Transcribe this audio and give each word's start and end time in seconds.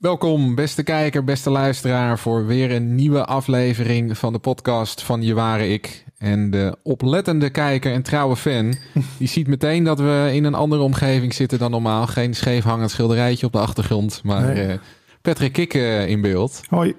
Welkom, 0.00 0.54
beste 0.54 0.82
kijker, 0.82 1.24
beste 1.24 1.50
luisteraar, 1.50 2.18
voor 2.18 2.46
weer 2.46 2.70
een 2.72 2.94
nieuwe 2.94 3.24
aflevering 3.24 4.18
van 4.18 4.32
de 4.32 4.38
podcast 4.38 5.02
van 5.02 5.22
Je 5.22 5.34
Ware 5.34 5.68
Ik. 5.68 6.04
En 6.18 6.50
de 6.50 6.76
oplettende 6.82 7.50
kijker 7.50 7.92
en 7.92 8.02
trouwe 8.02 8.36
fan, 8.36 8.74
die 9.18 9.28
ziet 9.28 9.46
meteen 9.46 9.84
dat 9.84 9.98
we 9.98 10.30
in 10.32 10.44
een 10.44 10.54
andere 10.54 10.82
omgeving 10.82 11.34
zitten 11.34 11.58
dan 11.58 11.70
normaal. 11.70 12.06
Geen 12.06 12.34
scheefhangend 12.34 12.90
schilderijtje 12.90 13.46
op 13.46 13.52
de 13.52 13.58
achtergrond, 13.58 14.20
maar 14.24 14.42
Nee. 14.54 14.66
eh, 14.66 14.78
Patrick 15.22 15.52
Kikke 15.52 16.04
in 16.08 16.20
beeld. 16.20 16.62
Hoi. 16.68 16.94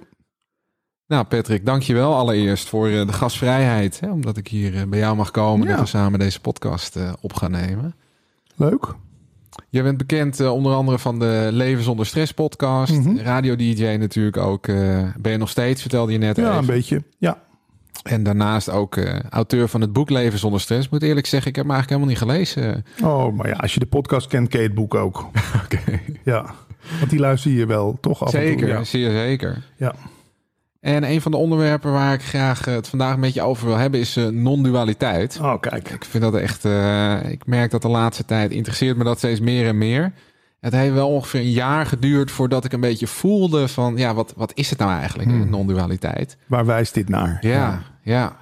Nou, 1.07 1.24
Patrick, 1.25 1.65
dankjewel 1.65 2.15
allereerst 2.15 2.70
voor 2.70 2.88
eh, 2.88 3.07
de 3.07 3.14
gastvrijheid. 3.14 4.00
Hè, 4.00 4.11
omdat 4.11 4.38
ik 4.38 4.47
hier 4.47 4.75
eh, 4.78 4.83
bij 4.88 5.00
jou 5.00 5.15
mag 5.15 5.32
komen 5.32 5.61
en 5.68 5.71
Ja. 5.71 5.75
dat 5.79 5.92
we 5.92 5.97
samen 5.97 6.20
deze 6.20 6.39
podcast 6.42 6.97
op 7.21 7.33
gaan 7.33 7.52
nemen. 7.52 7.96
Leuk. 8.56 8.96
Je 9.69 9.83
bent 9.83 9.97
bekend 9.97 10.39
eh, 10.39 10.54
onder 10.54 10.73
andere 10.73 11.00
van 11.00 11.19
de 11.19 11.47
Leven 11.51 11.83
zonder 11.83 12.05
Stress 12.05 12.32
podcast. 12.33 12.93
Mhm. 12.93 13.18
Radio-dj 13.18 13.96
natuurlijk 14.00 14.37
ook. 14.37 14.68
eh, 14.68 14.75
ben 15.19 15.32
je 15.32 15.37
nog 15.37 15.50
steeds, 15.50 15.82
vertelde 15.82 16.11
je 16.11 16.18
net 16.18 16.37
Ja, 16.37 16.43
even. 16.47 16.57
een 16.57 16.65
beetje. 16.65 17.04
Ja. 17.18 17.42
En 18.04 18.23
daarnaast 18.23 18.69
ook 18.69 18.95
eh, 18.95 19.19
auteur 19.29 19.68
van 19.68 19.82
het 19.82 19.93
boek 19.93 20.09
Leven 20.09 20.39
zonder 20.39 20.61
Stress. 20.61 20.89
Moet 20.89 21.04
eerlijk 21.04 21.25
zeggen, 21.28 21.50
ik 21.50 21.56
heb 21.56 21.65
hem 21.65 21.73
eigenlijk 21.75 22.04
helemaal 22.04 22.32
niet 22.36 22.45
gelezen. 22.56 22.86
Oh, 23.04 23.33
maar 23.37 23.47
ja, 23.47 23.56
als 23.56 23.73
je 23.73 23.79
de 23.79 23.86
podcast 23.86 24.28
kent, 24.28 24.47
ken 24.50 24.59
je 24.61 24.65
het 24.65 24.75
boek 24.75 24.95
ook. 24.95 25.29
Oké. 25.64 26.00
Ja. 26.23 26.45
Want 27.00 27.09
die 27.09 27.20
luister 27.20 27.51
je 27.51 27.65
wel 27.65 27.97
toch 28.01 28.21
af 28.25 28.33
en 28.33 28.42
Zeker, 28.42 28.57
toe. 28.59 28.68
Ja. 28.68 28.83
zeer 28.83 29.11
zeker. 29.11 29.64
ja. 29.78 29.95
En 30.82 31.04
een 31.04 31.21
van 31.21 31.32
de 31.32 31.38
onderwerpen 31.38 31.92
waar 31.92 32.14
ik 32.14 32.22
graag 32.23 32.67
eh, 32.67 32.73
het 32.73 32.88
vandaag 32.88 33.14
een 33.14 33.20
beetje 33.22 33.42
over 33.42 33.68
wil 33.68 33.78
hebben 33.78 34.00
is 34.00 34.16
eh, 34.18 34.28
non-dualiteit. 34.28 35.40
Oh, 35.42 35.60
kijk. 35.60 35.90
Ik 35.90 36.06
vind 36.06 36.23
dat 36.23 36.36
echt, 36.36 36.66
eh, 36.66 37.30
ik 37.30 37.46
merk 37.46 37.72
dat 37.72 37.82
de 37.82 37.88
laatste 37.88 38.26
tijd 38.26 38.52
interesseert 38.52 38.98
me 38.98 39.04
dat 39.04 39.18
steeds 39.18 39.40
meer 39.40 39.68
en 39.68 39.78
meer. 39.78 40.12
Het 40.60 40.73
heeft 40.73 40.94
wel 40.94 41.10
ongeveer 41.10 41.40
een 41.40 41.52
jaar 41.52 41.86
geduurd 41.86 42.32
voordat 42.32 42.66
ik 42.66 42.73
een 42.73 42.80
beetje 42.80 43.08
voelde 43.08 43.68
van, 43.68 43.98
ja, 43.98 44.14
wat, 44.14 44.34
wat 44.38 44.52
is 44.56 44.70
het 44.70 44.80
nou 44.80 44.92
eigenlijk, 44.92 45.30
Hmm. 45.30 45.50
non-dualiteit? 45.50 46.38
Waar 46.48 46.66
wijst 46.66 46.94
dit 46.94 47.10
naar? 47.10 47.38
Ja, 47.42 47.82
ja. 48.02 48.36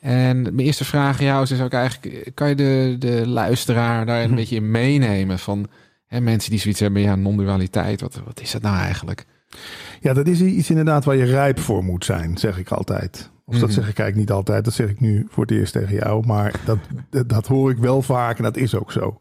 En 0.00 0.42
mijn 0.42 0.58
eerste 0.58 0.84
vraag 0.84 1.18
aan 1.18 1.24
jou 1.26 1.42
is 1.42 1.60
ook 1.60 1.72
eigenlijk, 1.72 2.30
kan 2.34 2.48
je 2.48 2.54
de, 2.54 2.96
de 2.98 3.28
luisteraar 3.28 4.06
daar 4.06 4.20
een 4.20 4.26
Mhm. 4.26 4.36
beetje 4.36 4.56
in 4.56 4.70
meenemen 4.70 5.38
van 5.38 5.68
hè, 6.06 6.20
mensen 6.20 6.50
die 6.50 6.60
zoiets 6.60 6.80
hebben, 6.80 7.02
ja, 7.02 7.14
non-dualiteit, 7.14 8.00
wat, 8.00 8.20
wat 8.24 8.40
is 8.40 8.50
dat 8.50 8.62
nou 8.62 8.76
eigenlijk? 8.76 9.24
Ja, 10.00 10.12
dat 10.12 10.26
is 10.26 10.40
iets 10.40 10.70
inderdaad 10.70 11.04
waar 11.04 11.16
je 11.16 11.24
rijp 11.24 11.58
voor 11.60 11.84
moet 11.84 12.04
zijn, 12.04 12.38
zeg 12.38 12.58
ik 12.58 12.70
altijd. 12.70 13.30
Of 13.44 13.54
dat 13.58 13.68
Mhm. 13.68 13.72
zeg 13.80 13.88
ik 13.88 13.98
eigenlijk 13.98 14.16
niet 14.16 14.30
altijd. 14.36 14.64
Dat 14.64 14.74
zeg 14.74 14.88
ik 14.88 15.00
nu 15.00 15.26
voor 15.30 15.42
het 15.42 15.52
eerst 15.52 15.72
tegen 15.72 15.94
jou. 15.94 16.26
Maar 16.26 16.54
dat, 16.64 16.78
dat, 17.26 17.46
hoor 17.46 17.70
ik 17.70 17.78
wel 17.78 18.02
vaak 18.02 18.36
en 18.36 18.42
dat 18.42 18.56
is 18.56 18.74
ook 18.74 18.92
zo. 18.92 19.18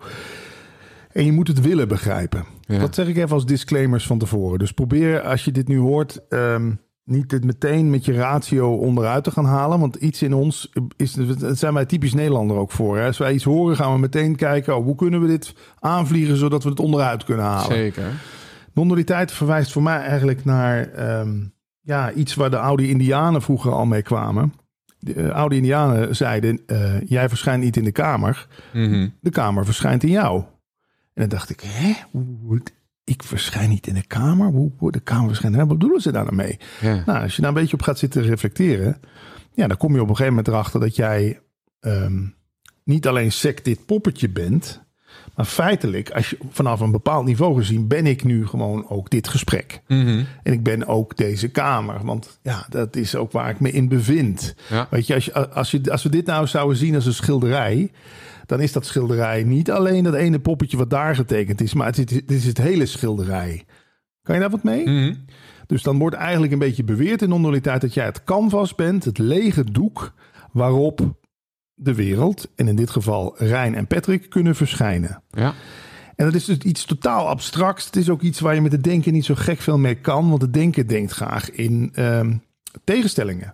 En 1.11 1.25
je 1.25 1.31
moet 1.31 1.47
het 1.47 1.61
willen 1.61 1.87
begrijpen. 1.87 2.45
Ja. 2.61 2.79
Dat 2.79 2.95
zeg 2.95 3.07
ik 3.07 3.17
even 3.17 3.29
als 3.31 3.45
disclaimers 3.45 4.07
van 4.07 4.17
tevoren. 4.17 4.59
Dus 4.59 4.71
probeer 4.71 5.21
als 5.21 5.45
je 5.45 5.51
dit 5.51 5.67
nu 5.67 5.77
hoort... 5.79 6.19
ehm, 6.29 6.71
niet 7.03 7.31
het 7.31 7.43
meteen 7.45 7.89
met 7.89 8.05
je 8.05 8.13
ratio 8.13 8.73
onderuit 8.75 9.23
te 9.23 9.31
gaan 9.31 9.45
halen. 9.45 9.79
Want 9.79 9.95
iets 9.95 10.21
in 10.21 10.33
ons, 10.33 10.71
is, 10.95 11.11
dat 11.13 11.57
zijn 11.57 11.73
wij 11.73 11.85
typisch 11.85 12.13
Nederlander 12.13 12.57
ook 12.57 12.71
voor. 12.71 12.97
Hè? 12.97 13.05
Als 13.05 13.17
wij 13.17 13.33
iets 13.33 13.43
horen, 13.43 13.75
gaan 13.75 13.93
we 13.93 13.99
meteen 13.99 14.35
kijken... 14.35 14.77
Oh, 14.77 14.83
hoe 14.83 14.95
kunnen 14.95 15.21
we 15.21 15.27
dit 15.27 15.53
aanvliegen 15.79 16.37
zodat 16.37 16.63
we 16.63 16.69
het 16.69 16.79
onderuit 16.79 17.23
kunnen 17.23 17.45
halen. 17.45 17.75
Zeker. 17.77 18.03
Non-dualiteit 18.73 19.31
verwijst 19.31 19.71
voor 19.71 19.83
mij 19.83 19.97
eigenlijk 19.99 20.45
naar 20.45 20.87
ehm, 20.93 21.37
ja, 21.81 22.11
iets 22.11 22.35
waar 22.35 22.49
de 22.49 22.59
oude 22.59 22.87
Indianen 22.89 23.41
vroeger 23.41 23.71
al 23.71 23.85
mee 23.85 24.01
kwamen. 24.01 24.53
De 24.99 25.13
eh, 25.13 25.29
oude 25.35 25.55
Indianen 25.55 26.15
zeiden: 26.15 26.59
eh, 26.65 27.01
Jij 27.01 27.29
verschijnt 27.29 27.63
niet 27.63 27.77
in 27.77 27.83
de 27.83 27.91
kamer, 27.91 28.47
Mhm. 28.73 29.09
de 29.21 29.29
kamer 29.29 29.65
verschijnt 29.65 30.03
in 30.03 30.09
jou. 30.09 30.39
En 31.13 31.27
dan 31.27 31.29
dacht 31.29 31.49
ik: 31.49 31.59
Hè? 31.65 31.93
Ik 33.03 33.23
verschijn 33.23 33.69
niet 33.69 33.87
in 33.87 33.93
de 33.93 34.07
kamer? 34.07 34.47
Hoe 34.77 34.91
de 34.91 34.99
kamer 34.99 35.27
verschijnt? 35.27 35.55
Wat 35.55 35.67
bedoelen 35.67 36.01
ze 36.01 36.11
daar 36.11 36.23
nou 36.23 36.35
mee? 36.35 36.59
Ja. 36.81 37.03
Nou, 37.05 37.21
als 37.21 37.35
je 37.35 37.41
daar 37.41 37.51
een 37.51 37.57
beetje 37.57 37.73
op 37.73 37.81
gaat 37.81 37.97
zitten 37.99 38.21
reflecteren, 38.23 38.99
ja, 39.53 39.67
dan 39.67 39.77
kom 39.77 39.93
je 39.93 40.01
op 40.01 40.09
een 40.09 40.15
gegeven 40.15 40.33
moment 40.33 40.47
erachter 40.53 40.79
dat 40.79 40.95
jij 40.95 41.39
ehm, 41.79 42.25
niet 42.83 43.07
alleen 43.07 43.31
sec 43.31 43.63
dit 43.65 43.85
poppetje 43.85 44.29
bent, 44.29 44.81
maar 45.39 45.47
feitelijk, 45.47 46.11
als 46.11 46.29
je 46.29 46.37
vanaf 46.49 46.79
een 46.79 46.91
bepaald 46.91 47.25
niveau 47.25 47.55
gezien, 47.57 47.87
ben 47.87 48.05
ik 48.05 48.23
nu 48.23 48.47
gewoon 48.47 48.89
ook 48.89 49.09
dit 49.09 49.27
gesprek. 49.27 49.81
Mhm. 49.87 50.23
En 50.43 50.53
ik 50.53 50.63
ben 50.63 50.87
ook 50.87 51.17
deze 51.17 51.47
kamer, 51.47 52.05
want 52.05 52.39
ja, 52.43 52.65
dat 52.69 52.95
is 52.95 53.15
ook 53.15 53.31
waar 53.31 53.49
ik 53.49 53.59
me 53.59 53.71
in 53.71 53.87
bevind. 53.87 54.55
Ja. 54.69 54.87
Weet 54.89 55.07
je, 55.07 55.13
als, 55.13 55.25
je, 55.25 55.49
als, 55.49 55.71
je, 55.71 55.91
als 55.91 56.03
we 56.03 56.09
dit 56.09 56.25
nou 56.25 56.47
zouden 56.47 56.77
zien 56.77 56.95
als 56.95 57.05
een 57.05 57.13
schilderij, 57.13 57.91
dan 58.45 58.61
is 58.61 58.71
dat 58.71 58.85
schilderij 58.85 59.43
niet 59.43 59.71
alleen 59.71 60.03
dat 60.03 60.13
ene 60.13 60.39
poppetje 60.39 60.77
wat 60.77 60.89
daar 60.89 61.15
getekend 61.15 61.61
is, 61.61 61.73
maar 61.73 61.87
het 61.87 62.11
is, 62.11 62.15
het 62.15 62.31
is 62.31 62.45
het 62.45 62.57
hele 62.57 62.85
schilderij. 62.85 63.65
Kan 64.23 64.35
je 64.35 64.41
daar 64.41 64.49
wat 64.49 64.63
mee? 64.63 64.89
Mhm. 64.89 65.13
Dus 65.65 65.83
dan 65.83 65.97
wordt 65.97 66.15
eigenlijk 66.15 66.51
een 66.51 66.59
beetje 66.59 66.83
beweerd 66.83 67.21
in 67.21 67.29
non-dualiteit 67.29 67.81
dat 67.81 67.93
jij 67.93 68.05
het 68.05 68.23
canvas 68.23 68.75
bent, 68.75 69.05
het 69.05 69.17
lege 69.17 69.71
doek 69.71 70.13
waarop 70.51 71.17
de 71.79 71.93
wereld, 71.95 72.47
en 72.55 72.67
in 72.67 72.75
dit 72.75 72.89
geval 72.89 73.35
Rijn 73.37 73.75
en 73.75 73.87
Patrick, 73.87 74.29
kunnen 74.29 74.55
verschijnen. 74.55 75.21
Ja. 75.31 75.53
En 76.15 76.25
dat 76.25 76.33
is 76.35 76.45
dus 76.45 76.57
iets 76.57 76.85
totaal 76.85 77.27
abstracts. 77.27 77.85
Het 77.85 77.95
is 77.95 78.09
ook 78.09 78.21
iets 78.21 78.39
waar 78.39 78.55
je 78.55 78.61
met 78.61 78.71
het 78.71 78.83
denken 78.83 79.13
niet 79.13 79.25
zo 79.25 79.35
gek 79.35 79.59
veel 79.61 79.77
mee 79.77 79.95
kan, 79.95 80.29
want 80.29 80.41
het 80.41 80.53
denken 80.53 80.87
denkt 80.87 81.11
graag 81.11 81.51
in 81.51 81.89
ehm, 81.93 82.33
tegenstellingen. 82.83 83.53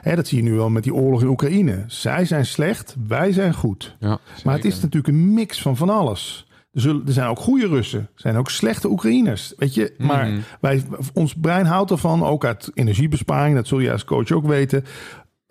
Hè, 0.00 0.16
dat 0.16 0.28
zie 0.28 0.42
je 0.42 0.50
nu 0.50 0.54
wel 0.56 0.70
met 0.70 0.82
die 0.82 0.94
oorlog 0.94 1.20
in 1.22 1.28
Oekraïne. 1.28 1.84
Zij 1.86 2.24
zijn 2.24 2.46
slecht, 2.46 2.96
wij 3.08 3.32
zijn 3.32 3.54
goed. 3.54 3.96
ja 4.00 4.18
Maar 4.44 4.54
het 4.54 4.64
is 4.64 4.74
natuurlijk 4.80 5.06
een 5.06 5.34
mix 5.34 5.62
van 5.62 5.76
van 5.76 5.88
alles. 5.90 6.46
Er, 6.72 6.80
zullen, 6.80 7.06
er 7.06 7.12
zijn 7.12 7.28
ook 7.28 7.38
goede 7.38 7.66
Russen, 7.66 8.00
er 8.00 8.20
zijn 8.20 8.36
ook 8.36 8.50
slechte 8.50 8.88
Oekraïners. 8.90 9.52
Weet 9.56 9.74
je, 9.74 9.94
maar 9.98 10.26
Mhm. 10.28 10.40
wij, 10.60 10.82
ons 11.12 11.34
brein 11.34 11.66
houdt 11.66 11.90
ervan, 11.90 12.24
ook 12.24 12.44
uit 12.44 12.70
energiebesparing, 12.74 13.54
dat 13.56 13.66
zul 13.66 13.78
je 13.78 13.92
als 13.92 14.04
coach 14.04 14.30
ook 14.30 14.46
weten, 14.46 14.84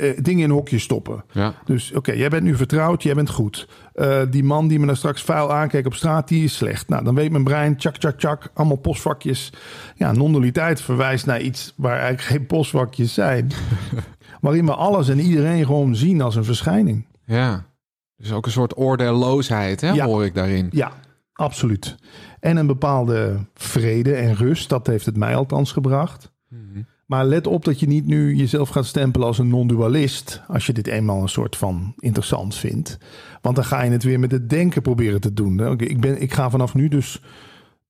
eh, 0.01 0.17
dingen 0.23 0.43
in 0.43 0.49
hokjes 0.49 0.83
stoppen. 0.83 1.23
Ja. 1.31 1.53
Dus 1.65 1.93
oké, 1.93 2.11
jij 2.11 2.29
bent 2.29 2.43
nu 2.43 2.55
vertrouwd, 2.55 3.03
jij 3.03 3.13
bent 3.13 3.29
goed. 3.29 3.67
Eh, 3.93 4.21
die 4.29 4.43
man 4.43 4.67
die 4.67 4.79
me 4.79 4.85
daar 4.85 4.97
straks 4.97 5.21
vuil 5.23 5.53
aankeek 5.53 5.85
op 5.85 5.93
straat, 5.93 6.27
die 6.27 6.43
is 6.43 6.55
slecht. 6.55 6.89
Nou, 6.89 7.03
dan 7.03 7.15
weet 7.15 7.31
mijn 7.31 7.43
brein, 7.43 7.77
tjak, 7.77 7.97
tjak, 7.97 8.19
tjak, 8.19 8.51
allemaal 8.53 8.77
postvakjes. 8.77 9.53
Ja, 9.95 10.11
non-dualiteit 10.11 10.81
verwijst 10.81 11.25
naar 11.25 11.41
iets 11.41 11.73
waar 11.77 11.91
eigenlijk 11.99 12.21
geen 12.21 12.45
postvakjes 12.45 13.13
zijn. 13.13 13.51
waarin 14.41 14.65
we 14.65 14.75
alles 14.75 15.09
en 15.09 15.19
iedereen 15.19 15.65
gewoon 15.65 15.95
zien 15.95 16.21
als 16.21 16.35
een 16.35 16.45
verschijning. 16.45 17.05
ja. 17.25 17.69
Dus 18.17 18.31
ook 18.31 18.45
een 18.45 18.51
soort 18.51 18.77
oordeelloosheid, 18.77 19.81
hè, 19.81 19.89
Ja. 19.91 20.05
hoor 20.05 20.25
ik 20.25 20.33
daarin. 20.33 20.67
Ja, 20.71 20.91
absoluut. 21.33 21.95
En 22.39 22.57
een 22.57 22.67
bepaalde 22.67 23.45
vrede 23.53 24.13
en 24.13 24.35
rust, 24.35 24.69
dat 24.69 24.87
heeft 24.87 25.05
het 25.05 25.17
mij 25.17 25.35
althans 25.35 25.71
gebracht. 25.71 26.31
Mhm. 26.49 26.81
Maar 27.11 27.25
let 27.25 27.47
op 27.47 27.65
dat 27.65 27.79
je 27.79 27.87
niet 27.87 28.05
nu 28.05 28.35
jezelf 28.35 28.69
gaat 28.69 28.85
stempelen 28.85 29.27
als 29.27 29.37
een 29.37 29.47
non-dualist. 29.47 30.41
Als 30.47 30.65
je 30.65 30.73
dit 30.73 30.87
eenmaal 30.87 31.21
een 31.21 31.29
soort 31.29 31.55
van 31.55 31.93
interessant 31.99 32.55
vindt. 32.55 32.97
Want 33.41 33.55
dan 33.55 33.65
ga 33.65 33.81
je 33.83 33.91
het 33.91 34.03
weer 34.03 34.19
met 34.19 34.31
het 34.31 34.49
denken 34.49 34.81
proberen 34.81 35.21
te 35.21 35.33
doen. 35.33 35.67
Oké, 35.67 35.83
Ik, 35.85 36.01
ben, 36.01 36.21
ik 36.21 36.33
ga 36.33 36.49
vanaf 36.49 36.73
nu 36.73 36.87
dus 36.87 37.21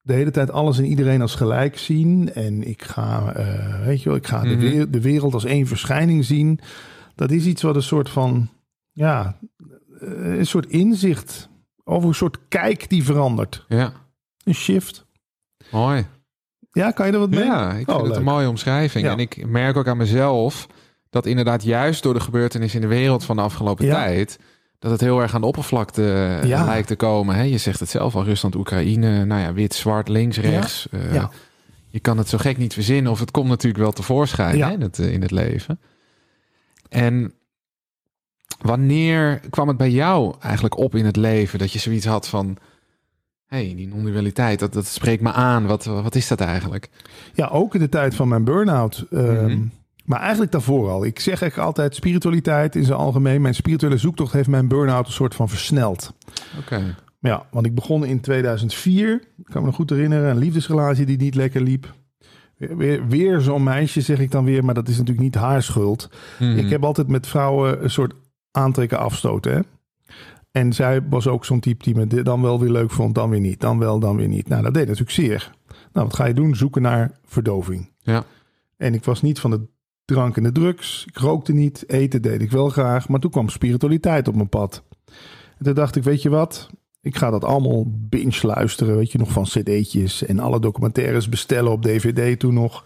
de 0.01 0.13
hele 0.13 0.31
tijd 0.31 0.51
alles 0.51 0.77
en 0.77 0.85
iedereen 0.85 1.21
als 1.21 1.35
gelijk 1.35 1.77
zien. 1.77 2.33
En 2.33 2.67
ik 2.67 2.83
ga, 2.83 3.33
eh, 3.33 3.85
weet 3.85 4.01
je 4.01 4.09
wel, 4.09 4.17
ik 4.17 4.27
ga 4.27 4.41
de, 4.41 4.55
Mhm. 4.55 4.91
de 4.91 5.01
wereld 5.01 5.33
als 5.33 5.45
één 5.45 5.67
verschijning 5.67 6.25
zien. 6.25 6.59
Dat 7.15 7.31
is 7.31 7.45
iets 7.45 7.61
wat 7.61 7.75
een 7.75 7.83
soort 7.83 8.09
van, 8.09 8.49
ja, 8.91 9.37
eh, 9.99 10.37
een 10.37 10.45
soort 10.47 10.65
inzicht. 10.65 11.49
Over 11.83 12.07
een 12.07 12.15
soort 12.15 12.37
kijk 12.47 12.89
die 12.89 13.03
verandert. 13.03 13.65
Ja, 13.67 13.93
Een 14.43 14.55
shift. 14.55 15.05
mooi. 15.71 16.05
Ja, 16.71 16.91
kan 16.91 17.07
je 17.07 17.13
er 17.13 17.19
wat 17.19 17.29
mee? 17.29 17.43
Ja, 17.43 17.69
ik 17.69 17.75
vind 17.85 17.89
Oh, 17.99 18.03
het 18.07 18.15
een 18.15 18.23
mooie 18.23 18.49
omschrijving. 18.49 19.05
Ja. 19.05 19.11
En 19.11 19.19
ik 19.19 19.47
merk 19.47 19.77
ook 19.77 19.87
aan 19.87 19.97
mezelf 19.97 20.67
dat 21.09 21.25
inderdaad 21.25 21.63
juist 21.63 22.03
door 22.03 22.13
de 22.13 22.19
gebeurtenissen 22.19 22.81
in 22.81 22.89
de 22.89 22.95
wereld 22.95 23.23
van 23.23 23.35
de 23.35 23.41
afgelopen 23.41 23.85
Ja. 23.85 23.95
tijd... 23.95 24.39
dat 24.79 24.91
het 24.91 25.01
heel 25.01 25.21
erg 25.21 25.35
aan 25.35 25.41
de 25.41 25.47
oppervlakte 25.47 26.03
eh, 26.41 26.47
Ja. 26.47 26.65
lijkt 26.65 26.87
te 26.87 26.95
komen. 26.95 27.35
Hè? 27.35 27.41
Je 27.41 27.57
zegt 27.57 27.79
het 27.79 27.89
zelf 27.89 28.15
al, 28.15 28.23
Rusland, 28.23 28.55
Oekraïne, 28.55 29.25
nou 29.25 29.41
ja, 29.41 29.53
wit, 29.53 29.73
zwart, 29.73 30.07
links, 30.07 30.37
rechts. 30.37 30.87
Eh, 30.91 31.13
Ja. 31.13 31.29
Je 31.87 31.99
kan 31.99 32.17
het 32.17 32.27
zo 32.29 32.37
gek 32.37 32.57
niet 32.57 32.73
verzinnen 32.73 33.11
of 33.11 33.19
het 33.19 33.31
komt 33.31 33.47
natuurlijk 33.49 33.83
wel 33.83 33.91
tevoorschijn 33.91 34.61
hè, 34.61 34.71
in, 34.71 34.81
het, 34.81 34.99
eh, 34.99 35.13
in 35.13 35.21
het 35.21 35.31
leven. 35.31 35.79
En 36.89 37.33
wanneer 38.61 39.41
kwam 39.49 39.67
het 39.67 39.77
bij 39.77 39.89
jou 39.89 40.35
eigenlijk 40.39 40.77
op 40.77 40.95
in 40.95 41.05
het 41.05 41.15
leven 41.15 41.59
dat 41.59 41.71
je 41.71 41.79
zoiets 41.79 42.05
had 42.05 42.27
van... 42.27 42.57
hey, 43.51 43.73
die 43.75 43.87
non-dualiteit, 43.87 44.59
dat, 44.59 44.73
dat 44.73 44.85
spreekt 44.85 45.21
me 45.21 45.31
aan. 45.31 45.65
Wat, 45.65 45.85
wat 45.85 46.15
is 46.15 46.27
dat 46.27 46.39
eigenlijk? 46.39 46.89
Ja, 47.33 47.47
ook 47.47 47.73
in 47.73 47.79
de 47.79 47.89
tijd 47.89 48.15
van 48.15 48.27
mijn 48.27 48.43
burn-out. 48.43 49.05
ehm, 49.11 49.45
Mhm. 49.45 49.65
Maar 50.05 50.19
eigenlijk 50.19 50.51
daarvoor 50.51 50.89
al. 50.89 51.05
Ik 51.05 51.19
zeg 51.19 51.41
eigenlijk 51.41 51.67
altijd 51.67 51.95
spiritualiteit 51.95 52.75
in 52.75 52.83
zijn 52.83 52.97
algemeen. 52.97 53.41
Mijn 53.41 53.55
spirituele 53.55 53.97
zoektocht 53.97 54.33
heeft 54.33 54.47
mijn 54.47 54.67
burn-out 54.67 55.05
een 55.07 55.11
soort 55.13 55.35
van 55.35 55.49
versneld. 55.49 56.13
Oké. 56.59 56.95
Ja, 57.19 57.45
want 57.51 57.65
ik 57.65 57.75
begon 57.75 58.05
in 58.05 58.19
2004. 58.21 59.13
Ik 59.37 59.45
kan 59.45 59.61
me 59.61 59.67
nog 59.67 59.75
goed 59.75 59.89
herinneren. 59.89 60.29
Een 60.29 60.37
liefdesrelatie 60.37 61.05
die 61.05 61.17
niet 61.17 61.35
lekker 61.35 61.61
liep. 61.61 61.93
Weer, 62.57 63.07
weer, 63.07 63.39
zo'n 63.41 63.63
meisje, 63.63 64.01
zeg 64.01 64.19
ik 64.19 64.31
dan 64.31 64.45
weer. 64.45 64.65
Maar 64.65 64.73
dat 64.73 64.87
is 64.87 64.97
natuurlijk 64.97 65.23
niet 65.25 65.35
haar 65.35 65.63
schuld. 65.63 66.09
Mhm. 66.39 66.57
Ik 66.57 66.69
heb 66.69 66.83
altijd 66.83 67.07
met 67.07 67.27
vrouwen 67.27 67.83
een 67.83 67.89
soort 67.89 68.13
aantrekken 68.51 68.99
afstoten. 68.99 69.53
Hè? 69.53 69.59
En 70.51 70.73
zij 70.73 71.07
was 71.09 71.27
ook 71.27 71.45
zo'n 71.45 71.59
type 71.59 71.83
die 71.83 71.95
me 71.95 72.23
dan 72.23 72.41
wel 72.41 72.59
weer 72.59 72.69
leuk 72.71 72.91
vond, 72.91 73.15
dan 73.15 73.29
weer 73.29 73.39
niet. 73.39 73.59
Dan 73.59 73.79
wel, 73.79 73.99
dan 73.99 74.15
weer 74.15 74.27
niet. 74.27 74.47
Nou, 74.47 74.63
dat 74.63 74.73
deed 74.73 74.83
natuurlijk 74.83 75.11
zeer. 75.11 75.51
Nou, 75.93 76.07
wat 76.07 76.15
ga 76.15 76.25
je 76.25 76.33
doen? 76.33 76.55
Zoeken 76.55 76.81
naar 76.81 77.19
verdoving. 77.25 77.91
Ja. 77.99 78.23
En 78.77 78.93
ik 78.93 79.03
was 79.03 79.21
niet 79.21 79.39
van 79.39 79.51
de 79.51 79.61
drank 80.05 80.37
en 80.37 80.43
de 80.43 80.51
drugs. 80.51 81.05
Ik 81.07 81.17
rookte 81.17 81.53
niet. 81.53 81.83
Eten 81.89 82.21
deed 82.21 82.41
ik 82.41 82.51
wel 82.51 82.69
graag. 82.69 83.09
Maar 83.09 83.19
toen 83.19 83.31
kwam 83.31 83.49
spiritualiteit 83.49 84.27
op 84.27 84.35
mijn 84.35 84.49
pad. 84.49 84.83
En 85.57 85.65
toen 85.65 85.73
dacht 85.73 85.95
ik, 85.95 86.03
weet 86.03 86.21
je 86.21 86.29
wat? 86.29 86.69
Ik 87.01 87.15
ga 87.17 87.29
dat 87.29 87.43
allemaal 87.43 87.85
binge 87.87 88.39
luisteren. 88.47 88.95
Weet 88.95 89.11
je 89.11 89.17
nog 89.17 89.31
van 89.31 89.43
cd'tjes 89.43 90.25
en 90.25 90.39
alle 90.39 90.59
documentaires 90.59 91.29
bestellen 91.29 91.71
op 91.71 91.81
dvd 91.81 92.39
toen 92.39 92.53
nog. 92.53 92.85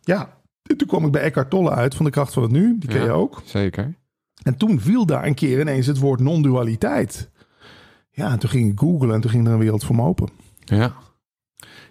Ja, 0.00 0.38
en 0.62 0.76
toen 0.76 0.88
kwam 0.88 1.04
ik 1.04 1.12
bij 1.12 1.22
Eckhart 1.22 1.50
Tolle 1.50 1.70
uit 1.70 1.94
van 1.94 2.04
de 2.04 2.10
kracht 2.10 2.32
van 2.32 2.42
het 2.42 2.52
nu. 2.52 2.78
Die 2.78 2.88
ken 2.88 2.98
Ja. 2.98 3.04
je 3.04 3.10
ook. 3.12 3.42
Zeker. 3.44 3.94
En 4.42 4.56
toen 4.56 4.80
viel 4.80 5.06
daar 5.06 5.26
een 5.26 5.34
keer 5.34 5.60
ineens 5.60 5.86
het 5.86 5.98
woord 5.98 6.20
non-dualiteit. 6.20 7.30
Ja, 8.10 8.30
en 8.30 8.38
toen 8.38 8.50
ging 8.50 8.72
ik 8.72 8.78
googlen 8.78 9.14
en 9.14 9.20
toen 9.20 9.30
ging 9.30 9.46
er 9.46 9.52
een 9.52 9.58
wereld 9.58 9.84
voor 9.84 9.96
me 9.96 10.02
open. 10.02 10.28
Ja. 10.58 10.92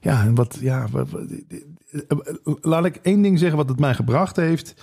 Ja, 0.01 0.23
en 0.23 0.35
wat, 0.35 0.57
ja, 0.61 0.87
wat- 0.91 1.09
wat- 1.11 2.57
laat 2.61 2.85
ik 2.85 2.95
één 2.95 3.21
ding 3.21 3.39
zeggen 3.39 3.57
wat 3.57 3.69
het 3.69 3.79
mij 3.79 3.93
gebracht 3.95 4.35
heeft. 4.35 4.73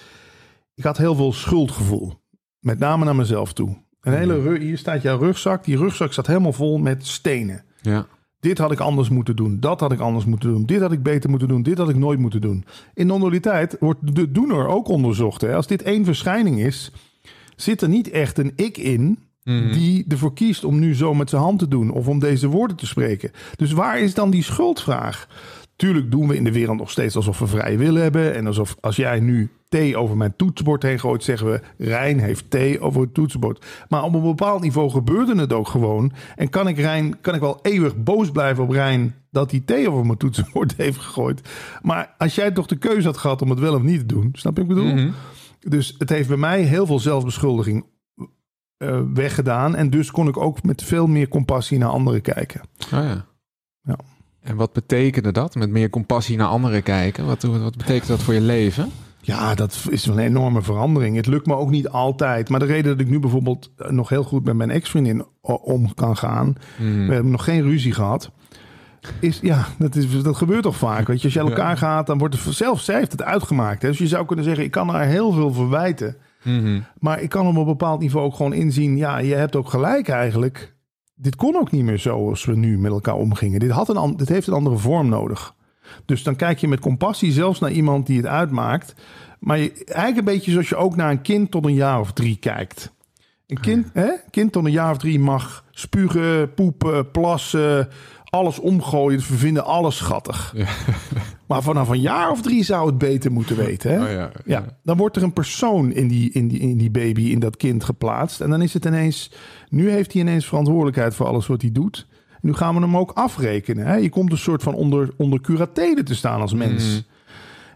Ik 0.74 0.84
had 0.84 0.96
heel 0.96 1.14
veel 1.14 1.32
schuldgevoel. 1.32 2.14
Met 2.60 2.78
name 2.78 3.04
naar 3.04 3.16
mezelf 3.16 3.52
toe. 3.52 3.76
Een 4.00 4.12
hele 4.16 4.58
hier 4.58 4.78
staat 4.78 5.02
jouw 5.02 5.18
rugzak. 5.18 5.64
Die 5.64 5.76
rugzak 5.76 6.12
staat 6.12 6.26
helemaal 6.26 6.52
vol 6.52 6.78
met 6.78 7.06
stenen. 7.06 7.64
Ja. 7.80 8.06
Dit 8.40 8.58
had 8.58 8.72
ik 8.72 8.80
anders 8.80 9.08
moeten 9.08 9.36
doen. 9.36 9.60
Dat 9.60 9.80
had 9.80 9.92
ik 9.92 10.00
anders 10.00 10.24
moeten 10.24 10.48
doen. 10.52 10.66
Dit 10.66 10.80
had 10.80 10.92
ik 10.92 11.02
beter 11.02 11.30
moeten 11.30 11.48
doen. 11.48 11.62
Dit 11.62 11.78
had 11.78 11.88
ik 11.88 11.96
nooit 11.96 12.18
moeten 12.18 12.40
doen. 12.40 12.64
In 12.94 13.06
non-dualiteit 13.06 13.76
wordt 13.80 14.16
de 14.16 14.30
doener 14.32 14.66
ook 14.66 14.88
onderzocht. 14.88 15.40
Hè? 15.40 15.54
Als 15.54 15.66
dit 15.66 15.82
één 15.82 16.04
verschijning 16.04 16.58
is, 16.60 16.92
zit 17.56 17.82
er 17.82 17.88
niet 17.88 18.10
echt 18.10 18.38
een 18.38 18.52
ik 18.56 18.76
in 18.76 19.18
die 19.72 20.04
ervoor 20.08 20.32
kiest 20.34 20.64
om 20.64 20.78
nu 20.78 20.94
zo 20.94 21.14
met 21.14 21.30
zijn 21.30 21.42
hand 21.42 21.58
te 21.58 21.68
doen 21.68 21.90
of 21.90 22.08
om 22.08 22.18
deze 22.18 22.48
woorden 22.48 22.76
te 22.76 22.86
spreken. 22.86 23.30
Dus 23.56 23.72
waar 23.72 24.00
is 24.00 24.14
dan 24.14 24.30
die 24.30 24.42
schuldvraag? 24.42 25.28
Tuurlijk 25.76 26.10
doen 26.10 26.28
we 26.28 26.36
in 26.36 26.44
de 26.44 26.52
wereld 26.52 26.78
nog 26.78 26.90
steeds 26.90 27.16
alsof 27.16 27.38
we 27.38 27.46
vrije 27.46 27.76
wil 27.76 27.94
hebben. 27.94 28.34
En 28.34 28.46
alsof 28.46 28.76
als 28.80 28.96
jij 28.96 29.20
nu 29.20 29.50
thee 29.68 29.96
over 29.96 30.16
mijn 30.16 30.34
toetsenbord 30.36 30.82
heen 30.82 31.00
gooit, 31.00 31.24
zeggen 31.24 31.50
we 31.50 31.60
Rijn 31.78 32.20
heeft 32.20 32.50
thee 32.50 32.80
over 32.80 33.00
het 33.00 33.14
toetsenbord. 33.14 33.64
Maar 33.88 34.02
op 34.02 34.14
een 34.14 34.22
bepaald 34.22 34.62
niveau 34.62 34.90
gebeurde 34.90 35.40
het 35.40 35.52
ook 35.52 35.68
gewoon. 35.68 36.12
En 36.36 36.48
kan 36.48 36.68
ik 36.68 36.78
Rijn, 36.78 37.20
kan 37.20 37.34
ik 37.34 37.40
wel 37.40 37.58
eeuwig 37.62 37.96
boos 37.96 38.30
blijven 38.30 38.64
op 38.64 38.70
Rijn 38.70 39.14
dat 39.30 39.50
hij 39.50 39.60
thee 39.60 39.90
over 39.90 40.06
mijn 40.06 40.18
toetsenbord 40.18 40.74
heeft 40.82 40.98
gegooid. 40.98 41.48
Maar 41.82 42.14
als 42.18 42.34
jij 42.34 42.50
toch 42.50 42.66
de 42.66 42.76
keuze 42.76 43.06
had 43.06 43.16
gehad 43.16 43.42
om 43.42 43.50
het 43.50 43.58
wel 43.58 43.74
of 43.74 43.82
niet 43.82 43.98
te 43.98 44.06
doen, 44.06 44.28
snap 44.32 44.56
je 44.56 44.66
wat 44.66 44.70
ik 44.70 44.76
bedoel? 44.76 44.94
Mhm. 44.94 45.10
Dus 45.60 45.94
het 45.98 46.08
heeft 46.08 46.28
bij 46.28 46.36
mij 46.36 46.62
heel 46.62 46.86
veel 46.86 47.00
zelfbeschuldiging 47.00 47.86
eh, 48.76 49.00
weggedaan. 49.14 49.74
En 49.74 49.90
dus 49.90 50.10
kon 50.10 50.28
ik 50.28 50.36
ook 50.36 50.62
met 50.62 50.82
veel 50.82 51.06
meer 51.06 51.28
compassie 51.28 51.78
naar 51.78 51.88
anderen 51.88 52.20
kijken. 52.20 52.60
Oh 52.84 52.90
ja. 52.90 53.26
Ja. 53.82 53.98
En 54.40 54.56
wat 54.56 54.72
betekende 54.72 55.32
dat? 55.32 55.54
Met 55.54 55.70
meer 55.70 55.90
compassie 55.90 56.36
naar 56.36 56.46
anderen 56.46 56.82
kijken? 56.82 57.26
Wat, 57.26 57.42
wat 57.42 57.76
betekent 57.76 58.08
dat 58.08 58.22
voor 58.22 58.34
je 58.34 58.40
leven? 58.40 58.90
Ja, 59.20 59.54
dat 59.54 59.86
is 59.90 60.06
een 60.06 60.18
enorme 60.18 60.62
verandering. 60.62 61.16
Het 61.16 61.26
lukt 61.26 61.46
me 61.46 61.54
ook 61.54 61.70
niet 61.70 61.88
altijd. 61.88 62.48
Maar 62.48 62.60
de 62.60 62.66
reden 62.66 62.96
dat 62.96 63.06
ik 63.06 63.10
nu 63.10 63.18
bijvoorbeeld 63.18 63.70
eh, 63.76 63.90
nog 63.90 64.08
heel 64.08 64.22
goed 64.22 64.44
met 64.44 64.56
mijn 64.56 64.70
ex-vriendin 64.70 65.24
om 65.40 65.94
kan 65.94 66.16
gaan. 66.16 66.54
Mhm. 66.78 67.06
We 67.06 67.12
hebben 67.12 67.32
nog 67.32 67.44
geen 67.44 67.62
ruzie 67.62 67.92
gehad. 67.92 68.30
Is, 69.20 69.38
ja, 69.42 69.66
dat, 69.78 69.94
is, 69.94 70.22
dat 70.22 70.36
gebeurt 70.36 70.62
toch 70.62 70.76
vaak. 70.76 71.06
Weet 71.06 71.18
je, 71.18 71.24
als 71.24 71.34
je 71.34 71.40
elkaar 71.40 71.70
Ja. 71.70 71.76
gaat, 71.76 72.06
dan 72.06 72.18
wordt 72.18 72.44
het 72.44 72.54
zelf, 72.54 72.80
zij 72.80 72.98
heeft 72.98 73.12
het 73.12 73.22
uitgemaakt. 73.22 73.82
Hè? 73.82 73.88
Dus 73.88 73.98
je 73.98 74.06
zou 74.06 74.26
kunnen 74.26 74.44
zeggen, 74.44 74.64
ik 74.64 74.70
kan 74.70 74.88
haar 74.88 75.06
heel 75.06 75.32
veel 75.32 75.52
verwijten. 75.52 76.16
Mhm. 76.42 76.80
Maar 76.98 77.20
ik 77.20 77.28
kan 77.28 77.46
op 77.46 77.56
een 77.56 77.64
bepaald 77.64 78.00
niveau 78.00 78.26
ook 78.26 78.34
gewoon 78.34 78.52
inzien. 78.52 78.96
Ja, 78.96 79.18
je 79.18 79.34
hebt 79.34 79.56
ook 79.56 79.70
gelijk 79.70 80.08
eigenlijk. 80.08 80.74
Dit 81.14 81.36
kon 81.36 81.56
ook 81.56 81.70
niet 81.70 81.84
meer 81.84 81.98
zo 81.98 82.28
als 82.28 82.44
we 82.44 82.56
nu 82.56 82.78
met 82.78 82.92
elkaar 82.92 83.14
omgingen. 83.14 83.60
Dit, 83.60 83.70
had 83.70 83.88
een, 83.88 84.16
dit 84.16 84.28
heeft 84.28 84.46
een 84.46 84.54
andere 84.54 84.76
vorm 84.76 85.08
nodig. 85.08 85.54
Dus 86.04 86.22
dan 86.22 86.36
kijk 86.36 86.58
je 86.58 86.68
met 86.68 86.80
compassie 86.80 87.32
zelfs 87.32 87.60
naar 87.60 87.70
iemand 87.70 88.06
die 88.06 88.16
het 88.16 88.26
uitmaakt. 88.26 88.94
Maar 89.40 89.58
je, 89.58 89.84
eigenlijk 89.84 90.18
een 90.18 90.34
beetje 90.34 90.50
zoals 90.50 90.68
je 90.68 90.76
ook 90.76 90.96
naar 90.96 91.10
een 91.10 91.22
kind 91.22 91.50
tot 91.50 91.64
een 91.64 91.74
jaar 91.74 92.00
of 92.00 92.12
drie 92.12 92.36
kijkt. 92.36 92.94
Een 93.46 93.60
kind, 93.60 93.86
hè? 93.92 94.10
kind 94.30 94.52
tot 94.52 94.64
een 94.64 94.70
jaar 94.70 94.90
of 94.90 94.98
drie 94.98 95.18
mag 95.18 95.64
spugen, 95.70 96.54
poepen, 96.54 97.10
plassen, 97.10 97.88
alles 98.30 98.58
omgooien. 98.58 99.18
Dus 99.18 99.28
we 99.28 99.36
vinden 99.36 99.64
alles 99.64 99.96
schattig. 99.96 100.52
Ja. 100.56 100.66
Maar 101.46 101.62
vanaf 101.62 101.88
een 101.88 102.00
jaar 102.00 102.30
of 102.30 102.42
drie 102.42 102.64
zou 102.64 102.86
het 102.86 102.98
beter 102.98 103.32
moeten 103.32 103.56
weten. 103.56 103.90
Hè? 103.90 104.04
Oh 104.04 104.10
ja. 104.10 104.30
Ja, 104.44 104.64
dan 104.82 104.96
wordt 104.96 105.16
er 105.16 105.22
een 105.22 105.32
persoon 105.32 105.92
in 105.92 106.08
die, 106.08 106.30
in, 106.30 106.48
die, 106.48 106.58
in 106.58 106.76
die 106.76 106.90
baby, 106.90 107.22
in 107.22 107.38
dat 107.38 107.56
kind 107.56 107.84
geplaatst. 107.84 108.40
En 108.40 108.50
dan 108.50 108.62
is 108.62 108.74
het 108.74 108.84
ineens, 108.84 109.32
nu 109.68 109.90
heeft 109.90 110.12
hij 110.12 110.22
ineens 110.22 110.46
verantwoordelijkheid 110.46 111.14
voor 111.14 111.26
alles 111.26 111.46
wat 111.46 111.62
hij 111.62 111.72
doet. 111.72 112.06
Nu 112.40 112.54
gaan 112.54 112.74
we 112.74 112.80
hem 112.80 112.96
ook 112.96 113.10
afrekenen. 113.10 113.86
Hè? 113.86 113.94
Je 113.94 114.08
komt 114.08 114.32
een 114.32 114.38
soort 114.38 114.62
van 114.62 114.74
onder, 114.74 115.14
onder 115.16 115.40
curatele 115.40 116.02
te 116.02 116.14
staan 116.14 116.40
als 116.40 116.54
mens. 116.54 116.90
Mhm. 116.90 117.00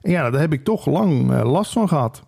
En 0.00 0.10
ja, 0.10 0.30
daar 0.30 0.40
heb 0.40 0.52
ik 0.52 0.64
toch 0.64 0.86
lang 0.86 1.32
eh, 1.32 1.50
last 1.50 1.72
van 1.72 1.88
gehad. 1.88 2.26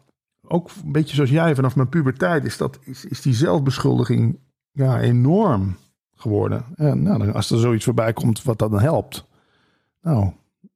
Ook 0.49 0.71
een 0.85 0.93
beetje 0.93 1.15
zoals 1.15 1.31
jij, 1.31 1.55
vanaf 1.55 1.77
mijn 1.77 1.89
puberteit 1.89 2.45
is, 2.45 2.57
dat, 2.57 2.79
is, 2.85 3.05
is 3.05 3.21
die 3.21 3.35
zelfbeschuldiging 3.35 4.39
ja, 4.71 5.01
enorm 5.01 5.77
geworden. 6.23 6.65
En 6.77 7.03
nou, 7.03 7.33
als 7.33 7.51
er 7.51 7.59
zoiets 7.59 7.85
voorbij 7.85 8.13
komt 8.13 8.43
wat 8.43 8.59
dat 8.59 8.71
dan 8.71 8.81
helpt, 8.81 9.27
nou, 10.03 10.31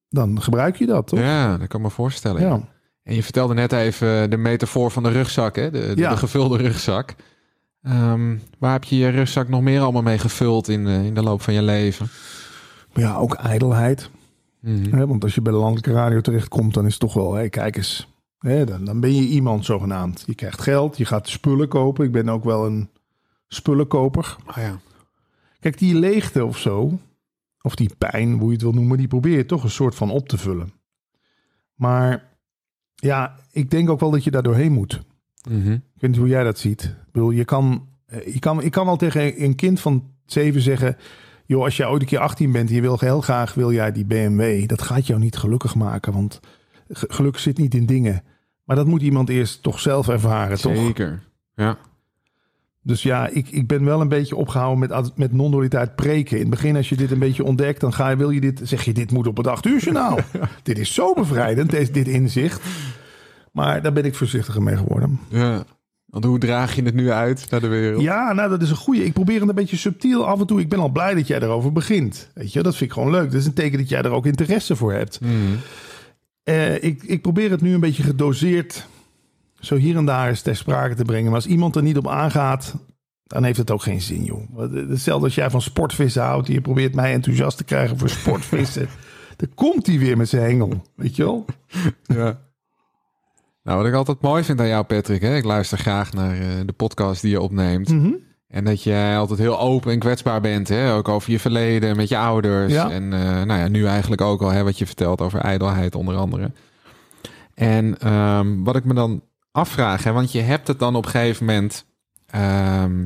dan 0.09 0.43
gebruik 0.43 0.77
je 0.77 0.87
dat, 0.87 1.07
toch? 1.07 1.19
Ja, 1.19 1.57
dat 1.59 1.69
kan 1.69 1.81
me 1.81 1.91
voorstellen. 1.91 2.41
ja. 2.43 2.61
En 3.03 3.15
je 3.15 3.23
vertelde 3.23 3.55
net 3.55 3.73
even 3.73 4.31
de 4.31 4.37
metafoor 4.37 4.91
van 4.91 5.03
de 5.03 5.09
rugzak, 5.09 5.57
hè? 5.57 5.71
De, 5.71 5.95
de, 5.95 6.01
Ja. 6.01 6.11
de 6.11 6.17
gevulde 6.17 6.57
rugzak. 6.57 7.15
Ehm, 7.83 8.37
waar 8.59 8.73
heb 8.73 8.85
je 8.85 8.97
je 8.97 9.09
rugzak 9.09 9.49
nog 9.49 9.61
meer 9.61 9.81
allemaal 9.81 10.03
mee 10.03 10.19
gevuld 10.19 10.69
in, 10.69 10.87
eh, 10.87 11.05
in 11.05 11.15
de 11.15 11.23
loop 11.23 11.43
van 11.43 11.55
je 11.55 11.63
leven? 11.63 12.09
Maar 12.93 13.03
ja, 13.05 13.17
ook 13.17 13.35
ijdelheid. 13.35 14.11
Mhm. 14.61 15.07
Want 15.07 15.23
als 15.25 15.35
je 15.35 15.41
bij 15.43 15.53
de 15.53 15.59
landelijke 15.59 15.93
radio 15.93 16.21
terechtkomt, 16.21 16.75
dan 16.75 16.85
is 16.87 16.91
het 16.91 17.01
toch 17.01 17.15
wel, 17.15 17.35
hé, 17.35 17.49
kijk 17.49 17.77
eens. 17.77 18.15
Dan, 18.39 18.85
dan 18.85 19.01
ben 19.01 19.15
je 19.15 19.23
iemand 19.27 19.65
zogenaamd. 19.65 20.23
Je 20.27 20.35
krijgt 20.35 20.61
geld, 20.63 20.97
je 20.97 21.05
gaat 21.05 21.29
spullen 21.29 21.69
kopen. 21.69 22.05
Ik 22.05 22.13
ben 22.13 22.29
ook 22.29 22.45
wel 22.45 22.67
een 22.67 22.91
spullenkoper. 23.49 24.37
Oh 24.47 24.57
ja. 24.57 24.79
Kijk, 25.67 25.79
die 25.79 25.95
leegte 25.95 26.45
of 26.45 26.59
zo, 26.59 26.99
of 27.61 27.75
die 27.75 27.91
pijn, 27.99 28.33
hoe 28.33 28.47
je 28.47 28.53
het 28.53 28.63
wil 28.63 28.73
noemen, 28.73 28.99
die 28.99 29.09
probeer 29.09 29.37
je 29.37 29.47
toch 29.47 29.63
een 29.63 29.71
soort 29.71 29.95
van 29.95 30.11
op 30.11 30.29
te 30.29 30.39
vullen. 30.39 30.73
Maar 31.75 32.29
ja, 32.95 33.37
ik 33.53 33.71
denk 33.71 33.91
ook 33.91 34.01
wel 34.01 34.11
dat 34.11 34.25
je 34.25 34.31
daar 34.31 34.43
doorheen 34.43 34.73
moet. 34.73 35.03
Mhm. 35.49 35.73
Ik 35.73 36.01
weet 36.01 36.11
niet 36.11 36.21
hoe 36.21 36.29
jij 36.29 36.45
dat 36.45 36.59
ziet. 36.59 36.83
Ik 36.85 37.13
bedoel, 37.13 37.31
je 37.31 37.45
kan, 37.45 37.89
eh, 38.07 38.33
je 38.35 38.39
kan, 38.39 38.63
ik 38.63 38.71
kan 38.71 38.87
wel 38.87 38.97
tegen 38.97 39.43
een 39.43 39.55
kind 39.55 39.81
van 39.81 40.11
zeven 40.27 40.61
zeggen... 40.61 40.97
joh, 41.47 41.63
als 41.65 41.77
jij 41.77 41.87
ooit 41.87 42.03
een 42.03 42.09
keer 42.09 42.19
18 42.19 42.53
bent 42.53 42.69
en 42.69 42.75
je 42.75 42.81
wil 42.81 42.99
heel 42.99 43.21
graag 43.21 43.55
wil 43.55 43.73
jij 43.73 43.93
die 43.93 44.05
BMW... 44.05 44.69
dat 44.69 44.83
gaat 44.83 45.07
jou 45.07 45.21
niet 45.21 45.37
gelukkig 45.37 45.75
maken, 45.75 46.13
want 46.13 46.41
ge- 46.89 47.13
geluk 47.13 47.39
zit 47.39 47.59
niet 47.59 47.75
in 47.75 47.87
dingen. 47.87 48.23
Maar 48.65 48.77
dat 48.77 48.87
moet 48.87 49.03
iemand 49.03 49.29
eerst 49.29 49.63
toch 49.63 49.81
zelf 49.81 50.09
ervaren, 50.09 50.61
toch? 50.61 50.77
Zeker. 50.77 51.23
Ja. 51.55 51.79
Dus 52.87 53.03
ja, 53.03 53.29
ik, 53.29 53.49
ik 53.51 53.67
ben 53.67 53.85
wel 53.85 54.01
een 54.01 54.09
beetje 54.09 54.37
opgehouden 54.37 54.79
met, 54.79 55.17
met 55.17 55.33
non-dualiteit 55.33 55.95
preken. 55.95 56.37
In 56.37 56.43
het 56.43 56.51
begin, 56.51 56.77
als 56.77 56.89
je 56.89 56.97
dit 56.97 57.11
een 57.11 57.19
beetje 57.19 57.45
ontdekt, 57.45 57.81
dan 57.81 57.93
ga 57.93 58.09
je, 58.09 58.17
wil 58.17 58.31
je 58.31 58.41
dit, 58.41 58.61
zeg 58.65 58.83
je, 58.85 58.93
dit 58.93 59.13
moet 59.13 59.27
op 59.27 59.37
het 59.37 59.47
8 59.47 59.67
uur 59.67 59.81
journaal. 59.81 60.19
dit 60.63 60.79
is 60.79 60.95
zo 60.95 61.15
bevrijdend, 61.15 61.71
deze, 61.71 61.93
dit 61.93 62.09
inzicht. 62.09 62.63
Maar 63.53 63.83
daar 63.83 63.93
ben 63.93 64.05
ik 64.05 64.15
voorzichtiger 64.15 64.63
mee 64.63 64.77
geworden. 64.77 65.21
ja. 65.29 65.65
Want 66.07 66.25
hoe 66.25 66.39
draag 66.39 66.75
je 66.75 66.83
het 66.83 66.95
nu 66.95 67.11
uit 67.11 67.51
naar 67.51 67.61
de 67.61 67.67
wereld? 67.67 68.03
Ja, 68.03 68.33
nou, 68.33 68.51
dat 68.51 68.63
is 68.63 68.71
een 68.71 68.77
goeie. 68.77 69.05
Ik 69.05 69.13
probeer 69.13 69.41
het 69.41 69.49
een 69.49 69.55
beetje 69.55 69.77
subtiel 69.77 70.27
af 70.27 70.41
en 70.41 70.47
toe. 70.47 70.61
Ik 70.61 70.69
ben 70.69 70.79
al 70.79 70.89
blij 70.89 71.15
dat 71.15 71.27
jij 71.27 71.41
erover 71.41 71.73
begint. 71.73 72.31
Weet 72.35 72.53
je, 72.53 72.63
dat 72.63 72.77
vind 72.77 72.91
ik 72.91 72.97
gewoon 72.97 73.11
leuk. 73.11 73.31
Dat 73.31 73.41
is 73.41 73.47
een 73.47 73.53
teken 73.53 73.79
dat 73.79 73.89
jij 73.89 74.03
er 74.03 74.11
ook 74.11 74.27
interesse 74.27 74.77
voor 74.77 74.93
hebt. 74.93 75.21
Mhm. 75.21 75.33
Eh, 76.43 76.83
ik, 76.83 77.03
ik 77.03 77.23
probeer 77.23 77.51
het 77.51 77.61
nu 77.61 77.75
een 77.75 77.81
beetje 77.81 78.03
gedoseerd 78.03 78.87
zo 79.61 79.77
hier 79.77 79.97
en 79.97 80.05
daar 80.05 80.29
eens 80.29 80.43
ter 80.43 80.57
sprake 80.57 80.95
te 80.95 81.05
brengen. 81.05 81.27
Maar 81.27 81.35
als 81.35 81.47
iemand 81.47 81.77
er 81.77 81.83
niet 81.83 81.97
op 81.97 82.09
aangaat, 82.09 82.75
dan 83.27 83.45
heeft 83.45 83.59
het 83.59 83.71
ook 83.71 83.83
geen 83.83 84.01
zin, 84.01 84.25
joh. 84.25 84.73
Hetzelfde 84.89 85.25
als 85.25 85.35
jij 85.35 85.51
van 85.51 85.63
sportvissen 85.63 86.23
houdt. 86.23 86.47
Je 86.47 86.61
probeert 86.61 86.95
mij 86.95 87.13
enthousiast 87.13 87.57
te 87.57 87.65
krijgen 87.65 87.99
voor 87.99 88.09
sportvissen. 88.09 88.89
dan 89.37 89.49
komt 89.55 89.87
hij 89.87 89.99
weer 89.99 90.17
met 90.17 90.29
zijn 90.29 90.43
hengel, 90.43 90.83
weet 90.97 91.17
je 91.17 91.25
wel? 91.25 91.45
Ja. 92.03 92.39
Nou, 93.63 93.79
wat 93.79 93.87
ik 93.87 93.95
altijd 93.95 94.21
mooi 94.21 94.45
vind 94.45 94.61
aan 94.61 94.69
jou, 94.69 94.85
Patrick, 94.85 95.23
hè? 95.23 95.37
ik 95.37 95.45
luister 95.45 95.79
graag 95.79 96.13
naar 96.13 96.41
eh, 96.41 96.47
de 96.67 96.73
podcast 96.73 97.23
die 97.23 97.31
je 97.31 97.41
opneemt. 97.41 97.89
Mhm. 97.89 98.13
En 98.49 98.65
dat 98.65 98.83
jij 98.83 99.19
altijd 99.19 99.39
heel 99.39 99.61
open 99.61 99.93
en 99.93 99.99
kwetsbaar 99.99 100.41
bent, 100.41 100.69
hè? 100.69 100.95
ook 100.95 101.09
over 101.09 101.31
je 101.31 101.39
verleden 101.39 101.97
met 101.97 102.09
je 102.09 102.19
ouders. 102.19 102.73
Ja. 102.73 102.91
En 102.91 103.13
eh, 103.13 103.21
nou 103.21 103.61
ja, 103.61 103.69
nu 103.69 103.87
eigenlijk 103.87 104.21
ook 104.21 104.43
al 104.43 104.51
hè, 104.51 104.63
wat 104.65 104.79
je 104.79 104.87
vertelt 104.87 105.21
over 105.21 105.41
ijdelheid 105.41 105.95
onder 105.95 106.17
andere. 106.17 106.53
En 107.55 107.99
ehm, 107.99 108.63
wat 108.63 108.77
ik 108.77 108.85
me 108.85 108.95
dan 108.95 109.23
afvraag, 109.57 110.05
hè, 110.05 110.13
want 110.13 110.33
je 110.33 110.41
hebt 110.41 110.69
het 110.69 110.79
dan 110.79 110.97
op 110.97 111.05
een 111.05 111.11
gegeven 111.11 111.47
moment. 111.47 111.85
ehm, 112.31 113.05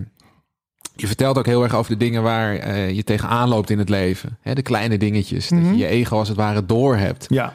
je 0.95 1.07
vertelt 1.07 1.39
ook 1.39 1.47
heel 1.47 1.63
erg 1.63 1.75
over 1.75 1.91
de 1.93 1.97
dingen 2.05 2.23
waar 2.23 2.55
eh, 2.57 2.91
je 2.91 3.05
tegenaan 3.05 3.49
loopt 3.49 3.71
in 3.71 3.79
het 3.79 3.89
leven. 3.89 4.39
Hè, 4.41 4.55
de 4.55 4.63
kleine 4.63 4.99
dingetjes. 4.99 5.49
Dat 5.49 5.59
Mhm. 5.59 5.71
je 5.73 5.77
je 5.79 5.87
ego 5.87 6.19
als 6.19 6.29
het 6.29 6.37
ware 6.37 6.67
door 6.67 6.97
hebt. 6.97 7.27
Ja. 7.29 7.53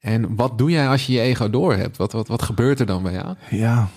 En 0.00 0.36
wat 0.36 0.58
doe 0.58 0.70
jij 0.70 0.88
als 0.88 1.06
je 1.06 1.12
je 1.12 1.20
ego 1.20 1.50
door 1.50 1.74
hebt? 1.74 1.96
Wat, 1.96 2.12
wat, 2.12 2.28
wat 2.28 2.42
gebeurt 2.42 2.80
er 2.80 2.86
dan 2.86 3.02
bij 3.02 3.12
jou? 3.12 3.34
Ja. 3.50 3.88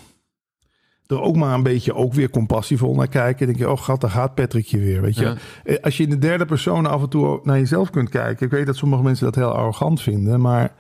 er 1.08 1.22
ook 1.22 1.36
maar 1.36 1.54
een 1.54 1.64
beetje 1.64 1.94
ook 1.96 2.14
weer 2.14 2.30
compassievol 2.30 2.96
naar 2.96 3.08
kijken. 3.08 3.38
Dan 3.46 3.56
denk 3.56 3.60
je, 3.70 3.72
oh 3.72 3.82
gat, 3.82 4.02
daar 4.02 4.10
gaat 4.10 4.36
Patrickje 4.36 4.80
weer, 4.80 5.02
weet 5.02 5.16
je. 5.16 5.24
Ja. 5.26 5.36
Eh, 5.64 5.76
Als 5.84 5.98
je 5.98 6.04
in 6.04 6.10
de 6.10 6.18
derde 6.18 6.46
persoon 6.46 6.86
af 6.86 7.02
en 7.02 7.10
toe 7.10 7.40
naar 7.44 7.58
jezelf 7.58 7.90
kunt 7.90 8.10
kijken. 8.10 8.46
Ik 8.46 8.52
weet 8.52 8.66
dat 8.66 8.76
sommige 8.76 9.04
mensen 9.04 9.26
dat 9.26 9.36
heel 9.36 9.54
arrogant 9.54 10.02
vinden, 10.02 10.42
maar 10.42 10.72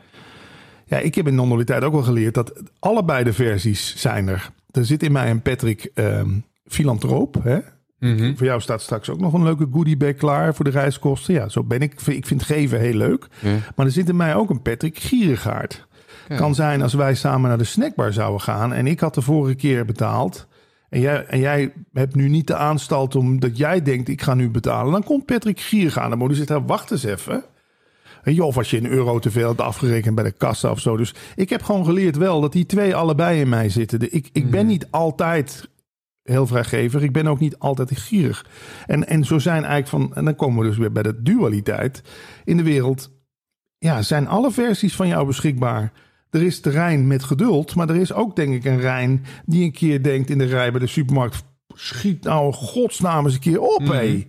ja, 0.88 0.98
ik 0.98 1.16
heb 1.16 1.28
in 1.28 1.36
non-dualiteit 1.36 1.84
ook 1.84 1.94
wel 1.94 2.04
geleerd 2.04 2.34
dat 2.34 2.54
allebei 2.80 3.24
de 3.24 3.34
versies 3.34 3.96
zijn 3.98 4.28
er. 4.28 4.52
Er 4.72 4.86
zit 4.86 5.04
in 5.04 5.12
mij 5.12 5.30
een 5.30 5.42
Patrick 5.42 5.92
ehm 5.94 6.30
filantroop, 6.66 7.44
hè. 7.44 7.60
Mhm. 8.00 8.36
Voor 8.36 8.46
jou 8.46 8.62
staat 8.62 8.82
straks 8.82 9.10
ook 9.10 9.20
nog 9.20 9.34
een 9.34 9.44
leuke 9.44 9.68
goodiebag 9.72 10.14
klaar 10.14 10.56
voor 10.56 10.66
de 10.66 10.72
reiskosten. 10.72 11.34
Ja, 11.34 11.50
zo 11.50 11.64
ben 11.64 11.80
ik. 11.80 12.02
Ik 12.02 12.26
vind 12.26 12.44
geven 12.44 12.80
heel 12.80 12.94
leuk. 12.94 13.28
Ja. 13.40 13.58
Maar 13.76 13.86
er 13.86 13.92
zit 13.92 14.10
in 14.10 14.16
mij 14.16 14.36
ook 14.36 14.50
een 14.50 14.62
Patrick 14.62 14.98
gierigaard. 14.98 15.88
Ja. 16.28 16.36
Kan 16.36 16.56
zijn 16.56 16.82
als 16.82 16.94
wij 16.94 17.16
samen 17.16 17.50
naar 17.50 17.58
de 17.58 17.64
snackbar 17.64 18.14
zouden 18.14 18.42
gaan 18.42 18.74
en 18.74 18.88
ik 18.88 19.00
had 19.00 19.14
de 19.14 19.22
vorige 19.22 19.56
keer 19.56 19.86
betaald. 19.86 20.48
En 20.90 21.00
jij, 21.00 21.26
en 21.26 21.40
jij 21.40 21.74
hebt 21.94 22.16
nu 22.16 22.30
niet 22.30 22.48
de 22.48 22.56
aanstalt 22.56 23.16
omdat 23.16 23.58
jij 23.58 23.82
denkt 23.82 24.10
ik 24.10 24.22
ga 24.22 24.34
nu 24.34 24.50
betalen. 24.50 24.92
Dan 24.92 25.04
komt 25.04 25.26
Patrick 25.26 25.60
gierigaard 25.60 26.06
aan 26.06 26.12
de 26.12 26.18
moeder 26.18 26.38
zegt, 26.38 26.62
wacht 26.66 26.92
eens 26.92 27.04
even. 27.04 27.44
Weet 28.28 28.36
je, 28.36 28.44
of 28.44 28.58
als 28.58 28.70
je 28.70 28.78
een 28.78 28.88
euro 28.90 29.20
te 29.20 29.32
veel 29.32 29.48
hebt 29.48 29.62
afgerekend 29.62 30.16
bij 30.16 30.24
de 30.24 30.32
kassa 30.32 30.72
of 30.72 30.80
zo. 30.80 30.98
Dus 30.98 31.14
ik 31.36 31.50
heb 31.50 31.64
gewoon 31.64 31.86
geleerd 31.86 32.18
wel 32.18 32.42
dat 32.42 32.52
die 32.52 32.66
twee 32.66 32.96
allebei 32.96 33.40
in 33.40 33.50
mij 33.50 33.70
zitten. 33.70 34.00
De- 34.00 34.10
Ik, 34.10 34.30
ik 34.34 34.50
ben 34.50 34.66
niet 34.66 34.88
altijd 34.92 35.70
heel 36.24 36.48
vrijgevig. 36.48 37.02
Ik 37.02 37.12
ben 37.12 37.28
ook 37.28 37.40
niet 37.40 37.60
altijd 37.60 37.98
gierig. 37.98 38.46
En, 38.86 39.08
en 39.08 39.26
zo 39.26 39.40
zijn 39.40 39.64
eigenlijk 39.66 39.88
van, 39.88 40.16
en 40.16 40.26
dan 40.26 40.36
komen 40.36 40.62
we 40.64 40.68
dus 40.70 40.78
weer 40.78 40.92
bij 40.92 41.04
de 41.04 41.22
dualiteit. 41.22 42.02
In 42.46 42.58
de 42.58 42.64
wereld 42.64 43.10
ja, 43.78 44.02
zijn 44.02 44.28
alle 44.28 44.52
versies 44.52 44.96
van 44.96 45.08
jou 45.08 45.26
beschikbaar. 45.28 45.92
Er 46.30 46.44
is 46.44 46.62
de 46.62 46.70
Rijn 46.70 47.08
met 47.08 47.24
geduld, 47.24 47.76
maar 47.76 47.90
er 47.90 47.96
is 47.96 48.14
ook 48.14 48.36
denk 48.36 48.54
ik 48.54 48.66
een 48.66 48.80
Rijn 48.80 49.26
die 49.46 49.64
een 49.64 49.72
keer 49.72 50.04
denkt 50.04 50.30
in 50.30 50.38
de 50.38 50.46
rij 50.46 50.72
bij 50.72 50.80
de 50.80 50.88
supermarkt. 50.88 51.44
Schiet 51.74 52.24
nou 52.24 52.54
godsnaam 52.54 53.26
eens 53.26 53.34
een 53.34 53.40
keer 53.40 53.60
op, 53.62 53.80
hé. 53.88 54.28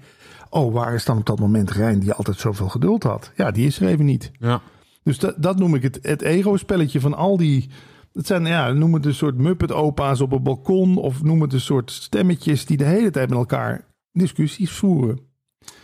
Oh, 0.50 0.73
waar 0.73 0.95
is 0.95 1.05
dan 1.05 1.19
op 1.19 1.26
dat 1.26 1.38
moment 1.38 1.71
Rijn 1.71 1.99
die 1.99 2.12
altijd 2.12 2.38
zoveel 2.38 2.69
geduld 2.69 3.02
had? 3.02 3.33
Ja, 3.37 3.50
die 3.50 3.67
is 3.67 3.81
er 3.81 3.88
even 3.88 4.05
niet. 4.05 4.31
Ja. 4.38 4.61
Dus 5.02 5.19
dat, 5.19 5.35
dat 5.43 5.59
noem 5.59 5.75
ik 5.75 5.83
het, 5.83 5.99
het 6.02 6.23
ego-spelletje 6.23 7.00
van 7.00 7.14
al 7.14 7.37
die... 7.37 7.71
Dat 8.12 8.26
zijn, 8.26 8.47
ja, 8.47 8.73
noem 8.73 8.95
het 8.95 9.07
een 9.07 9.14
soort 9.14 9.37
Muppet-opa's 9.38 10.21
op 10.21 10.33
een 10.33 10.43
balkon... 10.43 10.97
of 10.97 11.23
noem 11.23 11.40
het 11.43 11.52
een 11.52 11.61
soort 11.61 11.90
stemmetjes 11.90 12.67
die 12.67 12.76
de 12.76 12.85
hele 12.85 13.11
tijd 13.11 13.28
met 13.28 13.38
elkaar 13.38 13.85
discussies 14.12 14.71
voeren. 14.71 15.19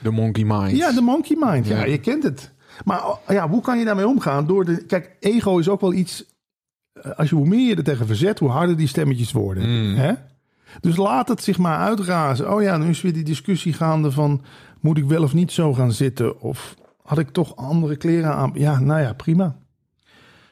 De 0.02 0.10
monkey 0.10 0.44
mind. 0.44 0.76
Ja, 0.76 0.92
de 0.92 1.00
monkey 1.00 1.36
mind. 1.40 1.66
Ja, 1.66 1.78
Ja. 1.78 1.84
je 1.84 1.98
kent 1.98 2.22
het. 2.22 2.52
Maar 2.84 3.02
ja, 3.28 3.48
hoe 3.48 3.60
kan 3.60 3.78
je 3.78 3.84
daarmee 3.84 4.08
omgaan? 4.08 4.46
Door 4.46 4.64
de, 4.64 4.84
kijk, 4.86 5.16
ego 5.20 5.58
is 5.58 5.68
ook 5.68 5.80
wel 5.80 5.92
iets... 5.92 6.24
eh, 6.92 7.10
Als 7.12 7.28
je, 7.28 7.34
hoe 7.34 7.46
meer 7.48 7.68
je 7.68 7.76
er 7.76 7.84
tegen 7.84 8.06
verzet, 8.06 8.38
hoe 8.38 8.48
harder 8.50 8.76
die 8.76 8.88
stemmetjes 8.88 9.32
worden. 9.32 9.88
Mm. 9.88 9.94
Hè? 9.96 10.12
Dus 10.80 10.96
laat 10.96 11.28
het 11.28 11.42
zich 11.42 11.58
maar 11.58 11.78
uitrazen. 11.78 12.52
Oh 12.54 12.62
ja, 12.62 12.76
nu 12.76 12.88
is 12.88 13.02
weer 13.02 13.12
die 13.12 13.24
discussie 13.24 13.72
gaande 13.72 14.10
van... 14.10 14.42
moet 14.80 14.98
ik 14.98 15.04
wel 15.04 15.22
of 15.22 15.34
niet 15.34 15.52
zo 15.52 15.74
gaan 15.74 15.92
zitten? 15.92 16.40
Of 16.40 16.74
had 17.02 17.18
ik 17.18 17.30
toch 17.30 17.56
andere 17.56 17.96
kleren 17.96 18.34
aan? 18.34 18.50
Ja, 18.54 18.80
nou 18.80 19.00
ja, 19.00 19.12
prima. 19.12 19.56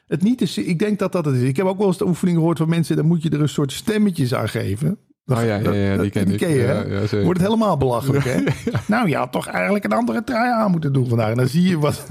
Het 0.07 0.21
niet 0.21 0.41
is, 0.41 0.57
ik 0.57 0.79
denk 0.79 0.99
dat 0.99 1.11
dat 1.11 1.25
het 1.25 1.35
is. 1.35 1.41
Ik 1.41 1.57
heb 1.57 1.65
ook 1.65 1.77
wel 1.77 1.87
eens 1.87 1.97
de 1.97 2.07
oefening 2.07 2.37
gehoord 2.37 2.57
van 2.57 2.69
mensen... 2.69 2.95
dan 2.95 3.05
moet 3.05 3.23
je 3.23 3.29
er 3.29 3.41
een 3.41 3.49
soort 3.49 3.71
stemmetjes 3.71 4.33
aan 4.33 4.49
geven. 4.49 4.97
Oh 5.25 5.43
ja, 5.43 5.55
ja, 5.55 5.71
ja, 5.71 5.97
die 5.97 6.09
ken 6.09 6.31
ik. 6.31 6.39
je, 6.39 6.45
hè? 6.45 6.81
Ja. 6.81 7.23
Wordt 7.23 7.39
het 7.39 7.47
helemaal 7.47 7.77
belachelijk, 7.77 8.23
hè? 8.23 8.43
Nou, 8.87 9.09
je 9.09 9.15
had 9.15 9.31
toch 9.31 9.47
eigenlijk 9.47 9.85
een 9.85 9.91
andere 9.91 10.23
trui 10.23 10.51
aan 10.51 10.71
moeten 10.71 10.93
doen 10.93 11.07
vandaag. 11.07 11.29
En 11.29 11.37
dan 11.37 11.47
zie 11.47 11.67
je 11.67 11.79
wat... 11.79 12.07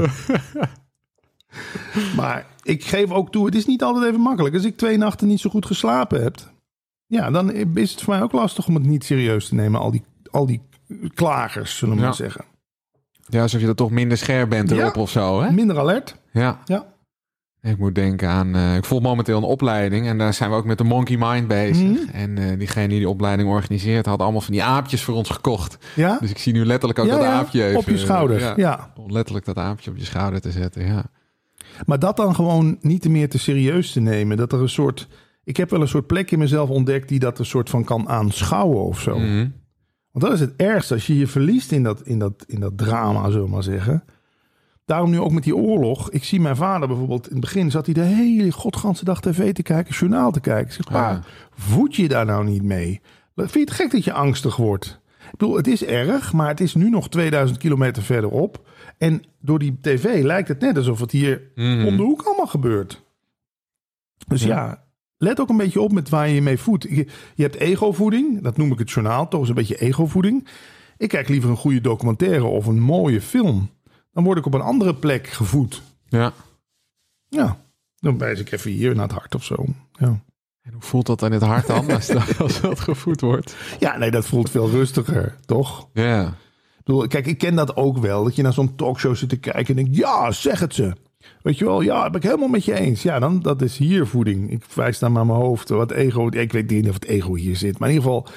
maar 2.16 2.46
ik 2.62 2.84
geef 2.84 3.10
ook 3.10 3.32
toe, 3.32 3.46
het 3.46 3.54
is 3.54 3.66
niet 3.66 3.82
altijd 3.82 4.06
even 4.06 4.20
makkelijk. 4.20 4.54
Als 4.54 4.64
ik 4.64 4.76
twee 4.76 4.96
nachten 4.96 5.28
niet 5.28 5.40
zo 5.40 5.50
goed 5.50 5.66
geslapen 5.66 6.22
heb... 6.22 6.36
ja, 7.12 7.30
dan 7.30 7.52
is 7.74 7.90
het 7.90 8.02
voor 8.02 8.14
mij 8.14 8.22
ook 8.22 8.32
lastig 8.32 8.66
om 8.68 8.74
het 8.74 8.84
niet 8.84 9.04
serieus 9.04 9.48
te 9.48 9.54
nemen. 9.54 9.80
Al 9.80 9.90
die, 9.90 10.02
al 10.30 10.46
die 10.46 10.60
klagers, 11.14 11.76
zullen 11.76 11.94
we 11.94 12.00
Ja. 12.00 12.06
maar 12.06 12.16
zeggen. 12.16 12.44
Ja, 13.28 13.42
alsof 13.42 13.60
je 13.60 13.66
er 13.66 13.74
toch 13.74 13.90
minder 13.90 14.18
scherp 14.18 14.48
bent 14.48 14.70
Ja. 14.70 14.76
erop 14.76 14.96
of 14.96 15.10
zo, 15.10 15.42
hè? 15.42 15.50
Minder 15.52 15.78
alert. 15.78 16.16
Ja. 16.32 16.58
Ja. 16.64 16.90
Ik 17.62 17.78
moet 17.78 17.94
denken 17.94 18.28
aan... 18.28 18.54
eh, 18.54 18.76
ik 18.76 18.84
volg 18.84 19.02
momenteel 19.02 19.36
een 19.36 19.42
opleiding 19.42 20.06
en 20.06 20.18
daar 20.18 20.34
zijn 20.34 20.50
we 20.50 20.56
ook 20.56 20.64
met 20.64 20.78
de 20.78 20.84
Monkey 20.84 21.16
Mind 21.18 21.48
bezig. 21.48 21.88
Mhm. 21.88 22.08
En 22.12 22.38
eh, 22.38 22.58
diegene 22.58 22.88
die 22.88 22.98
die 22.98 23.08
opleiding 23.08 23.48
organiseert 23.48 24.06
had 24.06 24.20
allemaal 24.20 24.40
van 24.40 24.52
die 24.52 24.62
aapjes 24.62 25.02
voor 25.02 25.14
ons 25.14 25.28
gekocht. 25.30 25.78
Ja? 25.96 26.18
Dus 26.20 26.30
ik 26.30 26.38
zie 26.38 26.52
nu 26.52 26.64
letterlijk 26.66 26.98
ook 26.98 27.06
ja, 27.06 27.16
dat 27.16 27.24
aapje 27.24 27.64
even, 27.64 27.78
op 27.78 27.88
je 27.88 27.98
schouder. 27.98 28.40
ja. 28.40 28.52
ja. 28.56 28.92
Om 28.96 29.12
letterlijk 29.12 29.44
dat 29.46 29.56
aapje 29.58 29.90
op 29.90 29.96
je 29.96 30.04
schouder 30.04 30.40
te 30.40 30.50
zetten, 30.50 30.86
ja. 30.86 31.04
Maar 31.86 31.98
dat 31.98 32.16
dan 32.16 32.34
gewoon 32.34 32.78
niet 32.80 33.08
meer 33.08 33.28
te 33.28 33.38
serieus 33.38 33.92
te 33.92 34.00
nemen. 34.00 34.36
Dat 34.36 34.52
er 34.52 34.60
een 34.60 34.68
soort. 34.68 35.08
Ik 35.44 35.56
heb 35.56 35.70
wel 35.70 35.80
een 35.80 35.88
soort 35.88 36.06
plek 36.06 36.30
in 36.30 36.38
mezelf 36.38 36.68
ontdekt 36.70 37.08
die 37.08 37.18
dat 37.18 37.38
een 37.38 37.46
soort 37.46 37.70
van 37.70 37.84
kan 37.84 38.08
aanschouwen 38.08 38.84
of 38.84 39.00
zo. 39.00 39.18
Mhm. 39.18 39.48
Want 40.10 40.24
dat 40.24 40.32
is 40.32 40.40
het 40.40 40.56
ergste 40.56 40.94
als 40.94 41.06
je 41.06 41.18
je 41.18 41.26
verliest 41.26 41.72
in 41.72 41.82
dat, 41.82 42.02
in 42.02 42.18
dat, 42.18 42.44
in 42.46 42.60
dat 42.60 42.78
drama, 42.78 43.30
zullen 43.30 43.44
we 43.46 43.50
maar 43.52 43.62
zeggen. 43.62 44.04
Daarom 44.84 45.10
nu 45.10 45.20
ook 45.20 45.32
met 45.32 45.42
die 45.42 45.56
oorlog. 45.56 46.10
Ik 46.10 46.24
zie 46.24 46.40
mijn 46.40 46.56
vader 46.56 46.88
bijvoorbeeld. 46.88 47.26
In 47.26 47.32
het 47.32 47.40
begin 47.40 47.70
zat 47.70 47.84
hij 47.84 47.94
de 47.94 48.00
hele 48.00 48.50
godganse 48.52 49.04
dag 49.04 49.20
tv 49.20 49.52
te 49.52 49.62
kijken, 49.62 49.94
journaal 49.94 50.30
te 50.32 50.40
kijken. 50.40 50.66
Ik 50.66 50.72
zeg, 50.72 50.86
pa, 50.86 51.10
Ah. 51.10 51.22
voed 51.50 51.96
je 51.96 52.08
daar 52.08 52.24
nou 52.26 52.44
niet 52.44 52.62
mee? 52.62 53.00
Vind 53.36 53.52
je 53.52 53.60
het 53.60 53.70
gek 53.70 53.90
dat 53.90 54.04
je 54.04 54.12
angstig 54.12 54.56
wordt? 54.56 55.00
Ik 55.32 55.38
bedoel, 55.38 55.56
het 55.56 55.66
is 55.66 55.84
erg, 55.84 56.32
maar 56.32 56.48
het 56.48 56.60
is 56.60 56.74
nu 56.74 56.90
nog 56.90 57.08
2000 57.08 57.58
kilometer 57.58 58.02
verderop. 58.02 58.68
En 58.98 59.22
door 59.40 59.58
die 59.58 59.78
tv 59.80 60.22
lijkt 60.22 60.48
het 60.48 60.60
net 60.60 60.76
alsof 60.76 61.00
het 61.00 61.10
hier 61.10 61.42
Mhm. 61.54 61.86
om 61.86 61.96
de 61.96 62.02
hoek 62.02 62.22
allemaal 62.22 62.46
gebeurt. 62.46 63.02
Dus 64.26 64.42
ja. 64.42 64.84
Let 65.22 65.40
ook 65.40 65.48
een 65.48 65.56
beetje 65.56 65.80
op 65.80 65.92
met 65.92 66.08
waar 66.08 66.28
je 66.28 66.34
je 66.34 66.42
mee 66.42 66.58
voedt. 66.58 66.82
Je, 66.82 67.06
je 67.34 67.42
hebt 67.42 67.54
egovoeding, 67.54 68.42
dat 68.42 68.56
noem 68.56 68.72
ik 68.72 68.78
het 68.78 68.90
journaal, 68.90 69.28
toch 69.28 69.48
een 69.48 69.54
beetje 69.54 69.80
egovoeding. 69.80 70.48
Ik 70.96 71.08
kijk 71.08 71.28
liever 71.28 71.50
een 71.50 71.56
goede 71.56 71.80
documentaire 71.80 72.44
of 72.44 72.66
een 72.66 72.80
mooie 72.80 73.20
film. 73.20 73.70
Dan 74.12 74.24
word 74.24 74.38
ik 74.38 74.46
op 74.46 74.54
een 74.54 74.60
andere 74.60 74.94
plek 74.94 75.26
gevoed. 75.26 75.82
Ja. 76.08 76.32
Ja, 77.28 77.56
dan 77.96 78.18
wijs 78.18 78.40
ik 78.40 78.52
even 78.52 78.70
hier 78.70 78.94
naar 78.94 79.08
het 79.08 79.12
hart 79.18 79.34
of 79.34 79.44
zo. 79.44 79.64
Ja, 79.92 80.22
En 80.62 80.72
hoe 80.72 80.82
voelt 80.82 81.06
dat 81.06 81.22
in 81.22 81.32
het 81.32 81.42
hart 81.42 81.66
dan 81.66 81.90
als 81.90 82.06
dat, 82.60 82.80
gevoed 82.80 83.20
wordt? 83.20 83.56
ja 83.78 83.96
nee, 83.96 84.10
dat 84.10 84.26
voelt 84.26 84.50
veel 84.50 84.70
rustiger, 84.70 85.36
toch? 85.44 85.88
Ja. 85.92 86.26
Ik 86.78 86.84
bedoel, 86.84 87.06
kijk, 87.06 87.26
ik 87.26 87.38
ken 87.38 87.54
dat 87.54 87.76
ook 87.76 87.98
wel. 87.98 88.24
Dat 88.24 88.36
je 88.36 88.42
naar 88.42 88.52
zo'n 88.52 88.74
talkshow 88.74 89.16
zit 89.16 89.28
te 89.28 89.38
kijken 89.38 89.76
en 89.76 89.82
denkt, 89.82 89.96
ja, 89.96 90.30
zeg 90.30 90.60
het 90.60 90.74
ze. 90.74 90.92
Weet 91.42 91.58
je 91.58 91.64
wel, 91.64 91.80
ja, 91.80 92.10
ben 92.10 92.20
ik 92.20 92.26
helemaal 92.26 92.48
met 92.48 92.64
je 92.64 92.74
eens. 92.74 93.02
Ja, 93.02 93.18
dan, 93.18 93.40
dat 93.40 93.62
is 93.62 93.76
hier 93.78 94.06
voeding. 94.06 94.50
Ik 94.50 94.64
wijs 94.74 94.98
dan 94.98 95.12
maar 95.12 95.26
mijn 95.26 95.38
hoofd. 95.38 95.68
Wat 95.68 95.90
ego, 95.90 96.28
ik 96.28 96.52
weet 96.52 96.70
niet 96.70 96.88
of 96.88 96.94
het 96.94 97.04
ego 97.04 97.34
hier 97.34 97.56
zit. 97.56 97.78
Maar 97.78 97.88
in 97.88 97.94
ieder 97.94 98.10
geval, 98.10 98.28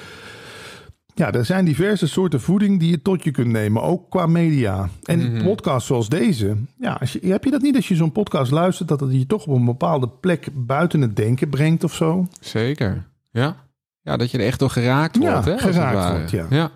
ja, 1.13 1.31
er 1.31 1.45
zijn 1.45 1.65
diverse 1.65 2.07
soorten 2.07 2.41
voeding 2.41 2.79
die 2.79 2.89
je 2.89 3.01
tot 3.01 3.23
je 3.23 3.31
kunt 3.31 3.51
nemen. 3.51 3.81
Ook 3.81 4.09
qua 4.09 4.25
media. 4.25 4.89
En 5.03 5.43
podcasts 5.43 5.87
zoals 5.87 6.09
deze. 6.09 6.55
Ja, 6.77 6.93
als 6.99 7.13
je, 7.13 7.19
heb 7.27 7.43
je 7.43 7.51
dat 7.51 7.61
niet 7.61 7.75
als 7.75 7.87
je 7.87 7.95
zo'n 7.95 8.11
podcast 8.11 8.51
luistert, 8.51 8.89
dat 8.89 8.99
het 8.99 9.11
je 9.13 9.25
toch 9.25 9.47
op 9.47 9.55
een 9.55 9.65
bepaalde 9.65 10.09
plek 10.09 10.47
buiten 10.53 11.01
het 11.01 11.15
denken 11.15 11.49
brengt 11.49 11.83
of 11.83 11.93
zo? 11.93 12.27
Zeker. 12.39 13.07
Ja. 13.31 13.63
Ja, 14.01 14.17
dat 14.17 14.31
je 14.31 14.37
er 14.37 14.45
echt 14.45 14.59
door 14.59 14.69
geraakt 14.69 15.15
Ja, 15.15 15.31
wordt, 15.31 15.45
hè? 15.45 15.53
als 15.53 15.61
het 15.61 15.73
geraakt 15.73 16.11
wordt, 16.17 16.31
ja. 16.31 16.45
ja. 16.49 16.71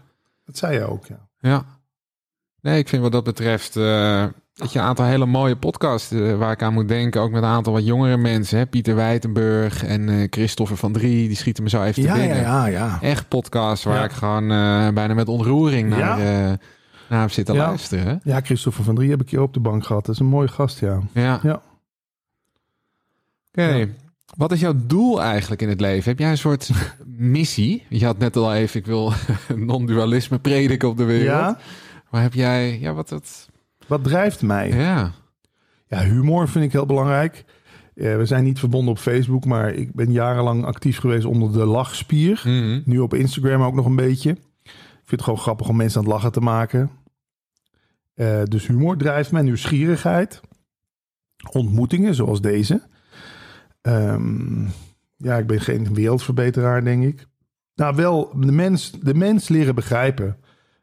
Dat 0.45 0.57
zei 0.57 0.73
je 0.73 0.89
ook, 0.89 1.05
ja. 1.05 1.27
Ja. 1.39 1.65
Nee, 2.61 2.79
ik 2.79 2.87
vind 2.89 3.01
wat 3.01 3.11
dat 3.11 3.23
betreft 3.23 3.75
eh, 3.75 4.25
dat 4.59 4.73
je 4.73 4.79
een 4.79 4.85
aantal 4.85 5.05
hele 5.05 5.25
mooie 5.25 5.55
podcasts 5.55 6.11
eh, 6.11 6.37
waar 6.37 6.51
ik 6.51 6.61
aan 6.63 6.73
moet 6.73 6.87
denken. 6.87 7.21
Ook 7.21 7.31
met 7.31 7.43
een 7.43 7.49
aantal 7.49 7.73
wat 7.73 7.85
jongere 7.85 8.17
mensen. 8.17 8.57
Hè? 8.57 8.65
Pieter 8.65 8.95
Wijtenburg 8.95 9.83
en 9.85 10.09
eh 10.09 10.27
Christopher 10.29 10.77
van 10.77 10.91
Drie. 10.91 11.27
Die 11.27 11.37
schieten 11.37 11.63
me 11.63 11.69
zo 11.69 11.81
even 11.83 11.93
te 12.01 12.07
Ja, 12.07 12.15
ja, 12.15 12.19
binnen. 12.21 12.41
ja, 12.41 12.65
ja. 12.65 12.97
Echt 13.01 13.27
podcasts 13.27 13.85
waar 13.85 13.95
Ja. 13.95 14.03
ik 14.03 14.11
gewoon 14.11 14.43
eh, 14.51 14.89
bijna 14.93 15.13
met 15.13 15.27
ontroering 15.27 15.89
naar, 15.89 15.99
Ja. 16.21 16.57
naar 17.09 17.21
heb 17.21 17.31
zitten 17.31 17.55
Ja. 17.55 17.67
luisteren. 17.67 18.05
hè? 18.05 18.15
Ja, 18.31 18.41
Christopher 18.41 18.83
van 18.83 18.95
Drie 18.95 19.09
heb 19.09 19.21
ik 19.21 19.29
hier 19.29 19.41
op 19.41 19.53
de 19.53 19.59
bank 19.59 19.85
gehad. 19.85 20.05
Dat 20.05 20.15
is 20.15 20.21
een 20.21 20.27
mooie 20.27 20.47
gast, 20.47 20.79
ja. 20.79 20.99
Ja. 21.13 21.39
Ja. 21.43 21.61
Oké. 23.51 23.89
Wat 24.37 24.51
is 24.51 24.59
jouw 24.59 24.73
doel 24.85 25.21
eigenlijk 25.21 25.61
in 25.61 25.69
het 25.69 25.79
leven? 25.81 26.09
Heb 26.09 26.19
jij 26.19 26.29
een 26.31 26.37
soort 26.37 26.69
missie? 27.35 27.85
Je 27.89 28.05
had 28.05 28.17
net 28.17 28.35
al 28.35 28.53
even, 28.53 28.79
ik 28.79 28.85
wil 28.85 29.13
non-dualisme 29.55 30.39
prediken 30.39 30.89
op 30.89 30.97
de 30.97 31.03
wereld. 31.03 31.25
Ja, 31.27 31.57
Maar 32.09 32.21
heb 32.21 32.33
jij, 32.33 32.79
ja, 32.79 32.93
wat 32.93 33.09
het, 33.09 33.48
wat 33.89 34.03
drijft 34.03 34.41
mij? 34.41 34.69
ja. 34.69 35.11
Ja, 35.89 36.03
humor 36.03 36.47
vind 36.49 36.65
ik 36.65 36.71
heel 36.71 36.85
belangrijk. 36.85 37.45
Eh, 37.95 38.15
we 38.15 38.25
zijn 38.25 38.43
niet 38.43 38.59
verbonden 38.59 38.91
op 38.91 38.99
Facebook, 38.99 39.45
maar 39.45 39.73
ik 39.73 39.93
ben 39.93 40.11
jarenlang 40.11 40.65
actief 40.65 40.99
geweest 40.99 41.25
onder 41.25 41.51
de 41.51 41.65
lachspier. 41.65 42.41
Mhm. 42.45 42.81
Nu 42.85 42.99
op 42.99 43.13
Instagram 43.13 43.61
ook 43.61 43.73
nog 43.73 43.85
een 43.85 43.95
beetje. 43.95 44.29
Ik 44.63 45.05
vind 45.05 45.11
het 45.11 45.21
gewoon 45.21 45.39
grappig 45.39 45.69
om 45.69 45.75
mensen 45.75 45.99
aan 45.99 46.05
het 46.05 46.13
lachen 46.13 46.31
te 46.31 46.39
maken. 46.39 46.91
Eh, 48.13 48.43
dus 48.43 48.67
humor 48.67 48.97
drijft 48.97 49.31
mij, 49.31 49.41
nieuwsgierigheid. 49.41 50.41
Ontmoetingen 51.51 52.15
zoals 52.15 52.41
deze. 52.41 52.81
Ehm, 53.81 54.63
ja, 55.17 55.37
ik 55.37 55.47
ben 55.47 55.61
geen 55.61 55.93
wereldverbeteraar, 55.93 56.83
denk 56.83 57.03
ik. 57.03 57.27
Nou, 57.75 57.95
wel 57.95 58.31
de 58.35 58.51
mens, 58.51 58.91
de 58.91 59.13
mens 59.13 59.47
leren 59.47 59.75
begrijpen. 59.75 60.27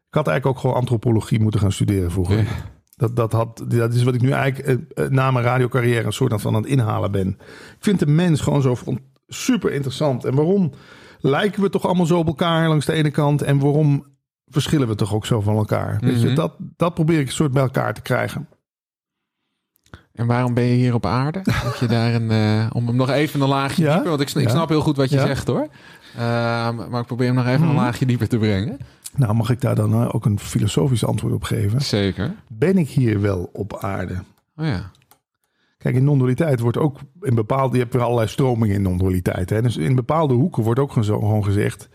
Ik 0.07 0.13
had 0.13 0.27
eigenlijk 0.27 0.57
ook 0.57 0.61
gewoon 0.61 0.79
antropologie 0.79 1.39
moeten 1.39 1.59
gaan 1.59 1.71
studeren 1.71 2.11
vroeger. 2.11 2.37
Ja. 2.37 2.75
Dat, 2.97 3.15
dat, 3.15 3.31
had, 3.31 3.63
dat 3.67 3.93
is 3.93 4.03
wat 4.03 4.13
ik 4.13 4.21
nu 4.21 4.31
eigenlijk 4.31 4.67
eh, 4.93 5.05
eh, 5.05 5.11
na 5.11 5.31
mijn 5.31 5.45
radiocarrière 5.45 6.03
een 6.05 6.13
soort 6.13 6.41
van 6.41 6.55
aan 6.55 6.61
het 6.61 6.71
inhalen 6.71 7.11
ben. 7.11 7.27
Ik 7.27 7.77
vind 7.79 7.99
de 7.99 8.07
mens 8.07 8.41
gewoon 8.41 8.61
zo, 8.61 8.77
super 9.27 9.71
interessant. 9.73 10.25
En 10.25 10.35
waarom 10.35 10.71
lijken 11.19 11.61
we 11.61 11.69
toch 11.69 11.85
allemaal 11.85 12.05
zo 12.05 12.17
op 12.17 12.27
elkaar 12.27 12.67
langs 12.67 12.85
de 12.85 12.93
ene 12.93 13.11
kant? 13.11 13.41
En 13.41 13.59
waarom 13.59 14.05
verschillen 14.45 14.87
we 14.87 14.95
toch 14.95 15.13
ook 15.13 15.25
zo 15.25 15.41
van 15.41 15.55
elkaar? 15.57 15.97
Weet 16.01 16.21
je, 16.21 16.25
Mhm. 16.27 16.35
dat, 16.35 16.53
dat 16.59 16.93
probeer 16.93 17.19
ik 17.19 17.27
een 17.27 17.33
soort 17.33 17.51
bij 17.51 17.63
elkaar 17.63 17.93
te 17.93 18.01
krijgen. 18.01 18.47
En 20.13 20.27
waarom 20.27 20.53
ben 20.53 20.63
je 20.63 20.75
hier 20.75 20.93
op 20.93 21.05
aarde? 21.05 21.41
Dat 21.63 21.77
je 21.79 21.85
daar 21.87 22.13
een, 22.13 22.31
eh, 22.31 22.69
om 22.73 22.87
hem 22.87 22.95
nog 22.95 23.09
even 23.09 23.41
een 23.41 23.47
laagje 23.47 23.83
Ja, 23.83 23.93
dieper... 23.93 24.09
Want 24.09 24.21
ik, 24.21 24.29
ja. 24.29 24.49
snap 24.49 24.69
heel 24.69 24.81
goed 24.81 24.97
wat 24.97 25.09
je 25.09 25.15
Ja. 25.15 25.25
zegt 25.25 25.47
hoor. 25.47 25.67
Ehm, 26.17 26.89
maar 26.89 27.01
ik 27.01 27.05
probeer 27.07 27.25
hem 27.27 27.35
nog 27.35 27.45
even 27.47 27.59
Mhm. 27.61 27.69
een 27.69 27.75
laagje 27.75 28.05
dieper 28.05 28.27
te 28.27 28.37
brengen. 28.37 28.77
Nou, 29.15 29.33
mag 29.33 29.49
ik 29.49 29.61
daar 29.61 29.75
dan 29.75 29.93
eh, 29.93 30.15
ook 30.15 30.25
een 30.25 30.39
filosofisch 30.39 31.05
antwoord 31.05 31.33
op 31.33 31.43
geven? 31.43 31.81
Zeker. 31.81 32.33
Ben 32.47 32.77
ik 32.77 32.89
hier 32.89 33.21
wel 33.21 33.49
op 33.53 33.77
aarde? 33.77 34.13
Oh 34.55 34.65
ja. 34.65 34.91
Kijk, 35.77 35.95
in 35.95 36.03
non-dualiteit 36.03 36.59
wordt 36.59 36.77
ook 36.77 36.99
in 37.21 37.35
bepaalde... 37.35 37.73
Je 37.75 37.81
hebt 37.81 37.93
weer 37.93 38.03
allerlei 38.03 38.27
stromingen 38.27 38.75
in 38.75 38.81
non-dualiteit. 38.81 39.47
Dus 39.63 39.77
in 39.77 39.95
bepaalde 39.95 40.33
hoeken 40.33 40.63
wordt 40.63 40.79
ook 40.79 40.91
gewoon 40.91 41.43
gezegd... 41.43 41.89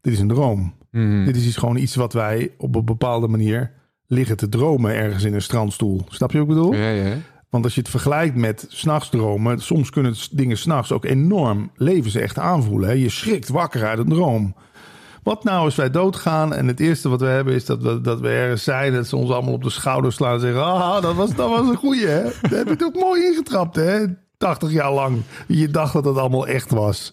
Dit 0.00 0.12
is 0.12 0.18
een 0.20 0.28
droom. 0.28 0.74
Mhm. 0.90 1.24
Dit 1.24 1.36
is 1.36 1.46
iets, 1.46 1.56
gewoon 1.56 1.76
iets 1.76 1.94
wat 1.94 2.12
wij 2.12 2.50
op 2.58 2.74
een 2.74 2.84
bepaalde 2.84 3.28
manier 3.28 3.72
liggen 4.06 4.36
te 4.36 4.48
dromen 4.48 4.94
ergens 4.94 5.24
in 5.24 5.34
een 5.34 5.42
strandstoel. 5.42 6.04
Snap 6.08 6.32
je 6.32 6.38
wat 6.38 6.48
ik 6.48 6.54
bedoel? 6.54 6.74
Ja, 6.74 6.88
ja. 6.90 7.14
Want 7.50 7.64
als 7.64 7.74
je 7.74 7.80
het 7.80 7.90
vergelijkt 7.90 8.36
met 8.36 8.64
s'nachts 8.68 9.08
dromen, 9.08 9.58
soms 9.60 9.90
kunnen 9.90 10.16
s- 10.16 10.28
dingen 10.32 10.58
s'nachts 10.58 10.92
ook 10.92 11.04
enorm 11.04 11.70
levensecht 11.74 12.38
aanvoelen. 12.38 12.88
Hè? 12.88 12.94
Je 12.94 13.08
schrikt 13.10 13.48
wakker 13.48 13.86
uit 13.86 13.98
een 13.98 14.08
droom. 14.08 14.54
Wat 15.22 15.44
nou 15.44 15.64
als 15.64 15.74
wij 15.74 15.90
doodgaan 15.90 16.54
en 16.54 16.66
het 16.66 16.80
eerste 16.80 17.08
wat 17.08 17.20
we 17.20 17.26
hebben 17.26 17.54
is 17.54 17.64
dat 17.64 17.82
we, 17.82 18.00
dat 18.00 18.20
we 18.20 18.28
ergens 18.28 18.64
zijn, 18.64 18.92
dat 18.92 19.06
ze 19.06 19.16
ons 19.16 19.30
allemaal 19.30 19.52
op 19.54 19.62
de 19.62 19.70
schouder 19.70 20.12
slaan 20.12 20.34
en 20.34 20.40
zeggen: 20.40 20.64
Ah, 20.64 21.02
dat 21.02 21.14
was, 21.14 21.34
dat 21.34 21.48
was 21.48 21.68
een 21.68 21.76
goeie, 21.76 22.06
hè? 22.06 22.22
Daar 22.40 22.50
heb 22.58 22.64
je 22.66 22.72
het 22.72 22.84
ook 22.84 22.94
mooi 22.94 23.24
ingetrapt, 23.24 23.76
hè? 23.76 24.04
80 24.36 24.72
jaar 24.72 24.92
lang. 24.92 25.22
Je 25.46 25.68
dacht 25.68 25.92
dat 25.92 26.04
het 26.04 26.16
allemaal 26.16 26.46
echt 26.46 26.70
was. 26.70 27.12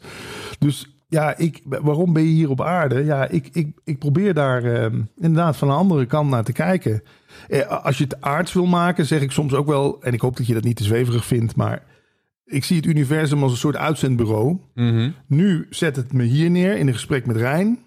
Dus 0.59 0.96
ja, 1.09 1.37
ik, 1.37 1.61
waarom 1.65 2.13
ben 2.13 2.23
je 2.23 2.29
hier 2.29 2.49
op 2.49 2.61
aarde? 2.61 3.03
Ja, 3.03 3.27
ik, 3.27 3.49
ik, 3.51 3.79
ik 3.83 3.99
probeer 3.99 4.33
daar 4.33 4.63
eh, 4.63 4.93
inderdaad 5.17 5.57
van 5.57 5.69
een 5.69 5.75
andere 5.75 6.05
kant 6.05 6.29
naar 6.29 6.43
te 6.43 6.51
kijken. 6.51 7.03
Eh, 7.47 7.83
als 7.83 7.97
je 7.97 8.03
het 8.03 8.21
aards 8.21 8.53
wil 8.53 8.65
maken, 8.65 9.05
zeg 9.05 9.21
ik 9.21 9.31
soms 9.31 9.53
ook 9.53 9.67
wel, 9.67 10.01
en 10.01 10.13
ik 10.13 10.21
hoop 10.21 10.37
dat 10.37 10.47
je 10.47 10.53
dat 10.53 10.63
niet 10.63 10.75
te 10.75 10.83
zweverig 10.83 11.25
vindt, 11.25 11.55
maar 11.55 11.83
ik 12.45 12.63
zie 12.63 12.75
het 12.75 12.85
universum 12.85 13.43
als 13.43 13.51
een 13.51 13.57
soort 13.57 13.75
uitzendbureau. 13.75 14.57
Mhm. 14.73 15.11
Nu 15.27 15.67
zet 15.69 15.95
het 15.95 16.13
me 16.13 16.23
hier 16.23 16.49
neer 16.49 16.77
in 16.77 16.87
een 16.87 16.93
gesprek 16.93 17.25
met 17.25 17.35
Rijn. 17.35 17.79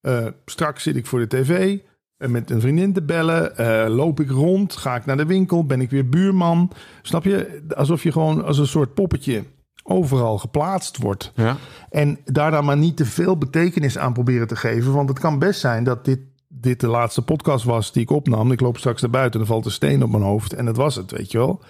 Eh, 0.00 0.26
straks 0.44 0.82
zit 0.82 0.96
ik 0.96 1.06
voor 1.06 1.18
de 1.18 1.26
tv 1.26 1.78
eh, 2.16 2.28
met 2.28 2.50
een 2.50 2.60
vriendin 2.60 2.92
te 2.92 3.02
bellen. 3.02 3.90
Loop 3.90 4.20
ik 4.20 4.30
rond, 4.30 4.76
ga 4.76 4.96
ik 4.96 5.06
naar 5.06 5.16
de 5.16 5.26
winkel, 5.26 5.66
ben 5.66 5.80
ik 5.80 5.90
weer 5.90 6.08
buurman. 6.08 6.72
Snap 7.02 7.24
je? 7.24 7.62
Alsof 7.76 8.02
je 8.02 8.12
gewoon 8.12 8.44
als 8.44 8.58
een 8.58 8.66
soort 8.66 8.94
poppetje 8.94 9.44
overal 9.86 10.38
geplaatst 10.38 10.96
wordt. 10.96 11.32
Ja. 11.34 11.56
En 11.90 12.18
daar 12.24 12.50
dan 12.50 12.64
maar 12.64 12.76
niet 12.76 12.96
te 12.96 13.06
veel 13.06 13.38
betekenis 13.38 13.98
aan 13.98 14.12
proberen 14.12 14.46
te 14.46 14.56
geven. 14.56 14.92
Want 14.92 15.08
het 15.08 15.18
kan 15.18 15.38
best 15.38 15.60
zijn 15.60 15.84
dat 15.84 16.04
dit, 16.04 16.20
dit 16.48 16.80
de 16.80 16.86
laatste 16.86 17.22
podcast 17.22 17.64
was 17.64 17.92
die 17.92 18.02
ik 18.02 18.10
opnam. 18.10 18.52
Ik 18.52 18.60
loop 18.60 18.78
straks 18.78 19.00
naar 19.00 19.10
buiten 19.10 19.40
en 19.40 19.46
er 19.46 19.52
valt 19.52 19.64
een 19.64 19.70
steen 19.70 20.02
op 20.02 20.10
mijn 20.10 20.22
hoofd. 20.22 20.52
En 20.52 20.64
dat 20.64 20.76
was 20.76 20.94
het, 20.94 21.10
weet 21.10 21.30
je 21.30 21.38
wel. 21.38 21.62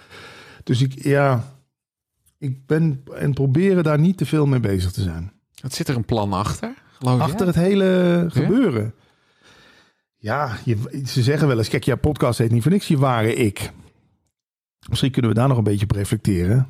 Dus 0.63 0.81
ik, 0.81 1.03
ja, 1.03 1.43
ik 2.37 2.65
ben 2.65 3.03
en 3.13 3.33
proberen 3.33 3.83
daar 3.83 3.99
niet 3.99 4.17
te 4.17 4.25
veel 4.25 4.45
mee 4.45 4.59
bezig 4.59 4.91
te 4.91 5.01
zijn. 5.01 5.31
Wat 5.61 5.73
zit 5.73 5.87
er 5.87 5.95
een 5.95 6.05
plan 6.05 6.33
achter? 6.33 6.73
Geloof 6.97 7.19
Achter 7.19 7.39
je? 7.39 7.45
het 7.45 7.55
hele 7.55 8.25
gebeuren. 8.29 8.93
Ja, 10.17 10.57
je, 10.65 11.01
ze 11.05 11.23
zeggen 11.23 11.47
wel 11.47 11.57
eens, 11.57 11.69
kijk, 11.69 11.83
jouw 11.83 11.97
podcast 11.97 12.37
heet 12.39 12.51
niet 12.51 12.61
voor 12.61 12.71
niks 12.71 12.87
je 12.87 12.97
ware 12.97 13.33
ik. 13.35 13.71
Misschien 14.89 15.11
kunnen 15.11 15.31
we 15.31 15.37
daar 15.37 15.47
nog 15.47 15.57
een 15.57 15.63
beetje 15.63 15.85
op 15.85 15.91
reflecteren. 15.91 16.67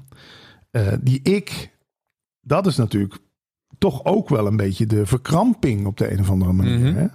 Eh, 0.71 0.93
die 1.01 1.21
ik, 1.21 1.77
dat 2.41 2.67
is 2.67 2.75
natuurlijk 2.75 3.17
toch 3.77 4.05
ook 4.05 4.29
wel 4.29 4.47
een 4.47 4.57
beetje 4.57 4.86
de 4.86 5.05
verkramping 5.05 5.85
op 5.85 5.98
de 5.98 6.11
een 6.11 6.20
of 6.20 6.29
andere 6.29 6.53
manier. 6.53 6.79
Mhm. 6.79 6.96
hè? 6.96 7.05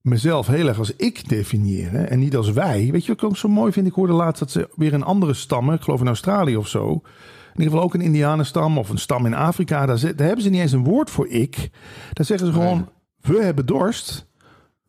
Mezelf 0.00 0.46
heel 0.46 0.68
erg 0.68 0.78
als 0.78 0.96
ik 0.96 1.28
definiëren 1.28 2.10
en 2.10 2.18
niet 2.18 2.36
als 2.36 2.50
wij. 2.50 2.90
Weet 2.92 3.04
je 3.04 3.08
wat 3.12 3.22
ik 3.22 3.28
ook 3.28 3.36
zo 3.36 3.48
mooi 3.48 3.72
vind? 3.72 3.86
Ik 3.86 3.92
hoorde 3.92 4.12
laatst 4.12 4.38
dat 4.38 4.50
ze 4.50 4.68
weer 4.74 4.94
een 4.94 5.02
andere 5.02 5.34
stammen, 5.34 5.74
ik 5.74 5.82
geloof 5.82 6.00
in 6.00 6.06
Australië 6.06 6.56
of 6.56 6.68
zo. 6.68 6.90
In 6.92 7.60
ieder 7.60 7.72
geval 7.72 7.82
ook 7.82 7.94
een 7.94 8.00
Indianenstam 8.00 8.78
of 8.78 8.88
een 8.88 8.98
stam 8.98 9.26
in 9.26 9.34
Afrika. 9.34 9.86
Daar, 9.86 10.00
daar 10.00 10.26
hebben 10.26 10.42
ze 10.42 10.50
niet 10.50 10.60
eens 10.60 10.72
een 10.72 10.84
woord 10.84 11.10
voor 11.10 11.28
ik. 11.28 11.70
Daar 12.12 12.26
zeggen 12.26 12.46
ze 12.46 12.52
gewoon, 12.52 12.88
we 13.20 13.42
hebben 13.42 13.66
dorst, 13.66 14.26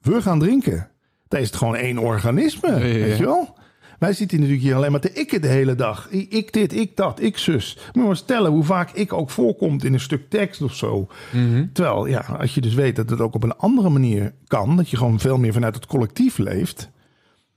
we 0.01 0.21
gaan 0.21 0.39
drinken. 0.39 0.89
Daar 1.27 1.41
is 1.41 1.47
het 1.47 1.55
gewoon 1.55 1.75
één 1.75 1.97
organisme, 1.97 2.79
weet 2.79 3.17
je 3.17 3.25
wel? 3.25 3.57
Wij 3.99 4.13
zitten 4.13 4.37
natuurlijk 4.37 4.65
hier 4.65 4.75
alleen 4.75 4.91
maar 4.91 4.99
te 4.99 5.13
ikken 5.13 5.41
de 5.41 5.47
hele 5.47 5.75
dag. 5.75 6.09
Ik 6.09 6.53
dit, 6.53 6.73
ik 6.73 6.95
dat, 6.95 7.21
ik 7.21 7.37
zus. 7.37 7.75
Moet 7.75 7.93
je 7.93 8.01
maar 8.01 8.15
stellen 8.15 8.51
hoe 8.51 8.63
vaak 8.63 8.91
ik 8.91 9.13
ook 9.13 9.29
voorkomt 9.29 9.83
in 9.83 9.93
een 9.93 9.99
stuk 9.99 10.29
tekst 10.29 10.61
of 10.61 10.75
zo. 10.75 11.07
Mhm. 11.31 11.65
Terwijl, 11.73 12.05
ja, 12.05 12.19
als 12.39 12.53
je 12.53 12.61
dus 12.61 12.73
weet 12.73 12.95
dat 12.95 13.09
het 13.09 13.21
ook 13.21 13.35
op 13.35 13.43
een 13.43 13.57
andere 13.57 13.89
manier 13.89 14.33
kan, 14.47 14.77
dat 14.77 14.89
je 14.89 14.97
gewoon 14.97 15.19
veel 15.19 15.37
meer 15.37 15.53
vanuit 15.53 15.75
het 15.75 15.85
collectief 15.85 16.37
leeft. 16.37 16.89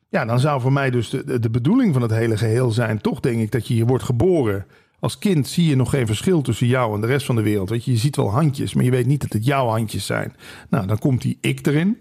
Ja, 0.09 0.25
dan 0.25 0.41
zou 0.41 0.61
voor 0.61 0.73
mij 0.73 0.91
dus 0.91 1.11
de, 1.11 1.25
de, 1.25 1.39
de 1.39 1.51
bedoeling 1.51 1.93
van 1.93 2.03
het 2.03 2.11
hele 2.11 2.37
geheel 2.37 2.71
zijn, 2.71 3.01
toch 3.01 3.21
denk 3.21 3.41
ik 3.41 3.53
dat 3.53 3.69
je 3.69 3.75
hier 3.75 3.87
wordt 3.87 4.05
geboren. 4.05 4.67
Als 5.01 5.19
kind 5.19 5.49
zie 5.49 5.69
je 5.69 5.77
nog 5.77 5.91
geen 5.91 6.07
verschil 6.07 6.43
tussen 6.43 6.67
jou 6.67 6.95
en 6.95 7.01
de 7.01 7.07
rest 7.07 7.27
van 7.27 7.37
de 7.37 7.43
wereld. 7.43 7.71
Weet 7.71 7.85
je, 7.85 7.91
je 7.91 7.97
ziet 7.97 8.17
wel 8.17 8.31
handjes, 8.31 8.75
maar 8.75 8.85
je 8.85 8.91
weet 8.91 9.07
niet 9.07 9.21
dat 9.21 9.33
het 9.33 9.45
jouw 9.45 9.67
handjes 9.67 10.07
zijn. 10.07 10.37
Nou, 10.71 10.87
dan 10.87 10.99
komt 10.99 11.23
die 11.23 11.39
ik 11.41 11.67
erin. 11.67 11.99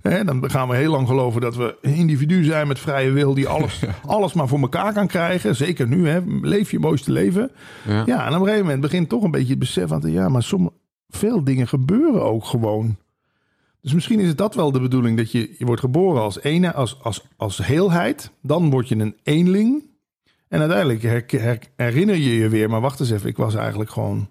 Hè, 0.00 0.24
dan 0.24 0.50
gaan 0.50 0.68
we 0.68 0.76
heel 0.76 0.90
lang 0.90 1.06
geloven 1.08 1.40
dat 1.40 1.56
we 1.56 1.78
een 1.82 1.94
individu 1.94 2.44
zijn 2.44 2.66
met 2.68 2.78
vrije 2.78 3.10
wil 3.10 3.34
die 3.34 3.48
alles, 3.48 3.82
alles 4.06 4.32
maar 4.32 4.48
voor 4.48 4.60
elkaar 4.60 4.92
kan 4.92 5.06
krijgen. 5.06 5.56
Zeker 5.56 5.88
nu, 5.88 6.08
hè, 6.08 6.20
leef 6.40 6.70
je 6.70 6.78
mooiste 6.78 7.12
leven. 7.12 7.50
Ja. 7.86 8.02
Ja, 8.06 8.20
en 8.26 8.28
op 8.34 8.34
een 8.40 8.40
gegeven 8.44 8.64
moment 8.64 8.80
begint 8.80 9.08
toch 9.08 9.22
een 9.22 9.30
beetje 9.30 9.50
het 9.50 9.58
besef 9.58 9.88
van, 9.88 10.02
ja, 10.06 10.28
maar 10.28 10.42
sommige, 10.42 10.74
veel 11.08 11.44
dingen 11.44 11.68
gebeuren 11.68 12.22
ook 12.22 12.44
gewoon. 12.44 12.96
Dus 13.80 13.94
misschien 13.94 14.20
is 14.20 14.28
het 14.28 14.38
dat 14.38 14.54
wel 14.54 14.72
de 14.72 14.80
bedoeling, 14.80 15.16
dat 15.16 15.32
je, 15.32 15.54
je 15.58 15.64
wordt 15.64 15.80
geboren 15.80 16.22
als 16.22 16.40
ene, 16.42 16.72
als, 16.72 17.02
als, 17.02 17.26
als 17.36 17.66
heelheid. 17.66 18.30
Dan 18.42 18.70
word 18.70 18.88
je 18.88 18.96
een 18.96 19.16
eenling. 19.22 19.84
En 20.48 20.60
uiteindelijk 20.60 21.02
her- 21.02 21.24
her- 21.40 21.62
herinner 21.76 22.16
je 22.16 22.34
je 22.36 22.48
weer, 22.48 22.70
maar 22.70 22.80
wacht 22.80 23.00
eens 23.00 23.10
even, 23.10 23.28
ik 23.28 23.36
was 23.36 23.54
eigenlijk 23.54 23.90
gewoon 23.90 24.30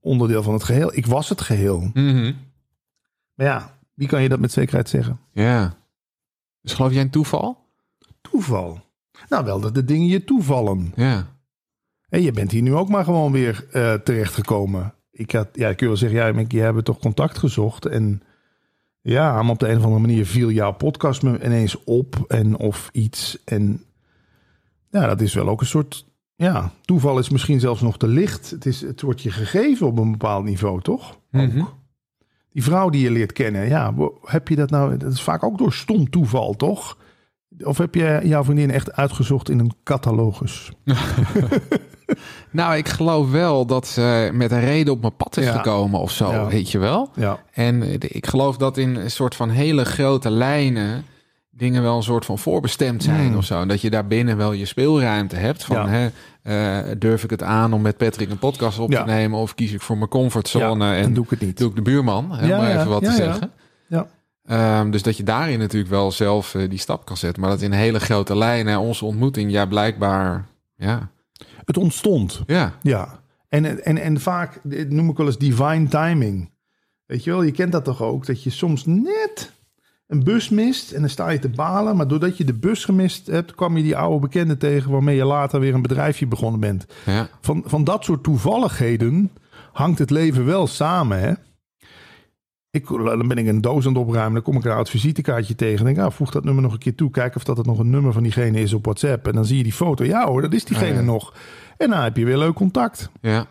onderdeel 0.00 0.42
van 0.42 0.52
het 0.52 0.62
geheel. 0.64 0.96
Ik 0.96 1.06
was 1.06 1.28
het 1.28 1.40
geheel. 1.40 1.90
Mhm. 1.94 2.32
Maar 3.34 3.46
ja, 3.46 3.78
wie 4.00 4.08
kan 4.08 4.22
je 4.22 4.28
dat 4.28 4.40
met 4.40 4.52
zekerheid 4.52 4.88
zeggen? 4.88 5.20
Ja. 5.32 5.74
Dus 6.60 6.72
geloof 6.72 6.92
jij 6.92 7.00
in 7.00 7.10
toeval? 7.10 7.58
Toeval. 8.20 8.80
Nou, 9.28 9.44
wel 9.44 9.60
dat 9.60 9.74
de 9.74 9.84
dingen 9.84 10.06
je 10.06 10.24
toevallen. 10.24 10.92
Ja. 10.96 11.26
En 12.08 12.22
je 12.22 12.32
bent 12.32 12.50
hier 12.50 12.62
nu 12.62 12.74
ook 12.74 12.88
maar 12.88 13.04
gewoon 13.04 13.32
weer 13.32 13.66
eh 13.72 13.94
terechtgekomen. 13.94 14.94
Ik 15.10 15.30
had, 15.30 15.48
ja, 15.52 15.68
ik 15.68 15.76
kun 15.76 15.86
wel 15.86 15.96
zeggen, 15.96 16.18
ja, 16.18 16.32
Mick, 16.32 16.52
je 16.52 16.60
hebben 16.60 16.84
toch 16.84 16.98
contact 16.98 17.38
gezocht. 17.38 17.86
En 17.86 18.22
ja, 19.00 19.42
maar 19.42 19.52
op 19.52 19.58
de 19.58 19.68
een 19.68 19.76
of 19.76 19.82
andere 19.82 20.00
manier 20.00 20.26
viel 20.26 20.50
jouw 20.50 20.72
podcast 20.72 21.22
me 21.22 21.44
ineens 21.44 21.84
op 21.84 22.24
en 22.28 22.56
of 22.56 22.88
iets. 22.92 23.38
En 23.44 23.84
ja, 24.90 25.06
dat 25.06 25.20
is 25.20 25.34
wel 25.34 25.48
ook 25.48 25.60
een 25.60 25.66
soort, 25.66 26.06
ja, 26.34 26.72
toeval 26.84 27.18
is 27.18 27.28
misschien 27.28 27.60
zelfs 27.60 27.80
nog 27.80 27.98
te 27.98 28.08
licht. 28.08 28.50
Het, 28.50 28.66
is, 28.66 28.80
het 28.80 29.00
wordt 29.00 29.22
je 29.22 29.30
gegeven 29.30 29.86
op 29.86 29.98
een 29.98 30.10
bepaald 30.10 30.44
niveau, 30.44 30.80
toch? 30.80 31.18
Ook. 31.32 31.78
Die 32.52 32.62
vrouw 32.62 32.88
die 32.90 33.02
je 33.02 33.10
leert 33.10 33.32
kennen, 33.32 33.68
ja, 33.68 33.94
heb 34.24 34.48
je 34.48 34.56
dat 34.56 34.70
nou, 34.70 34.96
dat 34.96 35.12
is 35.12 35.22
vaak 35.22 35.42
ook 35.44 35.58
door 35.58 35.72
stom 35.72 36.10
toeval, 36.10 36.54
toch? 36.54 36.98
Of 37.62 37.78
heb 37.78 37.94
je 37.94 38.20
jouw 38.24 38.44
vriendin 38.44 38.70
echt 38.70 38.92
uitgezocht 38.92 39.50
in 39.50 39.58
een 39.58 39.72
catalogus? 39.84 40.70
Nou, 42.50 42.76
ik 42.76 42.88
geloof 42.88 43.30
wel 43.30 43.66
dat 43.66 43.86
ze 43.86 44.30
met 44.32 44.50
een 44.50 44.60
reden 44.60 44.92
op 44.92 45.00
mijn 45.00 45.16
pad 45.16 45.36
is 45.36 45.44
Ja. 45.44 45.52
gekomen 45.56 46.00
of 46.00 46.10
zo, 46.10 46.30
Ja. 46.30 46.46
weet 46.46 46.70
je 46.70 46.78
wel. 46.78 47.10
Ja. 47.14 47.38
En 47.52 47.82
eh, 47.82 47.92
ik 47.98 48.26
geloof 48.26 48.56
dat 48.56 48.76
in 48.76 48.94
een 48.96 49.10
soort 49.10 49.34
van 49.34 49.48
hele 49.50 49.84
grote 49.84 50.30
lijnen 50.30 51.04
dingen 51.50 51.82
wel 51.82 51.96
een 51.96 52.02
soort 52.02 52.24
van 52.24 52.38
voorbestemd 52.38 53.02
zijn 53.02 53.26
Hmm. 53.26 53.36
of 53.36 53.44
zo. 53.44 53.60
En 53.60 53.68
dat 53.68 53.80
je 53.80 53.90
daarbinnen 53.90 54.36
wel 54.36 54.52
je 54.52 54.64
speelruimte 54.66 55.36
hebt 55.36 55.64
van 55.64 55.88
hè, 55.88 56.08
eh, 56.42 56.78
durf 56.98 57.24
ik 57.24 57.30
het 57.30 57.42
aan 57.42 57.72
om 57.72 57.82
met 57.82 57.96
Patrick 57.96 58.30
een 58.30 58.38
podcast 58.38 58.78
op 58.78 58.90
te 58.90 59.02
nemen 59.06 59.38
of 59.38 59.54
kies 59.54 59.72
ik 59.72 59.80
voor 59.80 59.96
mijn 59.98 60.08
comfortzone 60.10 60.94
en 60.94 61.14
doe 61.14 61.24
ik 61.24 61.30
het 61.30 61.40
niet. 61.40 61.58
doe 61.58 61.68
ik 61.68 61.74
de 61.76 61.82
buurman, 61.82 62.32
hè, 62.32 62.46
Ja, 62.46 62.58
om 62.58 62.62
maar 62.64 62.76
even 62.76 62.88
wat 62.88 63.02
te 63.02 63.10
ja. 63.10 63.16
zeggen. 63.16 63.50
Ja. 63.88 64.06
Ehm, 64.44 64.90
dus 64.90 65.02
dat 65.02 65.16
je 65.16 65.22
daarin 65.22 65.58
natuurlijk 65.58 65.90
wel 65.90 66.12
zelf 66.12 66.54
eh, 66.54 66.68
die 66.68 66.78
stap 66.78 67.04
kan 67.04 67.16
zetten. 67.16 67.42
Maar 67.42 67.50
dat 67.50 67.60
in 67.60 67.72
hele 67.72 68.00
grote 68.00 68.36
lijnen, 68.36 68.78
onze 68.78 69.04
ontmoeting, 69.04 69.50
ja, 69.50 69.66
blijkbaar, 69.66 70.46
ja, 70.76 71.10
Het 71.64 71.76
ontstond. 71.76 72.42
ja, 72.46 72.72
Ja. 72.82 73.18
En, 73.48 73.84
en, 73.84 73.98
en 73.98 74.20
vaak 74.20 74.60
dit 74.62 74.90
noem 74.90 75.10
ik 75.10 75.16
wel 75.16 75.26
eens 75.26 75.38
divine 75.38 75.88
timing. 75.88 76.50
Weet 77.06 77.24
je 77.24 77.30
wel, 77.30 77.42
je 77.42 77.50
kent 77.52 77.72
dat 77.72 77.84
toch 77.84 78.02
ook? 78.02 78.26
Dat 78.26 78.42
je 78.42 78.50
soms 78.50 78.86
net 78.86 79.52
een 80.10 80.24
bus 80.24 80.48
mist 80.48 80.92
en 80.92 81.00
dan 81.00 81.10
sta 81.10 81.28
je 81.28 81.38
te 81.38 81.48
balen. 81.48 81.96
Maar 81.96 82.08
doordat 82.08 82.36
je 82.36 82.44
de 82.44 82.54
bus 82.54 82.84
gemist 82.84 83.26
hebt, 83.26 83.54
kwam 83.54 83.76
je 83.76 83.82
die 83.82 83.96
oude 83.96 84.18
bekende 84.20 84.56
tegen... 84.56 84.90
waarmee 84.90 85.16
je 85.16 85.24
later 85.24 85.60
weer 85.60 85.74
een 85.74 85.82
bedrijfje 85.82 86.26
begonnen 86.26 86.60
bent. 86.60 86.86
ja, 87.06 87.28
Van, 87.40 87.62
van 87.66 87.84
dat 87.84 88.04
soort 88.04 88.22
toevalligheden 88.22 89.30
hangt 89.72 89.98
het 89.98 90.10
leven 90.10 90.44
wel 90.44 90.66
samen, 90.66 91.20
hè? 91.20 91.32
Ik, 92.70 92.86
dan 92.88 93.28
ben 93.28 93.38
ik 93.38 93.46
een 93.46 93.60
doos 93.60 93.86
aan 93.86 93.92
het 93.94 94.02
opruimen. 94.02 94.34
Dan 94.34 94.42
kom 94.42 94.56
ik 94.56 94.64
een 94.64 94.70
oud 94.70 94.90
visitekaartje 94.90 95.54
tegen. 95.54 95.76
Dan 95.76 95.84
denk 95.84 95.96
ik, 95.96 96.02
ah, 96.04 96.10
voeg 96.12 96.30
dat 96.30 96.44
nummer 96.44 96.62
nog 96.62 96.72
een 96.72 96.78
keer 96.78 96.94
toe. 96.94 97.10
Kijk 97.10 97.36
of 97.36 97.44
dat 97.44 97.56
het 97.56 97.66
nog 97.66 97.78
een 97.78 97.90
nummer 97.90 98.12
van 98.12 98.22
diegene 98.22 98.60
is 98.60 98.72
op 98.72 98.84
WhatsApp. 98.84 99.26
En 99.26 99.32
dan 99.34 99.44
zie 99.44 99.56
je 99.56 99.62
die 99.62 99.72
foto. 99.72 100.04
Ja 100.04 100.26
hoor, 100.26 100.42
dat 100.42 100.52
is 100.52 100.64
diegene 100.64 100.90
Ah, 100.90 100.96
ja. 100.96 101.02
nog. 101.02 101.34
En 101.76 101.90
dan 101.90 102.02
heb 102.02 102.16
je 102.16 102.24
weer 102.24 102.38
leuk 102.38 102.54
contact. 102.54 103.10
ja. 103.20 103.46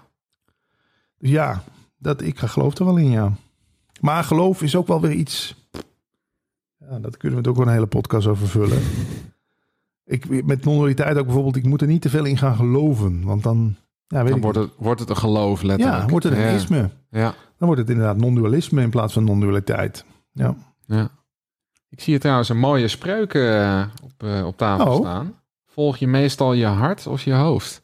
Ja, 1.21 1.63
dat, 1.97 2.21
ik 2.21 2.39
geloof 2.39 2.77
er 2.77 2.85
wel 2.85 2.97
in, 2.97 3.09
ja. 3.09 3.31
Maar 4.01 4.23
geloof 4.23 4.61
is 4.61 4.75
ook 4.75 4.87
wel 4.87 5.01
weer 5.01 5.11
iets... 5.11 5.55
Ja, 6.89 6.99
dat 6.99 7.17
kunnen 7.17 7.37
we 7.41 7.47
het 7.47 7.51
ook 7.51 7.57
wel 7.57 7.67
een 7.67 7.73
hele 7.79 7.87
podcast 7.87 8.27
over 8.27 8.47
vullen. 8.47 8.81
ik, 10.05 10.45
met 10.45 10.65
non-dualiteit 10.65 11.17
ook 11.17 11.25
bijvoorbeeld, 11.25 11.55
ik 11.55 11.65
moet 11.65 11.81
er 11.81 11.87
niet 11.87 12.01
te 12.01 12.09
veel 12.09 12.25
in 12.25 12.37
gaan 12.37 12.55
geloven. 12.55 13.23
Want 13.23 13.43
dan, 13.43 13.75
ja, 14.07 14.17
weet 14.19 14.27
Dan 14.27 14.37
ik 14.37 14.43
wordt 14.43 14.57
het, 14.57 14.69
wordt 14.77 14.99
het 14.99 15.09
een 15.09 15.17
geloof 15.17 15.61
letterlijk. 15.61 16.01
Ja, 16.01 16.07
wordt 16.07 16.25
het 16.25 16.33
een 16.33 16.39
ja. 16.39 16.47
isme. 16.49 16.89
Ja, 17.09 17.33
Dan 17.57 17.67
wordt 17.67 17.81
het 17.81 17.89
inderdaad 17.89 18.17
non-dualisme 18.17 18.81
in 18.81 18.89
plaats 18.89 19.13
van 19.13 19.23
non-dualiteit. 19.23 20.05
Ja. 20.31 20.55
ja. 20.85 21.09
Ik 21.89 21.99
zie 22.01 22.11
hier 22.13 22.19
trouwens 22.19 22.49
een 22.49 22.59
mooie 22.59 22.87
spreuk 22.87 23.33
eh, 23.33 23.83
op, 24.03 24.23
eh, 24.23 24.45
op 24.45 24.57
tafel 24.57 24.91
Oh. 24.93 24.99
staan. 24.99 25.33
Volg 25.65 25.97
je 25.97 26.07
meestal 26.07 26.53
je 26.53 26.65
hart 26.65 27.07
of 27.07 27.21
je 27.21 27.33
hoofd? 27.33 27.81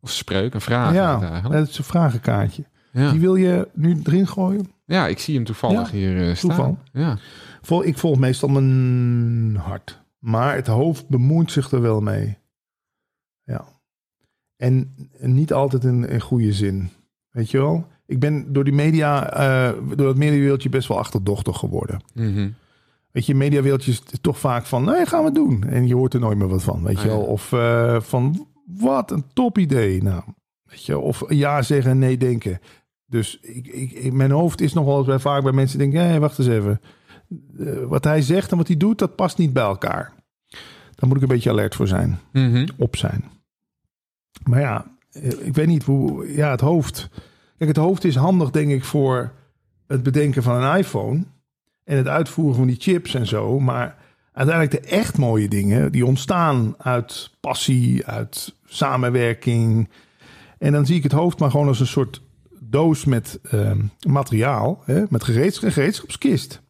Of 0.00 0.10
spreuk, 0.10 0.54
een 0.54 0.60
vraag 0.60 0.94
ja, 0.94 1.40
dat 1.40 1.68
is 1.68 1.78
een 1.78 1.84
vragenkaartje. 1.84 2.64
Ja. 2.92 3.10
Die 3.10 3.20
wil 3.20 3.34
je 3.36 3.68
nu 3.74 4.00
erin 4.04 4.26
gooien? 4.26 4.70
ja, 4.84 5.06
ik 5.06 5.18
zie 5.18 5.34
hem 5.34 5.44
toevallig 5.44 5.90
Ja, 5.90 5.96
hier 5.96 6.28
eh, 6.28 6.34
staan. 6.34 6.48
toeval. 6.50 6.78
Ja. 6.92 7.18
Vol, 7.68 7.84
ik 7.84 7.98
volg 7.98 8.18
meestal 8.18 8.48
mijn 8.48 9.56
hart. 9.56 10.00
Maar 10.18 10.54
het 10.54 10.66
hoofd 10.66 11.08
bemoeit 11.08 11.52
zich 11.52 11.70
er 11.70 11.80
wel 11.80 12.00
mee. 12.00 12.38
Ja. 13.44 13.64
En 14.56 14.96
niet 15.20 15.52
altijd 15.52 15.84
in, 15.84 16.08
in 16.08 16.20
goede 16.20 16.52
zin. 16.52 16.88
Weet 17.30 17.50
je 17.50 17.58
wel? 17.58 17.86
Ik 18.06 18.18
ben 18.20 18.52
door 18.52 18.64
die 18.64 18.72
media, 18.72 19.32
eh, 19.32 19.78
door 19.86 20.06
dat 20.06 20.16
mediawereldje 20.16 20.68
best 20.68 20.88
wel 20.88 20.98
achterdochtig 20.98 21.56
geworden. 21.58 22.00
Mhm. 22.14 22.50
Weet 23.10 23.26
je, 23.26 23.34
mediawereldje 23.34 23.90
is 23.90 24.02
toch 24.20 24.38
vaak 24.38 24.66
van, 24.66 24.84
nee, 24.84 25.06
gaan 25.06 25.24
we 25.24 25.30
doen. 25.32 25.64
En 25.64 25.86
je 25.86 25.94
hoort 25.94 26.14
er 26.14 26.20
nooit 26.20 26.38
meer 26.38 26.48
wat 26.48 26.62
van, 26.62 26.82
weet 26.82 26.96
Ah, 26.96 27.02
je 27.02 27.08
wel. 27.08 27.20
ja. 27.20 27.26
Of 27.26 27.52
eh, 27.52 28.00
van, 28.00 28.46
wat 28.66 29.10
een 29.10 29.24
top 29.32 29.58
idee. 29.58 30.02
Nou, 30.02 30.22
weet 30.64 30.84
je, 30.84 30.98
of 30.98 31.22
ja 31.28 31.62
zeggen 31.62 31.90
en 31.90 31.98
nee 31.98 32.16
denken. 32.16 32.60
Dus 33.06 33.38
ik, 33.40 33.66
ik, 33.66 34.12
mijn 34.12 34.30
hoofd 34.30 34.60
is 34.60 34.72
nog 34.72 34.84
wel 34.84 34.98
eens 34.98 35.06
bij, 35.06 35.18
vaak 35.18 35.42
bij 35.42 35.52
mensen 35.52 35.78
die 35.78 35.90
denken, 35.90 36.10
hé, 36.10 36.18
wacht 36.18 36.38
eens 36.38 36.48
even. 36.48 36.80
Eh, 37.58 37.84
wat 37.84 38.04
hij 38.04 38.22
zegt 38.22 38.50
en 38.50 38.56
wat 38.56 38.66
hij 38.66 38.76
doet, 38.76 38.98
dat 38.98 39.16
past 39.16 39.38
niet 39.38 39.52
bij 39.52 39.62
elkaar. 39.62 40.12
Daar 40.94 41.08
moet 41.08 41.16
ik 41.16 41.22
een 41.22 41.28
beetje 41.28 41.50
alert 41.50 41.74
voor 41.74 41.88
zijn, 41.88 42.18
Mhm. 42.32 42.68
op 42.76 42.96
zijn. 42.96 43.24
Maar 44.44 44.60
ja, 44.60 44.84
eh, 45.10 45.30
ik 45.46 45.54
weet 45.54 45.66
niet 45.66 45.84
hoe, 45.84 46.32
ja, 46.34 46.50
het 46.50 46.60
hoofd. 46.60 47.08
Kijk, 47.58 47.70
het 47.70 47.76
hoofd 47.84 48.04
is 48.04 48.14
handig, 48.16 48.50
denk 48.50 48.70
ik, 48.70 48.84
voor 48.84 49.32
het 49.86 50.02
bedenken 50.02 50.42
van 50.42 50.62
een 50.62 50.78
iPhone 50.78 51.24
en 51.84 51.96
het 51.96 52.08
uitvoeren 52.08 52.56
van 52.56 52.66
die 52.66 52.76
chips 52.80 53.14
en 53.14 53.26
zo. 53.26 53.60
Maar 53.60 53.96
uiteindelijk 54.32 54.82
de 54.84 54.90
echt 54.90 55.18
mooie 55.18 55.48
dingen, 55.48 55.92
die 55.92 56.06
ontstaan 56.06 56.74
uit 56.78 57.30
passie, 57.40 58.06
uit 58.06 58.54
samenwerking. 58.66 59.88
En 60.58 60.72
dan 60.72 60.86
zie 60.86 60.96
ik 60.96 61.02
het 61.02 61.12
hoofd 61.12 61.38
maar 61.38 61.50
gewoon 61.50 61.66
als 61.68 61.80
een 61.80 61.86
soort 61.86 62.22
doos 62.60 63.04
met 63.04 63.38
ehm, 63.42 63.80
materiaal, 64.06 64.82
hè, 64.84 65.04
met 65.08 65.24
gereeds, 65.24 65.58
gereedschapskist. 65.58 66.62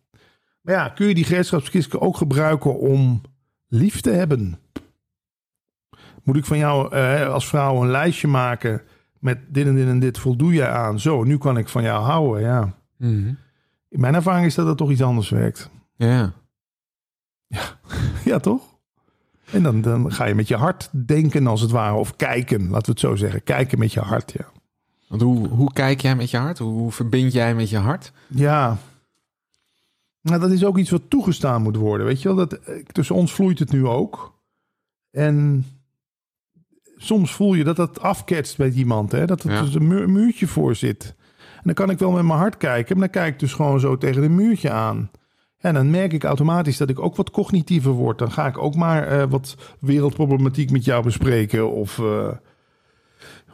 Maar 0.68 0.76
ja, 0.76 0.88
kun 0.88 1.08
je 1.08 1.14
die 1.14 1.24
gereedschapskist 1.24 1.98
ook 1.98 2.16
gebruiken 2.16 2.78
om 2.78 3.20
lief 3.68 4.00
te 4.00 4.10
hebben? 4.10 4.58
Moet 6.22 6.36
ik 6.36 6.44
van 6.44 6.58
jou 6.58 6.94
eh, 6.94 7.28
als 7.28 7.48
vrouw 7.48 7.82
een 7.82 7.90
lijstje 7.90 8.28
maken 8.28 8.82
met 9.18 9.38
dit 9.48 9.66
en 9.66 9.74
dit 9.74 9.86
en 9.86 9.98
dit 9.98 10.18
voldoe 10.18 10.52
jij 10.52 10.70
aan? 10.70 11.00
Zo, 11.00 11.24
nu 11.24 11.38
kan 11.38 11.56
ik 11.58 11.68
van 11.68 11.82
jou 11.82 12.02
houden, 12.04 12.42
ja. 12.42 12.74
Mhm. 12.96 13.32
In 13.88 14.00
mijn 14.00 14.14
ervaring 14.14 14.46
is 14.46 14.54
dat 14.54 14.66
het 14.66 14.76
toch 14.76 14.90
iets 14.90 15.02
anders 15.02 15.28
werkt. 15.28 15.70
Ja. 15.96 16.32
Ja, 18.24 18.38
toch? 18.38 18.62
En 19.50 19.62
dan, 19.62 19.80
dan 19.80 20.12
ga 20.12 20.24
je 20.24 20.34
met 20.34 20.48
je 20.48 20.56
hart 20.56 20.90
denken 21.06 21.46
als 21.46 21.60
het 21.60 21.70
ware. 21.70 21.94
Of 21.94 22.16
kijken, 22.16 22.60
laten 22.60 22.84
we 22.84 22.90
het 22.90 23.00
zo 23.00 23.14
zeggen. 23.14 23.44
Kijken 23.44 23.78
met 23.78 23.92
je 23.92 24.00
hart, 24.00 24.32
ja. 24.32 24.44
Want 25.08 25.22
hoe, 25.22 25.48
hoe 25.48 25.72
kijk 25.72 26.00
jij 26.00 26.16
met 26.16 26.30
je 26.30 26.36
hart? 26.36 26.58
Hoe, 26.58 26.72
hoe 26.72 26.92
verbind 26.92 27.32
jij 27.32 27.54
met 27.54 27.70
je 27.70 27.78
hart? 27.78 28.12
Ja. 28.26 28.78
Nou, 30.28 30.40
dat 30.40 30.50
is 30.50 30.64
ook 30.64 30.78
iets 30.78 30.90
wat 30.90 31.02
toegestaan 31.10 31.62
moet 31.62 31.76
worden. 31.76 32.06
Weet 32.06 32.22
je 32.22 32.28
wel, 32.28 32.36
dat, 32.36 32.52
eh, 32.52 32.74
tussen 32.92 33.14
ons 33.14 33.32
vloeit 33.32 33.58
het 33.58 33.72
nu 33.72 33.86
ook. 33.86 34.36
En 35.10 35.64
soms 36.96 37.32
voel 37.32 37.54
je 37.54 37.64
dat 37.64 37.76
dat 37.76 38.00
afketst 38.00 38.56
bij 38.56 38.70
iemand. 38.70 39.12
Hè? 39.12 39.24
Dat 39.26 39.42
er 39.42 39.52
Ja. 39.52 39.62
dus 39.62 39.74
een 39.74 39.86
mu- 39.86 40.06
muurtje 40.08 40.46
voor 40.46 40.74
zit. 40.74 41.14
En 41.56 41.62
dan 41.64 41.74
kan 41.74 41.90
ik 41.90 41.98
wel 41.98 42.10
met 42.10 42.24
mijn 42.24 42.38
hart 42.38 42.56
kijken. 42.56 42.98
Maar 42.98 43.10
dan 43.12 43.22
kijk 43.22 43.32
ik 43.34 43.40
dus 43.40 43.52
gewoon 43.52 43.80
zo 43.80 43.98
tegen 43.98 44.22
een 44.22 44.34
muurtje 44.34 44.70
aan. 44.70 45.10
En 45.58 45.74
dan 45.74 45.90
merk 45.90 46.12
ik 46.12 46.24
automatisch 46.24 46.76
dat 46.76 46.88
ik 46.90 47.00
ook 47.00 47.16
wat 47.16 47.30
cognitiever 47.30 47.90
word. 47.92 48.18
Dan 48.18 48.32
ga 48.32 48.46
ik 48.46 48.58
ook 48.58 48.74
maar 48.74 49.06
eh, 49.06 49.24
wat 49.28 49.56
wereldproblematiek 49.80 50.70
met 50.70 50.84
jou 50.84 51.02
bespreken. 51.04 51.72
Of, 51.72 51.98
eh, 51.98 52.28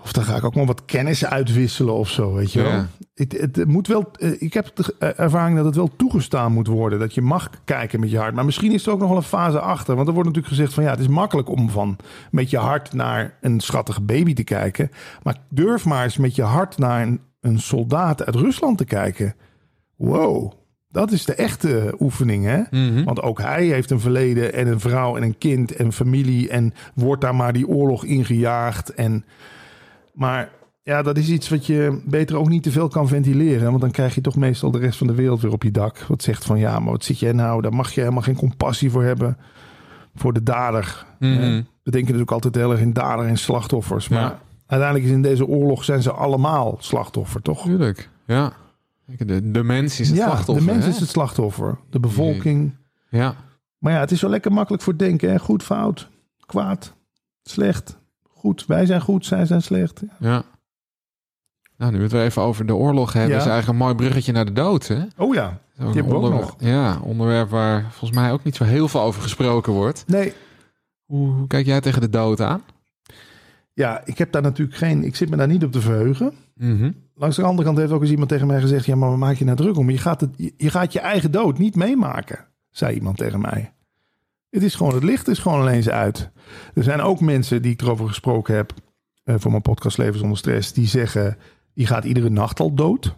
of 0.05 0.13
dan 0.13 0.25
ga 0.25 0.37
ik 0.37 0.45
ook 0.45 0.55
maar 0.55 0.67
wat 0.67 0.85
kennis 0.85 1.25
uitwisselen 1.25 1.95
of 1.95 2.09
zo, 2.09 2.35
weet 2.35 2.53
je 2.53 2.63
wel. 2.63 2.71
Ja. 2.71 2.87
Het, 3.15 3.33
het 3.33 3.67
moet 3.67 3.87
wel, 3.87 4.11
eh, 4.19 4.43
ik 4.43 4.55
heb 4.55 4.71
de 4.75 4.95
eh, 4.99 5.19
ervaring 5.19 5.57
dat 5.57 5.65
het 5.65 5.77
wel 5.77 5.97
toegestaan 5.97 6.53
moet 6.53 6.67
worden. 6.67 6.99
Dat 6.99 7.15
je 7.15 7.23
mag 7.23 7.51
kijken 7.65 8.01
met 8.01 8.11
je 8.11 8.19
hart. 8.19 8.35
Maar 8.35 8.45
misschien 8.45 8.73
is 8.73 8.87
er 8.87 8.93
ook 8.93 8.99
nog 8.99 9.09
wel 9.09 9.17
een 9.17 9.23
fase 9.23 9.61
achter. 9.61 9.95
Want 9.95 10.09
er 10.09 10.15
wordt 10.15 10.29
natuurlijk 10.29 10.55
gezegd 10.55 10.75
van 10.75 10.85
ja, 10.85 10.91
het 10.91 10.99
is 10.99 11.09
makkelijk 11.09 11.49
om 11.49 11.71
van 11.71 11.97
met 12.31 12.51
je 12.51 12.59
hart 12.59 12.93
naar 12.93 13.35
een 13.41 13.61
schattige 13.61 14.01
baby 14.01 14.35
te 14.35 14.45
kijken. 14.45 14.91
Maar 15.23 15.37
durf 15.49 15.85
maar 15.85 16.05
eens 16.05 16.17
met 16.17 16.35
je 16.35 16.43
hart 16.43 16.79
naar 16.79 17.03
een, 17.03 17.21
een 17.41 17.59
soldaat 17.59 18.25
uit 18.25 18.35
Rusland 18.35 18.79
te 18.79 18.85
kijken. 18.85 19.35
Wow, 19.97 20.53
dat 20.89 21.13
is 21.13 21.25
de 21.25 21.35
echte 21.35 21.95
oefening, 21.99 22.45
hè? 22.45 22.63
Mhm. 22.71 23.05
Want 23.05 23.23
ook 23.23 23.41
hij 23.41 23.65
heeft 23.65 23.91
een 23.91 24.01
verleden 24.01 24.53
en 24.53 24.67
een 24.67 24.81
vrouw 24.81 25.17
en 25.17 25.23
een 25.23 25.39
kind 25.39 25.77
en 25.77 25.93
familie. 25.93 26.49
En 26.49 26.75
wordt 26.95 27.21
daar 27.21 27.35
maar 27.35 27.53
die 27.53 27.69
oorlog 27.69 28.05
ingejaagd. 28.05 28.95
En, 28.95 29.25
maar 30.15 30.51
ja, 30.83 31.03
dat 31.03 31.17
is 31.19 31.29
iets 31.29 31.49
wat 31.49 31.67
je 31.67 32.03
beter 32.05 32.37
ook 32.37 32.49
niet 32.49 32.63
te 32.63 32.71
veel 32.71 32.89
kan 32.89 33.09
ventileren. 33.09 33.69
Want 33.69 33.81
dan 33.81 33.91
krijg 33.91 34.15
je 34.15 34.21
toch 34.21 34.37
meestal 34.37 34.71
de 34.71 34.79
rest 34.79 34.99
van 34.99 35.07
de 35.07 35.15
wereld 35.15 35.41
weer 35.41 35.53
op 35.53 35.63
je 35.63 35.71
dak. 35.71 35.99
Wat 35.99 36.23
zegt 36.23 36.45
van 36.45 36.59
ja, 36.59 36.79
maar 36.79 36.93
wat 36.93 37.05
zit 37.05 37.19
jij 37.19 37.33
nou? 37.33 37.63
Daar 37.63 37.75
mag 37.75 37.93
je 37.93 38.01
helemaal 38.01 38.23
geen 38.23 38.37
compassie 38.37 38.91
voor 38.91 39.03
hebben. 39.03 39.37
Voor 40.15 40.33
de 40.33 40.43
dader. 40.43 41.07
Mhm. 41.19 41.33
Hè? 41.33 41.51
We 41.57 41.91
denken 41.91 42.01
natuurlijk 42.01 42.31
altijd 42.31 42.55
heel 42.55 42.71
erg 42.71 42.81
in 42.81 42.93
dader 42.93 43.27
en 43.27 43.37
slachtoffers. 43.37 44.09
Maar 44.09 44.21
Ja. 44.21 44.41
uiteindelijk 44.67 45.11
is 45.11 45.17
in 45.17 45.23
deze 45.23 45.47
oorlog 45.47 45.85
zijn 45.85 46.03
ze 46.03 46.13
allemaal 46.13 46.77
slachtoffer, 46.81 47.43
toch? 47.43 47.63
Tuurlijk. 47.65 48.11
Ja. 48.27 48.53
De, 49.07 49.51
de 49.51 49.63
mens 49.63 50.01
is 50.01 50.09
het 50.09 50.17
ja, 50.17 50.27
slachtoffer. 50.27 50.67
de 50.67 50.73
mens 50.73 50.85
hè? 50.85 50.91
is 50.91 51.01
het 51.01 51.09
slachtoffer. 51.09 51.79
De 51.91 52.01
bevolking. 52.01 52.75
Ja. 53.09 53.35
Maar 53.79 53.93
ja, 53.93 54.01
het 54.01 54.11
is 54.11 54.19
zo 54.19 54.29
lekker 54.29 54.53
makkelijk 54.53 54.83
voor 54.83 54.97
denken. 54.99 55.31
Hè? 55.31 55.39
Goed, 55.39 55.63
fout, 55.63 56.09
kwaad, 56.47 56.95
slecht, 57.43 57.99
goed. 58.45 58.67
Wij 58.67 58.87
zijn 58.87 59.01
goed, 59.01 59.27
zij 59.27 59.47
zijn 59.47 59.63
slecht. 59.63 60.03
Ja. 60.19 60.43
Nou, 61.77 61.91
nu 61.93 61.97
we 61.97 62.03
het 62.03 62.13
weer 62.13 62.23
even 62.25 62.43
over 62.43 62.67
de 62.67 62.75
oorlog 62.75 63.13
hebben, 63.13 63.31
Ja. 63.31 63.37
is 63.41 63.47
eigenlijk 63.47 63.79
een 63.79 63.85
mooi 63.85 63.95
bruggetje 63.95 64.33
naar 64.33 64.45
de 64.45 64.53
dood. 64.53 64.87
Hè? 64.89 65.03
Oh 65.17 65.35
ja, 65.35 65.61
Die 65.77 65.85
hebben 65.87 66.05
we 66.09 66.15
ook 66.15 66.23
onderwerp- 66.23 66.55
Ja, 66.59 66.99
onderwerp 67.03 67.51
waar 67.51 67.83
volgens 67.91 68.11
mij 68.21 68.33
ook 68.33 68.45
niet 68.45 68.57
zo 68.57 68.65
heel 68.65 68.89
veel 68.89 69.01
over 69.01 69.23
gesproken 69.23 69.73
wordt. 69.73 70.05
nee. 70.07 70.33
Hoe, 71.05 71.33
hoe 71.33 71.47
kijk 71.47 71.67
jij 71.67 71.81
tegen 71.81 72.01
de 72.01 72.09
dood 72.11 72.41
aan? 72.41 72.63
Ja, 73.73 74.03
ik 74.05 74.19
heb 74.19 74.33
daar 74.33 74.43
natuurlijk 74.43 74.79
geen... 74.79 75.05
Ik 75.05 75.17
zit 75.17 75.31
me 75.31 75.37
daar 75.37 75.47
niet 75.49 75.65
op 75.65 75.73
te 75.73 75.81
verheugen. 75.81 76.33
Mhm. 76.55 76.91
Langs 77.15 77.37
de 77.37 77.43
andere 77.43 77.65
kant 77.67 77.79
heeft 77.79 77.93
ook 77.93 78.01
eens 78.03 78.11
iemand 78.11 78.29
tegen 78.29 78.47
mij 78.47 78.61
gezegd... 78.61 78.85
Ja, 78.87 78.95
maar 78.97 79.19
maak 79.19 79.35
je 79.37 79.45
nou 79.45 79.57
druk 79.57 79.77
om? 79.77 79.91
Je 79.91 79.99
gaat, 79.99 80.21
het, 80.21 80.31
je, 80.37 80.55
je 80.57 80.71
gaat 80.71 80.93
je 80.93 81.01
eigen 81.01 81.31
dood 81.31 81.59
niet 81.59 81.75
meemaken, 81.77 82.47
zei 82.71 82.95
iemand 82.95 83.17
tegen 83.17 83.41
mij. 83.41 83.74
Het 84.55 84.63
is 84.63 84.75
gewoon, 84.75 84.95
het 84.95 85.03
licht 85.05 85.29
is 85.29 85.39
gewoon 85.39 85.63
ineens 85.63 85.89
uit. 85.89 86.31
Er 86.75 86.83
zijn 86.83 87.01
ook 87.01 87.21
mensen 87.21 87.63
die 87.63 87.73
ik 87.73 87.81
erover 87.83 88.09
gesproken 88.09 88.55
heb... 88.55 88.73
eh, 89.25 89.35
voor 89.39 89.51
mijn 89.51 89.63
podcast 89.63 89.99
Leven 89.99 90.19
zonder 90.19 90.39
stress... 90.39 90.73
die 90.73 90.87
zeggen, 90.87 91.37
je 91.73 91.87
gaat 91.87 92.05
iedere 92.05 92.31
nacht 92.31 92.61
al 92.61 92.75
dood. 92.75 93.17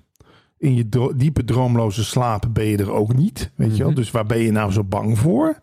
In 0.59 0.75
je 0.75 0.89
dro- 0.89 1.17
diepe 1.17 1.45
droomloze 1.45 2.05
slaap 2.05 2.47
ben 2.53 2.65
je 2.65 2.77
er 2.77 2.91
ook 2.93 3.15
niet. 3.15 3.51
Weet 3.55 3.71
je 3.73 3.79
wel? 3.83 3.87
Mhm. 3.91 3.97
Dus 4.01 4.11
waar 4.11 4.27
ben 4.27 4.39
je 4.39 4.51
nou 4.51 4.73
zo 4.73 4.85
bang 4.85 5.19
voor? 5.19 5.61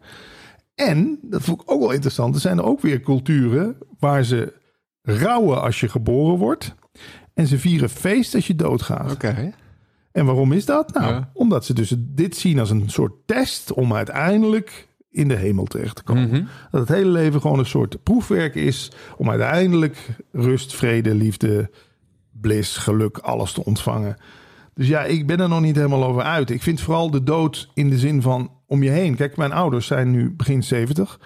En, 0.76 1.20
dat 1.22 1.42
vond 1.42 1.62
ik 1.62 1.72
ook 1.72 1.80
wel 1.80 1.92
interessant... 1.92 2.36
er 2.36 2.42
zijn 2.42 2.58
er 2.58 2.64
ook 2.66 2.82
weer 2.82 3.00
culturen 3.02 3.78
waar 4.00 4.24
ze 4.24 4.54
rouwen 5.02 5.62
als 5.62 5.80
je 5.80 5.90
geboren 5.90 6.38
wordt... 6.38 6.76
en 7.34 7.48
ze 7.48 7.60
vieren 7.60 7.90
feest 7.90 8.36
als 8.36 8.48
je 8.48 8.56
doodgaat. 8.56 9.12
Oké. 9.12 9.54
En 10.12 10.26
waarom 10.26 10.52
is 10.52 10.66
dat? 10.66 10.94
Nou, 10.94 11.14
Ja. 11.14 11.30
omdat 11.34 11.66
ze 11.66 11.74
dus 11.74 11.96
dit 11.98 12.36
zien 12.36 12.60
als 12.60 12.70
een 12.70 12.90
soort 12.90 13.14
test 13.26 13.74
om 13.74 13.94
uiteindelijk 13.94 14.88
in 15.14 15.28
de 15.28 15.36
hemel 15.36 15.66
terecht 15.66 15.96
te 15.96 16.04
komen. 16.04 16.28
Mhm. 16.28 16.44
Dat 16.72 16.80
het 16.80 16.98
hele 16.98 17.10
leven 17.10 17.42
gewoon 17.42 17.60
een 17.60 17.66
soort 17.66 18.04
proefwerk 18.04 18.56
is 18.56 18.92
om 19.18 19.30
uiteindelijk 19.30 19.98
rust, 20.32 20.76
vrede, 20.76 21.16
liefde, 21.16 21.70
bliss, 22.32 22.78
geluk, 22.78 23.18
alles 23.18 23.52
te 23.52 23.66
ontvangen. 23.66 24.18
Dus 24.74 24.88
ja, 24.88 25.04
ik 25.04 25.28
ben 25.28 25.40
er 25.40 25.50
nog 25.50 25.62
niet 25.62 25.76
helemaal 25.76 26.04
over 26.04 26.22
uit. 26.22 26.50
Ik 26.50 26.62
vind 26.62 26.82
vooral 26.82 27.12
de 27.12 27.24
dood 27.24 27.70
in 27.74 27.90
de 27.90 27.98
zin 27.98 28.22
van 28.22 28.52
om 28.68 28.84
je 28.84 28.90
heen. 28.90 29.16
Kijk, 29.16 29.38
mijn 29.38 29.52
ouders 29.52 29.88
zijn 29.88 30.12
nu 30.12 30.32
begin 30.32 30.64
70. 30.64 31.20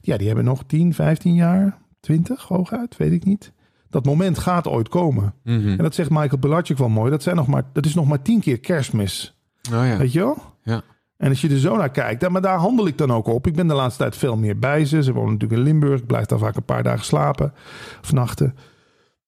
Ja, 0.00 0.16
die 0.16 0.26
hebben 0.26 0.44
nog 0.44 0.64
10, 0.66 0.94
15 0.94 1.34
jaar, 1.34 1.78
20 2.00 2.42
hooguit, 2.42 2.96
weet 2.96 3.12
ik 3.12 3.24
niet. 3.24 3.52
Dat 3.90 4.04
moment 4.04 4.38
gaat 4.38 4.68
ooit 4.68 4.88
komen. 4.88 5.34
Mhm. 5.44 5.68
En 5.68 5.78
dat 5.78 5.94
zegt 5.94 6.10
Michael 6.10 6.38
Pilarczyk 6.38 6.78
wel 6.78 6.88
mooi. 6.88 7.10
Dat, 7.10 7.22
zijn 7.22 7.36
nog 7.36 7.46
maar, 7.46 7.64
dat 7.72 7.86
is 7.86 7.94
nog 7.94 8.08
maar 8.08 8.22
tien 8.22 8.40
keer 8.40 8.60
kerstmis. 8.60 9.40
Oh 9.72 9.86
ja. 9.86 9.96
Weet 9.96 10.12
je 10.12 10.18
wel? 10.18 10.42
Ja. 10.62 10.82
En 11.20 11.28
als 11.28 11.40
je 11.40 11.48
er 11.48 11.58
zo 11.58 11.76
naar 11.76 11.90
kijkt, 11.90 12.28
maar 12.28 12.40
daar 12.40 12.58
handel 12.58 12.86
ik 12.86 12.98
dan 12.98 13.12
ook 13.12 13.26
op. 13.26 13.46
Ik 13.46 13.54
ben 13.54 13.66
de 13.66 13.74
laatste 13.74 14.02
tijd 14.02 14.16
veel 14.16 14.36
meer 14.36 14.58
bij 14.58 14.84
ze. 14.84 15.02
Ze 15.02 15.12
wonen 15.12 15.32
natuurlijk 15.32 15.60
in 15.60 15.66
Limburg. 15.66 16.00
Ik 16.00 16.06
blijf 16.06 16.26
daar 16.26 16.38
vaak 16.38 16.56
een 16.56 16.64
paar 16.64 16.82
dagen 16.82 17.04
slapen 17.04 17.52
of 18.02 18.12
nachten. 18.12 18.54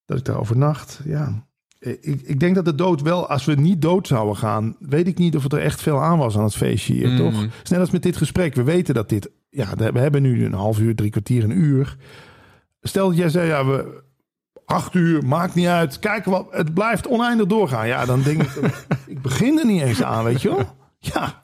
Dat 0.06 0.18
ik 0.18 0.24
daar 0.24 0.38
overnacht. 0.38 1.00
Ja. 1.04 1.46
ik, 1.78 2.20
ik 2.22 2.40
denk 2.40 2.54
dat 2.54 2.64
de 2.64 2.74
dood 2.74 3.02
wel, 3.02 3.28
als 3.28 3.44
we 3.44 3.54
niet 3.54 3.82
dood 3.82 4.06
zouden 4.06 4.36
gaan, 4.36 4.76
weet 4.78 5.06
ik 5.06 5.18
niet 5.18 5.36
of 5.36 5.42
het 5.42 5.52
er 5.52 5.60
echt 5.60 5.82
veel 5.82 6.02
aan 6.02 6.18
was 6.18 6.36
aan 6.36 6.44
het 6.44 6.54
feestje 6.56 6.92
hier, 6.94 7.08
Mm. 7.08 7.16
toch? 7.16 7.46
Net 7.70 7.80
als 7.80 7.90
met 7.90 8.02
dit 8.02 8.16
gesprek. 8.16 8.54
We 8.54 8.62
weten 8.62 8.94
dat 8.94 9.08
dit, 9.08 9.30
ja, 9.50 9.68
we 9.92 9.98
hebben 9.98 10.22
nu 10.22 10.44
een 10.44 10.54
half 10.54 10.78
uur, 10.78 10.94
drie 10.94 11.10
kwartier, 11.10 11.44
een 11.44 11.58
uur. 11.58 11.96
Stel 12.80 13.08
dat 13.08 13.16
jij 13.16 13.28
zei, 13.28 13.48
ja, 13.48 13.66
we 13.66 14.02
acht 14.64 14.94
uur, 14.94 15.26
maakt 15.26 15.54
niet 15.54 15.66
uit. 15.66 15.98
Kijk, 15.98 16.24
wat, 16.24 16.46
het 16.50 16.74
blijft 16.74 17.08
oneindig 17.08 17.46
doorgaan. 17.46 17.86
Ja, 17.86 18.04
dan 18.04 18.22
denk 18.22 18.42
ik, 18.42 18.50
ik 19.06 19.22
begin 19.22 19.58
er 19.58 19.66
niet 19.66 19.82
eens 19.82 20.02
aan, 20.02 20.24
weet 20.24 20.42
je 20.42 20.48
wel? 20.48 20.76
Ja, 20.98 21.41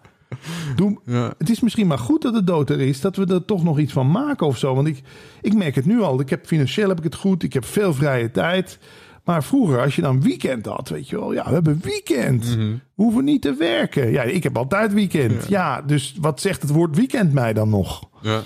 doe, 0.76 0.98
Ja. 1.04 1.34
het 1.38 1.50
is 1.50 1.60
misschien 1.60 1.86
maar 1.86 1.98
goed 1.98 2.22
dat 2.22 2.34
de 2.34 2.44
dood 2.44 2.70
er 2.70 2.80
is, 2.80 3.00
dat 3.00 3.16
we 3.16 3.26
er 3.26 3.44
toch 3.44 3.64
nog 3.64 3.78
iets 3.78 3.92
van 3.92 4.10
maken 4.10 4.46
of 4.46 4.58
zo. 4.58 4.74
Want 4.74 4.86
ik, 4.86 5.02
ik 5.42 5.54
merk 5.54 5.74
het 5.74 5.86
nu 5.86 6.00
al. 6.00 6.20
Ik 6.20 6.30
heb 6.30 6.46
financieel 6.46 6.88
heb 6.88 6.98
ik 6.98 7.04
het 7.04 7.14
goed. 7.14 7.42
Ik 7.42 7.52
heb 7.52 7.64
veel 7.64 7.94
vrije 7.94 8.30
tijd. 8.30 8.78
Maar 9.24 9.44
vroeger, 9.44 9.80
als 9.80 9.96
je 9.96 10.02
dan 10.02 10.22
weekend 10.22 10.66
had, 10.66 10.88
weet 10.88 11.08
je 11.08 11.18
wel, 11.18 11.32
ja, 11.32 11.44
we 11.44 11.52
hebben 11.52 11.80
weekend. 11.82 12.44
Mhm. 12.56 12.70
We 12.70 13.02
hoeven 13.02 13.24
niet 13.24 13.42
te 13.42 13.54
werken. 13.54 14.10
Ja, 14.10 14.22
ik 14.22 14.42
heb 14.42 14.56
altijd 14.56 14.92
weekend. 14.92 15.48
Ja. 15.48 15.82
dus 15.82 16.16
wat 16.20 16.40
zegt 16.40 16.62
het 16.62 16.70
woord 16.70 16.96
weekend 16.96 17.32
mij 17.32 17.52
dan 17.52 17.68
nog? 17.68 18.08
Ja. 18.22 18.42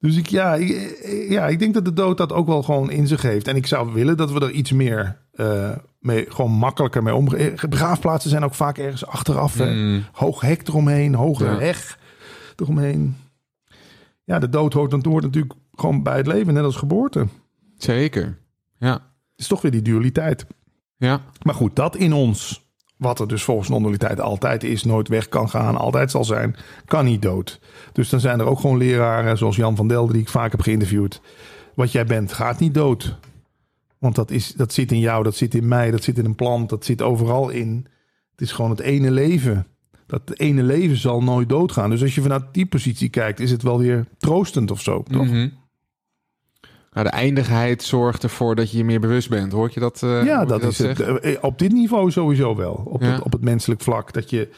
Dus 0.00 0.16
ik, 0.16 0.26
ja, 0.26 0.54
ik, 0.54 0.98
ja, 1.28 1.46
ik 1.48 1.58
denk 1.58 1.74
dat 1.74 1.84
de 1.84 1.92
dood 1.92 2.16
dat 2.16 2.32
ook 2.32 2.46
wel 2.46 2.62
gewoon 2.62 2.90
in 2.90 3.06
zich 3.06 3.22
heeft. 3.22 3.48
En 3.48 3.56
ik 3.56 3.66
zou 3.66 3.92
willen 3.92 4.16
dat 4.16 4.32
we 4.32 4.40
er 4.40 4.50
iets 4.50 4.72
meer 4.72 5.18
eh, 5.32 5.70
mee, 5.98 6.24
gewoon 6.28 6.50
makkelijker 6.50 7.02
mee 7.02 7.14
omgaan. 7.14 7.54
Begraafplaatsen 7.68 8.30
zijn 8.30 8.44
ook 8.44 8.54
vaak 8.54 8.78
ergens 8.78 9.06
achteraf. 9.06 9.58
Mm. 9.58 10.04
Hoog 10.12 10.40
hek 10.40 10.68
eromheen, 10.68 11.14
hoge 11.14 11.44
Ja. 11.44 11.58
heg 11.58 11.98
eromheen. 12.56 13.16
Ja, 14.24 14.38
de 14.38 14.48
dood 14.48 14.72
hoort, 14.72 15.04
hoort 15.04 15.22
natuurlijk 15.24 15.54
gewoon 15.74 16.02
bij 16.02 16.16
het 16.16 16.26
leven, 16.26 16.54
net 16.54 16.64
als 16.64 16.76
geboorte. 16.76 17.18
Het 17.18 17.28
Zeker. 17.84 18.38
Ja. 18.78 19.00
is 19.36 19.46
toch 19.46 19.62
weer 19.62 19.70
die 19.70 19.82
dualiteit. 19.82 20.46
Ja. 20.96 21.20
Maar 21.42 21.54
goed, 21.54 21.76
dat 21.76 21.96
in 21.96 22.12
ons, 22.12 22.66
wat 22.96 23.20
er 23.20 23.28
dus 23.28 23.42
volgens 23.42 23.68
non-dualiteit 23.68 24.20
altijd 24.20 24.64
is, 24.64 24.84
nooit 24.84 25.08
weg 25.08 25.28
kan 25.28 25.48
gaan, 25.48 25.76
altijd 25.76 26.10
zal 26.10 26.24
zijn, 26.24 26.56
kan 26.84 27.04
niet 27.04 27.22
dood. 27.22 27.60
Dus 27.92 28.08
dan 28.08 28.20
zijn 28.20 28.40
er 28.40 28.46
ook 28.46 28.60
gewoon 28.60 28.76
leraren, 28.76 29.38
zoals 29.38 29.56
Jan 29.56 29.76
van 29.76 29.88
Delden, 29.88 30.12
die 30.12 30.22
ik 30.22 30.28
vaak 30.28 30.50
heb 30.50 30.60
geïnterviewd. 30.60 31.20
Wat 31.74 31.92
jij 31.92 32.04
bent, 32.04 32.32
gaat 32.32 32.58
niet 32.58 32.74
dood. 32.74 33.16
Want 33.98 34.14
dat, 34.14 34.30
is, 34.30 34.54
dat 34.54 34.72
zit 34.72 34.92
in 34.92 34.98
jou, 34.98 35.22
dat 35.22 35.36
zit 35.36 35.54
in 35.54 35.68
mij, 35.68 35.90
dat 35.90 36.02
zit 36.02 36.18
in 36.18 36.24
een 36.24 36.34
plant, 36.34 36.68
dat 36.68 36.84
zit 36.84 37.02
overal 37.02 37.48
in. 37.48 37.86
Het 38.30 38.40
is 38.40 38.52
gewoon 38.52 38.70
het 38.70 38.80
ene 38.80 39.10
leven. 39.10 39.66
Dat 40.06 40.20
ene 40.36 40.62
leven 40.62 40.96
zal 40.96 41.22
nooit 41.22 41.48
doodgaan. 41.48 41.90
Dus 41.90 42.02
als 42.02 42.14
je 42.14 42.20
vanuit 42.22 42.44
die 42.52 42.66
positie 42.66 43.08
kijkt, 43.08 43.40
is 43.40 43.50
het 43.50 43.62
wel 43.62 43.78
weer 43.78 44.06
troostend 44.18 44.70
of 44.70 44.80
zo, 44.80 45.02
toch? 45.02 45.24
Mhm. 45.26 45.48
Nou, 46.92 47.06
de 47.10 47.16
eindigheid 47.16 47.82
zorgt 47.82 48.22
ervoor 48.22 48.54
dat 48.54 48.70
je 48.70 48.78
je 48.78 48.84
meer 48.84 49.00
bewust 49.00 49.28
bent. 49.28 49.52
Hoor 49.52 49.70
je 49.74 49.80
dat? 49.80 50.02
eh, 50.02 50.24
ja, 50.24 50.40
je 50.40 50.46
dat, 50.46 50.62
is 50.62 50.78
het. 50.78 50.96
zeggen? 50.96 51.22
Eh, 51.22 51.36
Op 51.40 51.58
dit 51.58 51.72
niveau 51.72 52.10
sowieso 52.10 52.56
wel. 52.56 52.82
Op, 52.84 53.00
Ja. 53.02 53.06
het, 53.12 53.22
op 53.22 53.32
het 53.32 53.40
menselijk 53.42 53.80
vlak. 53.80 54.12
Dat 54.12 54.30
je... 54.30 54.48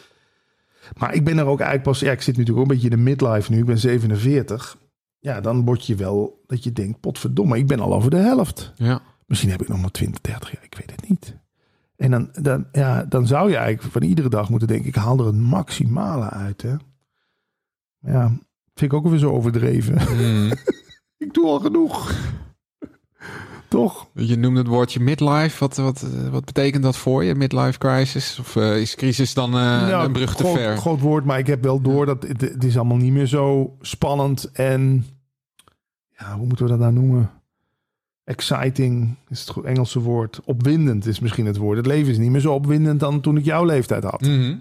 Maar 0.98 1.14
ik 1.14 1.24
ben 1.24 1.38
er 1.38 1.44
ook 1.46 1.58
eigenlijk 1.60 1.82
pas... 1.90 2.00
Ja, 2.00 2.12
ik 2.12 2.22
zit 2.22 2.36
natuurlijk 2.36 2.58
ook 2.64 2.70
een 2.70 2.74
beetje 2.80 2.90
in 2.90 2.96
de 2.96 3.10
midlife 3.10 3.52
nu. 3.52 3.58
Ik 3.58 3.64
ben 3.64 3.78
47. 3.78 4.76
Ja, 5.18 5.40
dan 5.40 5.64
word 5.64 5.86
je 5.86 5.94
wel 5.94 6.42
dat 6.46 6.64
je 6.64 6.72
denkt... 6.72 7.00
Potverdomme, 7.00 7.58
ik 7.58 7.66
ben 7.66 7.80
al 7.80 7.94
over 7.94 8.10
de 8.10 8.16
helft. 8.16 8.72
Ja. 8.76 9.00
Misschien 9.30 9.50
heb 9.50 9.62
ik 9.62 9.68
nog 9.68 9.80
maar 9.80 9.90
20, 9.90 10.20
30 10.20 10.52
jaar. 10.52 10.64
Ik 10.64 10.74
weet 10.74 10.90
het 10.90 11.08
niet. 11.08 11.36
En 11.96 12.10
dan, 12.10 12.28
dan, 12.32 12.66
ja, 12.72 13.04
dan 13.04 13.26
zou 13.26 13.50
je 13.50 13.56
eigenlijk 13.56 13.92
van 13.92 14.02
iedere 14.02 14.28
dag 14.28 14.48
moeten 14.48 14.68
denken... 14.68 14.88
Ik 14.88 14.94
haal 14.94 15.18
er 15.18 15.26
het 15.26 15.36
maximale 15.36 16.30
uit, 16.30 16.62
hè. 16.62 16.74
Ja, 18.00 18.28
vind 18.74 18.92
ik 18.92 18.94
ook 18.94 19.08
weer 19.08 19.18
zo 19.18 19.30
overdreven. 19.30 20.16
Mm. 20.16 20.52
ik 21.24 21.34
doe 21.34 21.46
al 21.46 21.60
genoeg. 21.60 22.14
Toch? 23.68 24.08
Je 24.14 24.36
noemde 24.36 24.58
het 24.58 24.68
woordje 24.68 25.00
midlife. 25.00 25.58
Wat, 25.58 25.76
wat, 25.76 26.06
wat 26.30 26.44
betekent 26.44 26.82
dat 26.82 26.96
voor 26.96 27.24
je? 27.24 27.34
Midlife 27.34 27.78
crisis? 27.78 28.38
Of 28.38 28.56
eh, 28.56 28.80
is 28.80 28.94
crisis 28.94 29.34
dan 29.34 29.54
eh, 29.54 29.88
Nou, 29.88 30.04
een 30.04 30.12
brug 30.12 30.36
te 30.36 30.42
groot, 30.42 30.56
ver? 30.56 30.76
Groot 30.76 31.00
woord, 31.00 31.24
maar 31.24 31.38
ik 31.38 31.46
heb 31.46 31.62
wel 31.62 31.80
door 31.80 32.06
dat 32.06 32.22
het, 32.22 32.40
het 32.40 32.64
is 32.64 32.76
allemaal 32.76 32.96
niet 32.96 33.12
meer 33.12 33.26
zo 33.26 33.76
spannend 33.80 34.50
en 34.52 35.06
ja, 36.18 36.36
hoe 36.36 36.46
moeten 36.46 36.64
we 36.64 36.70
dat 36.70 36.80
nou 36.80 36.92
noemen? 36.92 37.39
Exciting 38.30 39.16
is 39.28 39.46
het 39.46 39.64
Engelse 39.64 40.00
woord. 40.00 40.40
Opwindend 40.44 41.06
is 41.06 41.20
misschien 41.20 41.46
het 41.46 41.56
woord. 41.56 41.76
Het 41.76 41.86
leven 41.86 42.10
is 42.12 42.18
niet 42.18 42.30
meer 42.30 42.40
zo 42.40 42.54
opwindend 42.54 43.00
dan 43.00 43.20
toen 43.20 43.36
ik 43.36 43.44
jouw 43.44 43.64
leeftijd 43.64 44.02
had. 44.04 44.20
Mhm. 44.20 44.56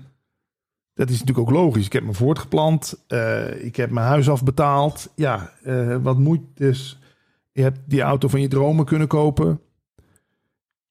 Dat 0.93 1.09
is 1.09 1.19
natuurlijk 1.19 1.47
ook 1.47 1.55
logisch. 1.55 1.85
Ik 1.85 1.93
heb 1.93 2.03
me 2.03 2.13
voortgeplant. 2.13 3.03
eh, 3.07 3.63
ik 3.65 3.75
heb 3.75 3.89
mijn 3.89 4.07
huis 4.07 4.29
afbetaald. 4.29 5.11
Ja, 5.15 5.53
eh, 5.63 5.97
wat 6.01 6.17
moet 6.17 6.39
dus? 6.53 6.99
Je 7.51 7.61
hebt 7.61 7.79
die 7.85 8.01
auto 8.01 8.27
van 8.27 8.41
je 8.41 8.47
dromen 8.47 8.85
kunnen 8.85 9.07
kopen. 9.07 9.59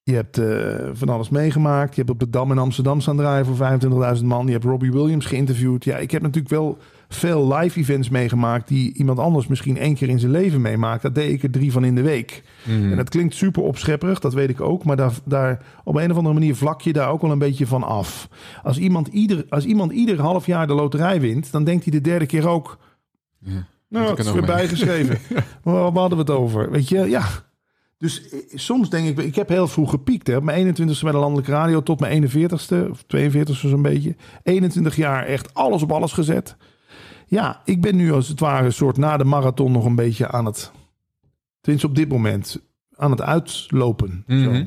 Je 0.09 0.15
hebt 0.15 0.39
eh, 0.39 0.91
van 0.93 1.09
alles 1.09 1.29
meegemaakt. 1.29 1.95
Je 1.95 2.01
hebt 2.01 2.13
op 2.13 2.21
de 2.21 2.31
Dam 2.31 2.51
in 2.51 2.59
Amsterdam 2.59 3.01
staan 3.01 3.17
draaien 3.17 3.47
voor 3.47 4.17
25.000 4.19 4.25
man. 4.25 4.47
Je 4.47 4.53
hebt 4.53 4.65
Robbie 4.65 4.93
Williams 4.93 5.27
geïnterviewd. 5.27 5.85
Ja, 5.85 5.97
ik 5.97 6.11
heb 6.11 6.23
natuurlijk 6.23 6.49
wel 6.49 6.79
veel 7.09 7.55
live 7.55 7.79
events 7.79 8.09
meegemaakt... 8.09 8.69
die 8.69 8.95
iemand 8.95 9.19
anders 9.19 9.47
misschien 9.47 9.77
één 9.77 9.95
keer 9.95 10.09
in 10.09 10.19
zijn 10.19 10.33
leven 10.33 10.61
meemaakt. 10.61 11.03
Dat 11.03 11.15
deed 11.15 11.33
ik 11.33 11.43
er 11.43 11.51
drie 11.51 11.73
van 11.73 11.85
in 11.85 11.95
de 11.95 12.03
week. 12.03 12.43
Mhm. 12.63 12.91
En 12.91 12.97
dat 12.97 13.09
klinkt 13.09 13.35
super 13.35 13.63
opschepperig, 13.63 14.19
dat 14.19 14.35
weet 14.35 14.51
ik 14.51 14.61
ook. 14.61 14.85
Maar 14.85 14.97
daar, 14.97 15.13
daar, 15.25 15.65
op 15.85 15.97
een 15.97 16.11
of 16.11 16.17
andere 16.17 16.35
manier 16.35 16.57
vlak 16.57 16.81
je 16.81 16.93
daar 16.93 17.11
ook 17.11 17.23
wel 17.23 17.31
een 17.31 17.39
beetje 17.39 17.67
van 17.67 17.83
af. 17.83 18.29
Als 18.63 18.79
iemand 18.79 19.09
ieder, 19.09 19.45
als 19.49 19.65
iemand 19.65 19.93
ieder 19.93 20.21
half 20.21 20.47
jaar 20.47 20.67
de 20.67 20.75
loterij 20.75 21.21
wint, 21.21 21.53
dan 21.53 21.65
denkt 21.65 21.83
hij 21.83 21.93
de 21.93 22.01
derde 22.01 22.27
keer 22.27 22.49
ook. 22.49 22.79
Ja. 23.39 23.67
Nou, 23.89 24.09
het 24.09 24.19
er 24.19 24.25
is 24.25 24.33
weer 24.33 24.45
bijgeschreven. 24.45 25.19
waar 25.63 25.83
hadden 25.83 26.11
we 26.11 26.25
het 26.25 26.31
over? 26.31 26.71
Weet 26.71 26.89
je, 26.89 26.99
ja. 26.99 27.25
Dus 27.99 28.29
eh, 28.29 28.39
soms 28.55 28.91
denk 28.91 29.09
ik, 29.09 29.25
ik 29.25 29.35
heb 29.35 29.49
heel 29.49 29.69
vroeg 29.69 29.91
gepiekt. 29.91 30.27
Hè. 30.27 30.37
Op 30.37 30.43
mijn 30.43 30.67
21ste 30.67 31.03
bij 31.03 31.13
de 31.13 31.19
landelijke 31.19 31.51
radio 31.51 31.83
tot 31.83 32.01
mijn 32.01 32.31
41ste, 32.31 32.91
of 32.91 33.05
42ste 33.17 33.69
zo'n 33.69 33.83
beetje. 33.83 34.17
21 34.43 34.97
jaar 34.97 35.25
echt 35.25 35.55
alles 35.55 35.83
op 35.83 35.93
alles 35.93 36.13
gezet. 36.13 36.57
Ja, 37.27 37.63
ik 37.65 37.81
ben 37.81 37.97
nu 37.97 38.13
als 38.13 38.29
het 38.29 38.41
ware 38.41 38.65
een 38.65 38.73
soort 38.73 38.97
na 38.97 39.17
de 39.17 39.25
marathon 39.25 39.73
nog 39.73 39.85
een 39.85 39.95
beetje 39.95 40.29
aan 40.29 40.45
het, 40.45 40.73
tenminste 41.61 41.89
op 41.89 41.97
dit 41.97 42.09
moment, 42.09 42.61
aan 42.95 43.11
het 43.11 43.23
uitlopen. 43.23 44.25
Zo. 44.27 44.35
Mhm. 44.35 44.65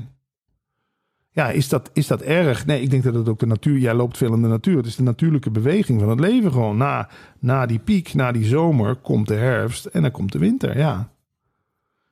Ja, 1.34 1.50
is 1.50 1.70
dat, 1.70 1.90
is 1.94 2.08
dat 2.08 2.22
erg? 2.22 2.66
Nee, 2.66 2.82
ik 2.82 2.90
denk 2.90 3.04
dat 3.04 3.14
het 3.14 3.30
ook 3.30 3.40
de 3.40 3.46
natuur... 3.46 3.78
Jij 3.78 3.94
loopt 3.94 4.18
veel 4.18 4.34
in 4.34 4.42
de 4.42 4.48
natuur. 4.48 4.78
Het 4.78 4.86
is 4.86 4.96
de 4.96 5.04
natuurlijke 5.04 5.52
beweging 5.52 6.00
van 6.00 6.10
het 6.10 6.20
leven 6.20 6.52
gewoon. 6.52 6.78
Na, 6.78 7.10
na 7.40 7.66
die 7.66 7.80
piek, 7.80 8.14
na 8.14 8.32
die 8.32 8.46
zomer, 8.46 8.96
komt 8.96 9.28
de 9.28 9.34
herfst 9.34 9.86
en 9.86 10.02
dan 10.02 10.12
komt 10.12 10.32
de 10.32 10.38
winter, 10.38 10.78
ja. 10.78 11.12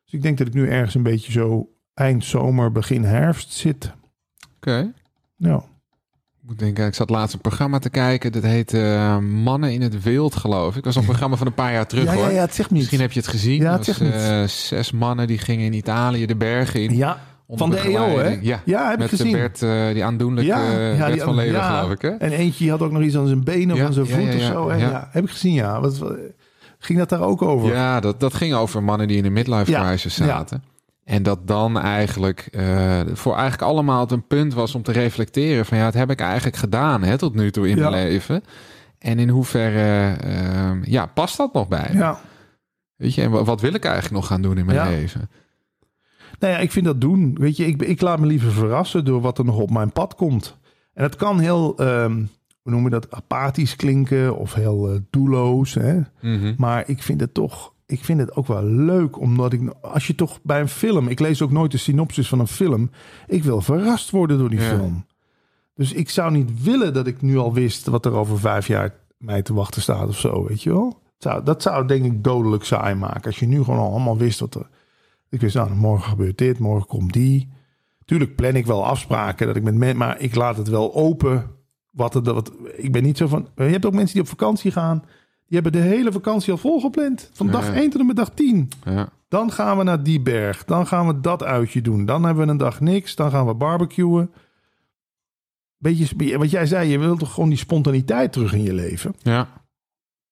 Dus 0.10 0.20
ik 0.20 0.22
denk 0.22 0.38
dat 0.38 0.48
ik 0.48 0.54
nu 0.54 0.70
ergens 0.70 0.96
een 0.96 1.04
beetje 1.04 1.32
zo 1.32 1.70
eind 1.94 2.26
zomer, 2.26 2.72
begin 2.72 3.04
herfst 3.04 3.52
zit. 3.54 3.92
Oké. 4.56 4.92
Ja. 5.36 5.56
Ik 6.42 6.48
moet 6.56 6.60
denken, 6.60 6.86
ik 6.88 6.94
zat 6.94 7.10
laatst 7.10 7.34
een 7.34 7.42
programma 7.42 7.80
te 7.80 7.90
kijken. 7.90 8.32
Dat 8.32 8.44
heet 8.44 8.74
eh, 8.74 9.18
Mannen 9.18 9.74
in 9.74 9.82
het 9.82 10.04
Wild, 10.04 10.36
geloof 10.36 10.68
ik. 10.76 10.84
Dat 10.84 10.84
was 10.84 10.96
een 10.96 11.04
programma 11.10 11.36
van 11.36 11.48
een 11.48 11.54
paar 11.54 11.72
jaar 11.74 11.88
terug, 11.88 12.04
ja, 12.04 12.14
ja, 12.14 12.20
hoor. 12.20 12.32
ja, 12.32 12.42
het 12.42 12.54
zegt 12.56 12.70
me 12.70 12.76
iets. 12.78 12.86
Misschien 12.86 13.02
heb 13.02 13.12
je 13.12 13.20
het 13.20 13.30
gezien. 13.30 13.62
Ja, 13.62 13.72
het 13.72 13.86
zegt 13.86 14.02
eh, 14.02 14.44
zes 14.44 14.92
mannen 14.92 15.28
die 15.28 15.38
gingen 15.38 15.66
in 15.66 15.74
Italië 15.74 16.26
de 16.26 16.36
bergen 16.36 16.84
in. 16.84 16.96
Ja, 16.96 17.20
van 17.48 17.70
de 17.70 17.80
EO, 17.80 18.18
hè? 18.18 18.38
Ja, 18.42 18.62
Ja, 18.66 18.84
heb 18.84 18.94
ik 18.94 19.00
met 19.00 19.10
de 19.10 19.16
gezien. 19.16 19.32
Bert, 19.32 19.62
eh, 19.62 19.88
die 19.94 20.04
aandoenlijke 20.04 20.50
Ja, 20.52 20.72
ja, 20.72 20.80
ja, 20.94 21.12
die- 21.12 21.22
van 21.22 21.46
ja. 21.46 21.78
geloof 21.80 21.92
ik, 21.94 22.02
hè? 22.02 22.10
en 22.10 22.32
eentje 22.32 22.70
had 22.70 22.82
ook 22.82 22.92
nog 22.92 23.02
iets 23.02 23.18
aan 23.18 23.28
zijn 23.28 23.44
benen 23.44 23.72
of 23.72 23.78
Ja, 23.82 23.86
aan 23.86 23.94
zijn 23.94 24.06
ja, 24.08 24.16
voet 24.16 24.24
ja, 24.26 24.34
of 24.34 24.40
ja, 24.42 24.48
zo. 24.52 24.70
hè? 24.70 24.76
ja. 24.76 24.90
Ja. 24.90 25.08
heb 25.12 25.24
ik 25.24 25.30
gezien, 25.30 25.54
ja. 25.54 25.82
Wat- 25.82 26.00
ging 26.80 27.00
dat 27.00 27.10
daar 27.10 27.22
ook 27.22 27.42
over? 27.42 27.70
Ja, 27.74 28.00
dat, 28.00 28.20
dat 28.20 28.34
ging 28.34 28.54
over 28.54 28.84
mannen 28.84 29.08
die 29.08 29.18
in 29.18 29.24
de 29.24 29.30
midlife 29.30 29.72
crisis 29.72 30.16
ja. 30.16 30.26
zaten. 30.26 30.64
En 31.04 31.24
dat 31.24 31.48
dan 31.48 31.80
eigenlijk 31.80 32.48
eh, 32.52 33.00
voor 33.14 33.34
eigenlijk 33.34 33.62
allemaal 33.62 34.00
het 34.00 34.12
een 34.12 34.28
punt 34.28 34.54
was 34.54 34.76
om 34.76 34.84
te 34.84 34.92
reflecteren 34.92 35.66
van 35.66 35.78
ja, 35.78 35.84
wat 35.84 35.94
heb 35.94 36.10
ik 36.12 36.20
eigenlijk 36.20 36.56
gedaan 36.58 37.04
hè, 37.04 37.18
tot 37.18 37.36
nu 37.36 37.52
toe 37.52 37.70
in 37.70 37.78
Ja. 37.78 37.90
mijn 37.90 38.04
leven? 38.08 38.44
En 39.00 39.20
in 39.20 39.30
hoeverre 39.30 40.14
eh, 40.18 40.72
ja, 40.84 41.06
past 41.06 41.38
dat 41.38 41.54
nog 41.54 41.68
bij? 41.68 41.90
me? 41.92 41.98
ja. 42.00 42.20
Weet 42.96 43.14
je, 43.16 43.22
en 43.22 43.32
wa- 43.32 43.44
wat 43.44 43.62
wil 43.62 43.74
ik 43.74 43.84
eigenlijk 43.86 44.16
nog 44.16 44.28
gaan 44.28 44.42
doen 44.42 44.58
in 44.58 44.66
mijn 44.66 44.78
Ja. 44.78 44.90
leven? 44.90 45.30
Nou 46.40 46.54
ja, 46.54 46.60
ik 46.60 46.72
vind 46.72 46.86
dat 46.86 47.02
doen. 47.02 47.36
Weet 47.40 47.58
je, 47.58 47.66
ik, 47.66 47.82
ik 47.82 48.02
laat 48.02 48.20
me 48.20 48.26
liever 48.26 48.52
verrassen 48.52 49.06
door 49.06 49.22
wat 49.22 49.38
er 49.38 49.46
nog 49.46 49.58
op 49.58 49.70
mijn 49.72 49.92
pad 49.92 50.16
komt. 50.16 50.58
En 50.94 51.04
het 51.04 51.16
kan 51.16 51.40
heel, 51.40 51.78
ehm, 51.78 52.24
hoe 52.72 52.82
noem 52.82 52.84
je 52.94 53.00
dat, 53.00 53.12
apathisch 53.12 53.76
klinken 53.76 54.38
of 54.38 54.54
heel 54.54 54.90
eh, 54.92 55.00
doelloos. 55.10 55.74
Hè? 55.74 56.00
Mhm. 56.22 56.54
Maar 56.58 56.84
ik 56.90 57.04
vind 57.04 57.22
het 57.22 57.34
toch, 57.34 57.74
ik 57.86 58.04
vind 58.06 58.20
het 58.20 58.36
ook 58.36 58.48
wel 58.48 58.64
leuk, 58.64 59.20
omdat 59.20 59.54
ik, 59.54 59.62
als 59.82 60.08
je 60.08 60.16
toch 60.16 60.40
bij 60.44 60.60
een 60.60 60.68
film, 60.70 61.08
ik 61.08 61.20
lees 61.20 61.42
ook 61.42 61.52
nooit 61.52 61.72
de 61.72 61.78
synopsis 61.78 62.28
van 62.28 62.40
een 62.40 62.48
film, 62.48 62.90
ik 63.28 63.44
wil 63.44 63.62
verrast 63.62 64.10
worden 64.10 64.38
door 64.38 64.50
die 64.50 64.60
Ja. 64.62 64.66
film. 64.76 65.06
Dus 65.76 65.94
ik 65.94 66.10
zou 66.10 66.32
niet 66.32 66.64
willen 66.64 66.94
dat 66.94 67.08
ik 67.08 67.22
nu 67.22 67.38
al 67.38 67.54
wist 67.54 67.88
wat 67.88 68.06
er 68.06 68.12
over 68.14 68.40
vijf 68.40 68.68
jaar 68.68 68.94
mij 69.18 69.42
te 69.42 69.54
wachten 69.54 69.82
staat 69.82 70.08
of 70.08 70.20
zo, 70.20 70.48
weet 70.48 70.64
je 70.64 70.70
wel. 70.74 71.00
Zou, 71.18 71.44
dat 71.44 71.62
zou 71.62 71.88
denk 71.88 72.06
ik 72.06 72.24
dodelijk 72.24 72.64
saai 72.64 72.96
maken. 72.96 73.24
Als 73.24 73.40
je 73.40 73.48
nu 73.48 73.64
gewoon 73.64 73.80
al 73.80 73.92
allemaal 73.92 74.18
wist 74.18 74.40
wat 74.40 74.56
er... 74.56 74.68
Ik 75.30 75.42
wist, 75.42 75.56
nou, 75.56 75.76
morgen 75.76 76.10
gebeurt 76.10 76.38
dit, 76.38 76.60
morgen 76.60 76.88
komt 76.88 77.14
die. 77.14 77.50
Tuurlijk 78.06 78.36
plan 78.36 78.56
ik 78.56 78.66
wel 78.66 78.86
afspraken 78.86 79.48
dat 79.48 79.56
ik 79.56 79.64
met 79.64 79.76
men, 79.76 79.98
maar 79.98 80.20
ik 80.20 80.36
laat 80.36 80.58
het 80.58 80.68
wel 80.68 80.96
open. 80.96 81.46
Wat 82.00 82.14
wat, 82.14 82.52
ik 82.76 82.92
ben 82.92 83.04
niet 83.04 83.18
zo 83.18 83.28
van. 83.28 83.48
Je 83.56 83.64
hebt 83.64 83.86
ook 83.86 83.94
mensen 83.94 84.14
die 84.14 84.22
op 84.22 84.28
vakantie 84.30 84.72
gaan. 84.72 84.98
Die 85.48 85.60
hebben 85.62 85.72
de 85.82 85.88
hele 85.88 86.12
vakantie 86.12 86.52
al 86.52 86.58
volgepland. 86.58 87.30
Van 87.34 87.48
dag 87.48 87.68
Ja. 87.68 87.74
1 87.74 87.90
tot 87.90 88.00
en 88.00 88.06
met 88.08 88.16
dag 88.16 88.30
10. 88.30 88.70
Ja. 88.86 89.10
Dan 89.28 89.52
gaan 89.52 89.78
we 89.78 89.84
naar 89.84 90.04
die 90.04 90.22
berg. 90.22 90.66
Dan 90.66 90.88
gaan 90.88 91.08
we 91.08 91.20
dat 91.20 91.44
uitje 91.44 91.82
doen. 91.82 92.06
Dan 92.06 92.24
hebben 92.24 92.46
we 92.46 92.52
een 92.52 92.58
dag 92.58 92.80
niks. 92.80 93.16
Dan 93.16 93.32
gaan 93.32 93.46
we 93.48 93.54
barbecuen. 93.54 94.32
Beetje, 95.78 96.38
wat 96.38 96.50
jij 96.52 96.66
zei, 96.66 96.90
je 96.90 97.00
wilt 97.00 97.20
toch 97.20 97.34
gewoon 97.34 97.50
die 97.50 97.58
spontaniteit 97.58 98.32
terug 98.34 98.54
in 98.54 98.64
je 98.64 98.74
leven? 98.74 99.16
Ja. 99.22 99.48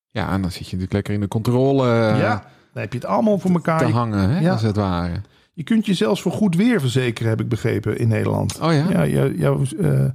Ja, 0.07 0.31
en 0.31 0.41
dan 0.41 0.51
zit 0.51 0.59
je 0.59 0.65
natuurlijk 0.65 0.93
lekker 0.93 1.13
in 1.13 1.19
de 1.19 1.27
controle 1.27 1.83
eh, 1.83 2.19
ja, 2.19 2.33
dan 2.73 2.81
heb 2.81 2.93
je 2.93 2.99
het 2.99 3.07
allemaal 3.07 3.39
voor 3.39 3.51
elkaar. 3.51 3.79
te 3.79 3.85
hangen, 3.91 4.29
hè, 4.29 4.39
Ja. 4.39 4.51
als 4.51 4.61
het 4.61 4.75
ware. 4.75 5.21
Je 5.57 5.63
kunt 5.63 5.85
je 5.85 5.93
zelfs 5.93 6.21
voor 6.21 6.31
goed 6.31 6.55
weer 6.55 6.79
verzekeren, 6.79 7.29
heb 7.29 7.41
ik 7.41 7.49
begrepen, 7.49 7.97
in 7.97 8.07
Nederland. 8.07 8.59
Oh 8.59 8.73
ja? 8.73 8.89
Ja, 8.89 9.07
jou, 9.07 9.37
jou, 9.37 9.67
eh, 9.81 10.05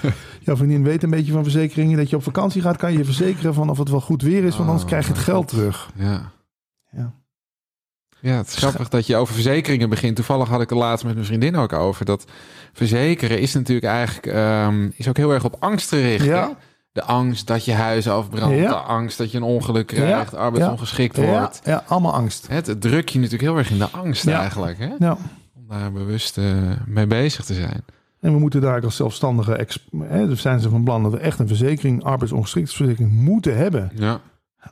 jouw 0.46 0.56
vriendin 0.56 0.82
weet 0.82 1.02
een 1.02 1.10
beetje 1.10 1.32
van 1.32 1.42
verzekeringen. 1.42 1.96
Dat 1.96 2.10
je 2.10 2.16
op 2.16 2.22
vakantie 2.22 2.62
gaat, 2.62 2.76
kan 2.76 2.92
je 2.92 2.98
je 2.98 3.04
verzekeren 3.04 3.54
van 3.54 3.70
of 3.70 3.78
het 3.78 3.88
wel 3.88 4.00
goed 4.00 4.22
weer 4.22 4.44
is. 4.44 4.56
Want 4.56 4.64
anders 4.64 4.82
Oh, 4.82 4.88
krijg 4.88 5.06
je 5.06 5.12
het 5.12 5.26
mijn 5.26 5.36
geld 5.36 5.48
terug. 5.48 5.90
Ja. 5.96 6.32
Ja. 6.90 7.14
Ja, 8.20 8.36
het 8.36 8.46
is 8.46 8.54
grappig 8.54 8.88
dat 8.88 9.06
je 9.06 9.16
over 9.16 9.34
verzekeringen 9.34 9.90
begint. 9.90 10.16
Toevallig 10.16 10.48
had 10.48 10.60
ik 10.60 10.70
er 10.70 10.76
laatst 10.76 11.04
met 11.04 11.14
mijn 11.14 11.26
vriendin 11.26 11.56
ook 11.56 11.72
over. 11.72 12.04
Dat 12.04 12.24
verzekeren 12.72 13.40
is 13.40 13.54
natuurlijk 13.54 13.86
eigenlijk 13.86 14.26
ehm, 14.26 14.88
is 14.94 15.08
ook 15.08 15.16
heel 15.16 15.32
erg 15.32 15.44
op 15.44 15.56
angst 15.58 15.88
gericht. 15.88 16.24
Ja. 16.24 16.56
De 16.96 17.02
angst 17.04 17.46
dat 17.46 17.64
je 17.64 17.72
huis 17.72 18.08
afbrandt. 18.08 18.56
Ja. 18.56 18.68
De 18.68 18.74
angst 18.74 19.18
dat 19.18 19.30
je 19.30 19.36
een 19.36 19.42
ongeluk 19.42 19.86
krijgt. 19.86 20.32
Ja. 20.32 20.38
Arbeidsongeschikt 20.38 21.16
Ja, 21.16 21.22
wordt. 21.22 21.60
ja, 21.64 21.84
allemaal 21.86 22.12
angst. 22.14 22.46
Het, 22.48 22.66
het 22.66 22.80
druk 22.80 23.08
je 23.08 23.18
natuurlijk 23.18 23.48
heel 23.48 23.58
erg 23.58 23.70
in 23.70 23.78
de 23.78 23.88
angst 23.90 24.26
eigenlijk. 24.26 24.78
Hè? 24.78 24.90
Ja. 24.98 25.16
Om 25.54 25.66
daar 25.68 25.92
bewust 25.92 26.38
eh, 26.38 26.44
mee 26.86 27.06
bezig 27.06 27.44
te 27.44 27.54
zijn. 27.54 27.84
En 28.20 28.32
we 28.32 28.38
moeten 28.38 28.60
daar 28.60 28.84
als 28.84 28.96
zelfstandige... 28.96 29.54
Ex, 29.54 29.86
hè, 29.98 30.26
dus 30.26 30.40
zijn 30.40 30.60
ze 30.60 30.68
van 30.68 30.84
plan 30.84 31.02
dat 31.02 31.12
we 31.12 31.18
echt 31.18 31.38
een 31.38 31.48
verzekering, 31.48 32.02
arbeidsongeschiktheidsverzekering, 32.04 33.12
moeten 33.12 33.56
hebben. 33.56 33.90
Ja. 33.94 34.20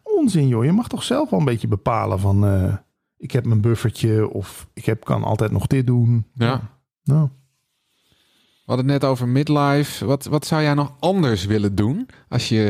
Onzin 0.03 0.49
joh, 0.49 0.65
je 0.65 0.73
mag 0.73 0.89
toch 0.89 1.03
zelf 1.03 1.31
wel 1.31 1.39
een 1.39 1.45
beetje 1.45 1.69
bepalen 1.69 2.21
van... 2.21 2.47
eh, 2.47 2.75
ik 3.17 3.31
heb 3.31 3.45
mijn 3.47 3.61
buffertje 3.61 4.29
of 4.31 4.67
ik 4.75 4.85
heb, 4.85 5.05
kan 5.05 5.25
altijd 5.25 5.51
nog 5.51 5.67
dit 5.67 5.87
doen. 5.87 6.27
ja. 6.35 6.61
Nou, 7.03 7.29
We 8.65 8.73
hadden 8.73 8.91
het 8.91 9.01
net 9.01 9.11
over 9.11 9.29
midlife. 9.29 10.07
Wat, 10.07 10.25
wat 10.25 10.47
zou 10.47 10.63
jij 10.63 10.75
nog 10.75 10.95
anders 10.99 11.45
willen 11.45 11.75
doen 11.75 12.09
als 12.29 12.49
je 12.49 12.67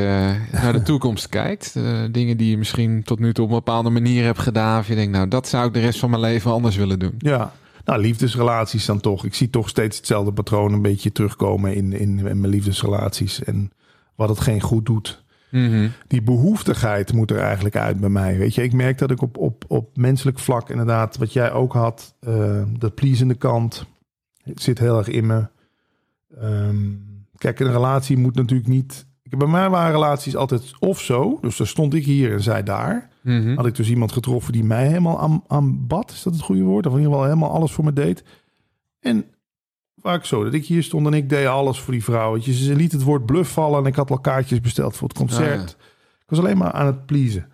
eh, 0.52 0.62
naar 0.62 0.72
de 0.72 0.82
toekomst 0.92 1.28
kijkt? 1.28 1.76
Eh, 1.76 2.02
dingen 2.10 2.36
die 2.36 2.50
je 2.50 2.58
misschien 2.58 3.02
tot 3.02 3.18
nu 3.18 3.32
toe 3.32 3.44
op 3.44 3.50
een 3.50 3.56
bepaalde 3.56 3.90
manier 3.90 4.24
hebt 4.24 4.38
gedaan. 4.38 4.78
Of 4.78 4.88
je 4.88 4.94
denkt, 4.94 5.12
nou, 5.12 5.28
dat 5.28 5.48
zou 5.48 5.66
ik 5.66 5.72
de 5.74 5.80
rest 5.80 5.98
van 5.98 6.10
mijn 6.10 6.22
leven 6.22 6.50
anders 6.50 6.76
willen 6.76 6.98
doen. 6.98 7.14
ja. 7.18 7.52
Nou, 7.84 8.00
liefdesrelaties 8.00 8.84
dan 8.84 9.00
toch. 9.00 9.24
Ik 9.24 9.34
zie 9.34 9.50
toch 9.50 9.68
steeds 9.68 9.96
hetzelfde 9.96 10.32
patroon 10.32 10.72
een 10.72 10.82
beetje 10.82 11.12
terugkomen 11.12 11.74
in, 11.74 11.92
in, 11.92 12.18
in 12.18 12.40
mijn 12.40 12.48
liefdesrelaties. 12.48 13.44
En 13.44 13.70
wat 14.14 14.28
het 14.28 14.40
geen 14.40 14.60
goed 14.60 14.86
doet. 14.86 15.22
Mhm. 15.50 15.88
die 16.06 16.22
behoeftigheid 16.22 17.12
moet 17.12 17.30
er 17.30 17.38
eigenlijk 17.38 17.76
uit 17.76 18.00
bij 18.00 18.08
mij. 18.08 18.38
Weet 18.38 18.54
je, 18.54 18.62
ik 18.62 18.72
merk 18.72 18.98
dat 18.98 19.10
ik 19.10 19.22
op, 19.22 19.36
op, 19.36 19.64
op 19.68 19.96
menselijk 19.96 20.38
vlak 20.38 20.70
inderdaad, 20.70 21.16
wat 21.16 21.32
jij 21.32 21.52
ook 21.52 21.72
had, 21.72 22.14
eh 22.20 22.62
dat 22.78 22.94
pleasende 22.94 23.34
kant, 23.34 23.86
het 24.42 24.62
zit 24.62 24.78
heel 24.78 24.98
erg 24.98 25.08
in 25.08 25.26
me. 25.26 25.46
Ehm, 26.40 26.76
kijk, 27.36 27.60
een 27.60 27.72
relatie 27.72 28.16
moet 28.16 28.34
natuurlijk 28.34 28.68
niet. 28.68 29.06
ik- 29.22 29.38
Bij 29.38 29.48
mij 29.48 29.70
waren 29.70 29.92
relaties 29.92 30.36
altijd 30.36 30.72
of 30.78 31.00
zo. 31.00 31.38
Dus 31.40 31.56
dan 31.56 31.66
stond 31.66 31.94
ik 31.94 32.04
hier 32.04 32.32
en 32.32 32.42
zij 32.42 32.62
daar. 32.62 33.08
Mhm. 33.22 33.54
Had 33.56 33.66
ik 33.66 33.74
dus 33.74 33.88
iemand 33.90 34.12
getroffen 34.12 34.52
die 34.52 34.64
mij 34.64 34.86
helemaal 34.86 35.20
aan, 35.20 35.42
aanbad. 35.46 36.10
Is 36.10 36.22
dat 36.22 36.32
het 36.32 36.42
goede 36.42 36.62
woord? 36.62 36.86
Of 36.86 36.92
in 36.92 36.98
ieder 36.98 37.12
geval 37.12 37.28
helemaal 37.28 37.50
alles 37.50 37.72
voor 37.72 37.84
me 37.84 37.92
deed. 37.92 38.24
En 39.00 39.24
vaak 39.96 40.24
zo, 40.24 40.44
dat 40.44 40.52
ik 40.54 40.64
hier 40.66 40.82
stond 40.82 41.06
en 41.06 41.14
ik 41.14 41.28
deed 41.28 41.46
alles 41.46 41.80
voor 41.80 41.92
die 41.92 42.04
vrouw. 42.04 42.32
Weet 42.32 42.44
je, 42.44 42.52
Ze 42.54 42.74
liet 42.76 42.92
het 42.92 43.02
woord 43.02 43.26
bluff 43.26 43.52
vallen 43.52 43.78
en 43.80 43.86
ik 43.86 43.94
had 43.94 44.10
al 44.10 44.18
kaartjes 44.18 44.60
besteld 44.60 44.96
voor 44.96 45.08
het 45.08 45.16
concert. 45.18 45.50
Ah, 45.50 45.56
ja. 45.56 45.62
Ik 46.22 46.30
was 46.30 46.38
alleen 46.38 46.58
maar 46.58 46.72
aan 46.72 46.86
het 46.86 47.06
pleasen. 47.06 47.46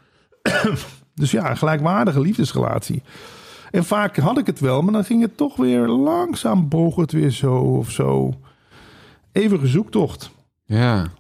dus 1.15 1.31
ja, 1.31 1.51
een 1.51 1.57
gelijkwaardige 1.57 2.21
liefdesrelatie. 2.21 3.03
En 3.71 3.85
vaak 3.85 4.17
had 4.17 4.39
ik 4.39 4.47
het 4.47 4.61
wel, 4.61 4.83
maar 4.83 4.93
dan 4.93 5.05
ging 5.05 5.23
het 5.23 5.37
toch 5.37 5.57
weer 5.57 5.89
langzaam 5.89 6.69
boog 6.69 6.97
het 6.97 7.13
weer 7.13 7.31
zo 7.31 7.55
of 7.57 7.91
zo. 7.91 8.35
Eeuwige 9.33 9.67
zoektocht. 9.67 10.31
Ja. 10.65 11.13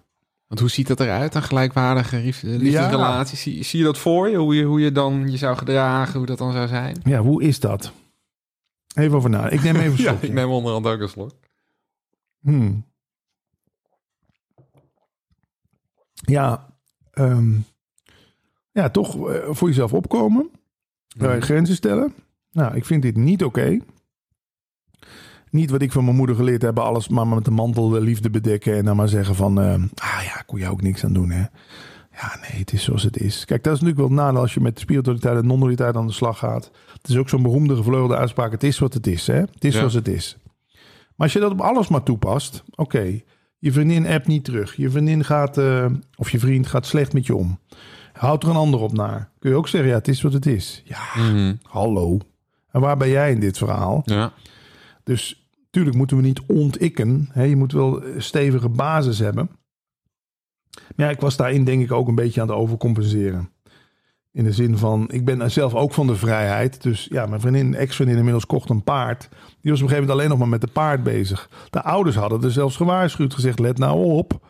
Want 0.47 0.61
hoe 0.61 0.71
ziet 0.71 0.87
dat 0.87 1.01
eruit, 1.01 1.35
een 1.35 1.43
gelijkwaardige 1.43 2.17
lief- 2.17 2.43
liefdesrelatie? 2.43 3.37
Zie, 3.39 3.63
zie 3.63 3.79
je 3.79 3.85
dat 3.85 3.99
voor 3.99 4.29
je? 4.29 4.37
Hoe, 4.37 4.55
je? 4.55 4.65
hoe 4.65 4.81
je 4.81 4.93
dan 4.93 5.31
je 5.31 5.37
zou 5.37 5.57
gedragen, 5.57 6.17
hoe 6.19 6.27
dat 6.27 6.39
dan 6.39 6.53
zou 6.53 6.69
zijn? 6.69 7.01
Ja, 7.05 7.21
hoe 7.21 7.43
is 7.43 7.61
dat? 7.61 7.93
Even 8.95 9.17
over 9.17 9.31
na. 9.31 9.49
Ik 9.49 9.63
neem 9.63 9.77
even 9.77 9.91
een 9.93 9.97
Ja, 9.97 10.09
slokje. 10.09 10.27
ik 10.27 10.33
neem 10.33 10.49
onderhand 10.51 10.87
ook 10.87 11.01
een 11.01 11.09
slok. 11.09 11.33
Hmm. 12.41 12.85
Ja, 16.13 16.75
ehm, 17.11 17.59
ja, 18.73 18.89
toch 18.91 19.29
eh, 19.31 19.49
voor 19.51 19.69
jezelf 19.69 19.93
opkomen. 19.93 20.51
Eh, 21.19 21.41
grenzen 21.41 21.75
stellen. 21.75 22.15
Nou, 22.53 22.77
ik 22.77 22.85
vind 22.85 23.03
dit 23.03 23.17
niet 23.17 23.45
oké. 23.45 23.79
Niet 25.51 25.71
wat 25.71 25.83
ik 25.83 25.93
van 25.93 26.05
mijn 26.05 26.17
moeder 26.17 26.37
geleerd 26.37 26.63
heb, 26.63 26.79
alles 26.79 27.09
maar 27.09 27.27
met 27.27 27.45
de 27.45 27.51
mantel 27.51 27.89
de 27.89 28.01
liefde 28.01 28.31
bedekken 28.31 28.77
en 28.77 28.85
dan 28.85 28.97
maar 28.97 29.09
zeggen 29.09 29.35
van, 29.35 29.61
eh, 29.61 29.73
ah 29.95 30.23
ja, 30.25 30.43
kon 30.47 30.59
je 30.59 30.69
ook 30.69 30.83
niks 30.83 31.05
aan 31.05 31.13
doen, 31.13 31.31
hè? 31.31 31.45
Ja, 32.13 32.39
nee, 32.41 32.61
het 32.61 32.73
is 32.73 32.83
zoals 32.85 33.03
het 33.03 33.17
is. 33.17 33.45
Kijk, 33.45 33.63
dat 33.65 33.75
is 33.75 33.81
natuurlijk 33.81 34.09
wel 34.09 34.17
het 34.19 34.27
nadeel 34.27 34.41
als 34.41 34.55
je 34.55 34.61
met 34.61 34.79
spiritualiteit 34.81 35.37
en 35.39 35.47
non-dualiteit 35.47 35.97
aan 35.97 36.07
de 36.07 36.13
slag 36.13 36.39
gaat. 36.39 36.71
Het 36.93 37.09
is 37.09 37.17
ook 37.17 37.29
zo'n 37.29 37.43
beroemde 37.43 37.77
gevleugelde 37.77 38.17
uitspraak, 38.17 38.53
het 38.53 38.63
is 38.63 38.79
wat 38.79 38.95
het 38.95 39.07
is, 39.07 39.27
hè? 39.27 39.35
Het 39.35 39.65
is 39.65 39.73
Ja. 39.73 39.79
zoals 39.79 39.95
het 39.95 40.09
is. 40.09 40.37
Maar 41.17 41.29
als 41.29 41.33
je 41.33 41.39
dat 41.41 41.51
op 41.53 41.61
alles 41.61 41.89
maar 41.89 42.03
toepast, 42.03 42.63
oké, 42.75 43.21
je 43.59 43.73
vriendin 43.73 44.07
appt 44.07 44.27
niet 44.27 44.45
terug, 44.45 44.77
je 44.77 44.91
vriendin 44.91 45.25
gaat, 45.25 45.59
eh, 45.59 45.87
of 46.17 46.31
je 46.31 46.39
vriend 46.39 46.67
gaat 46.67 46.87
slecht 46.87 47.13
met 47.13 47.27
je 47.27 47.35
om. 47.37 47.59
Houd 48.13 48.43
er 48.43 48.49
een 48.49 48.57
ander 48.57 48.81
op 48.81 48.93
naar. 48.93 49.31
Kun 49.39 49.51
je 49.51 49.57
ook 49.57 49.69
zeggen, 49.69 49.91
ja, 49.91 49.97
het 49.97 50.09
is 50.09 50.23
wat 50.23 50.33
het 50.33 50.47
is. 50.47 50.83
Ja, 50.85 51.01
Mhm. 51.17 51.55
hallo. 51.63 52.19
En 52.71 52.81
waar 52.81 52.97
ben 52.97 53.09
jij 53.09 53.31
in 53.33 53.41
dit 53.41 53.59
verhaal? 53.59 54.03
Ja. 54.05 54.33
Dus 55.05 55.40
natuurlijk 55.71 55.97
moeten 55.97 56.17
we 56.17 56.23
niet 56.23 56.41
ontikken. 56.47 57.31
Je 57.35 57.57
moet 57.57 57.73
wel 57.73 58.03
stevige 58.17 58.69
basis 58.69 59.19
hebben. 59.19 59.51
Maar 60.97 61.07
ja, 61.07 61.13
ik 61.13 61.21
was 61.21 61.37
daarin 61.37 61.65
denk 61.65 61.83
ik 61.83 61.93
ook 61.93 62.09
een 62.09 62.15
beetje 62.15 62.41
aan 62.41 62.49
het 62.49 62.57
overcompenseren. 62.57 63.51
In 64.33 64.45
de 64.45 64.53
zin 64.53 64.77
van, 64.77 65.11
ik 65.11 65.25
ben 65.25 65.51
zelf 65.51 65.75
ook 65.75 65.93
van 65.93 66.07
de 66.07 66.17
vrijheid. 66.17 66.83
Dus 66.83 67.07
ja, 67.11 67.27
mijn 67.27 67.41
vriendin, 67.41 67.75
ex-vriendin 67.75 68.17
inmiddels 68.17 68.47
kocht 68.47 68.71
een 68.71 68.85
paard. 68.85 69.29
Die 69.61 69.71
was 69.71 69.81
op 69.81 69.89
een 69.89 69.89
gegeven 69.89 70.01
moment 70.01 70.11
alleen 70.11 70.29
nog 70.29 70.39
maar 70.39 70.49
met 70.49 70.61
de 70.61 70.73
paard 70.73 71.03
bezig. 71.03 71.51
De 71.71 71.83
ouders 71.83 72.17
hadden 72.17 72.43
er 72.43 72.53
zelfs 72.53 72.77
gewaarschuwd, 72.77 73.35
gezegd, 73.35 73.59
let 73.59 73.79
nou 73.79 74.05
op. 74.05 74.47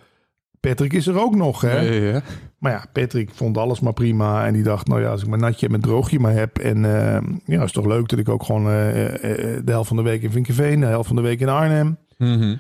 Patrick 0.60 0.92
is 0.92 1.06
er 1.06 1.20
ook 1.20 1.34
nog, 1.34 1.60
hè? 1.60 1.80
Ja, 1.80 2.12
ja. 2.12 2.22
Maar 2.60 2.72
ja, 2.72 2.84
Patrick 2.92 3.30
vond 3.34 3.58
alles 3.58 3.80
maar 3.80 3.92
prima. 3.92 4.46
En 4.46 4.52
die 4.52 4.62
dacht, 4.62 4.86
nou 4.86 5.00
ja, 5.00 5.10
als 5.10 5.22
ik 5.22 5.28
mijn 5.28 5.40
natje 5.40 5.64
en 5.64 5.70
mijn 5.70 5.82
droogje 5.82 6.18
maar 6.18 6.32
heb. 6.32 6.58
En 6.58 6.84
eh, 6.84 7.22
ja, 7.44 7.62
is 7.62 7.72
toch 7.72 7.86
leuk 7.86 8.08
dat 8.08 8.18
ik 8.18 8.28
ook 8.28 8.42
gewoon 8.42 8.66
eh, 8.66 9.14
eh, 9.14 9.64
de 9.64 9.72
helft 9.72 9.88
van 9.88 9.96
de 9.96 10.02
week 10.02 10.22
in 10.22 10.30
Vinkenveen, 10.30 10.80
de 10.80 10.86
helft 10.86 11.06
van 11.06 11.16
de 11.16 11.22
week 11.22 11.40
in 11.40 11.48
Arnhem. 11.48 11.98
Mhm. 12.18 12.56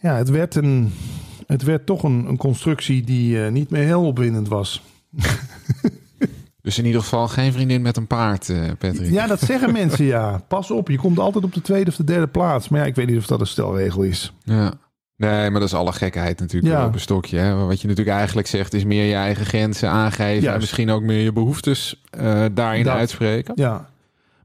Ja, 0.00 0.16
het 0.16 0.28
werd, 0.28 0.54
een, 0.54 0.92
het 1.46 1.62
werd 1.62 1.86
toch 1.86 2.02
een, 2.02 2.24
een 2.28 2.36
constructie 2.36 3.02
die 3.04 3.38
niet 3.38 3.70
meer 3.70 3.84
heel 3.84 4.06
opwindend 4.06 4.48
was. 4.48 4.82
Dus 6.62 6.78
in 6.78 6.86
ieder 6.86 7.00
geval 7.00 7.28
geen 7.28 7.52
vriendin 7.52 7.82
met 7.82 7.96
een 7.96 8.06
paard, 8.06 8.52
Patrick. 8.78 9.10
Ja, 9.10 9.26
dat 9.26 9.40
zeggen 9.40 9.72
mensen, 9.72 10.04
ja. 10.04 10.42
Pas 10.48 10.70
op, 10.70 10.88
je 10.88 10.98
komt 10.98 11.18
altijd 11.18 11.44
op 11.44 11.54
de 11.54 11.60
tweede 11.60 11.90
of 11.90 11.96
de 11.96 12.04
derde 12.04 12.26
plaats. 12.26 12.68
Maar 12.68 12.80
ja, 12.80 12.86
ik 12.86 12.94
weet 12.94 13.06
niet 13.06 13.18
of 13.18 13.26
dat 13.26 13.40
een 13.40 13.46
stelregel 13.46 14.02
is. 14.02 14.32
Ja. 14.44 14.74
Nee, 15.16 15.50
maar 15.50 15.60
dat 15.60 15.68
is 15.68 15.74
alle 15.74 15.92
gekheid 15.92 16.40
natuurlijk 16.40 16.72
Ja. 16.72 16.86
op 16.86 16.94
een 16.94 17.00
stokje. 17.00 17.38
Hè? 17.38 17.54
Wat 17.54 17.80
je 17.80 17.88
natuurlijk 17.88 18.16
eigenlijk 18.16 18.46
zegt 18.48 18.74
is 18.74 18.84
meer 18.84 19.04
je 19.04 19.14
eigen 19.14 19.46
grenzen 19.46 19.88
aangeven. 19.90 20.52
En 20.52 20.58
misschien 20.58 20.90
ook 20.90 21.02
meer 21.02 21.20
je 21.22 21.32
behoeftes 21.32 22.02
eh, 22.10 22.44
daarin 22.52 22.84
Dat. 22.84 22.94
uitspreken. 22.94 23.52
Ja. 23.56 23.90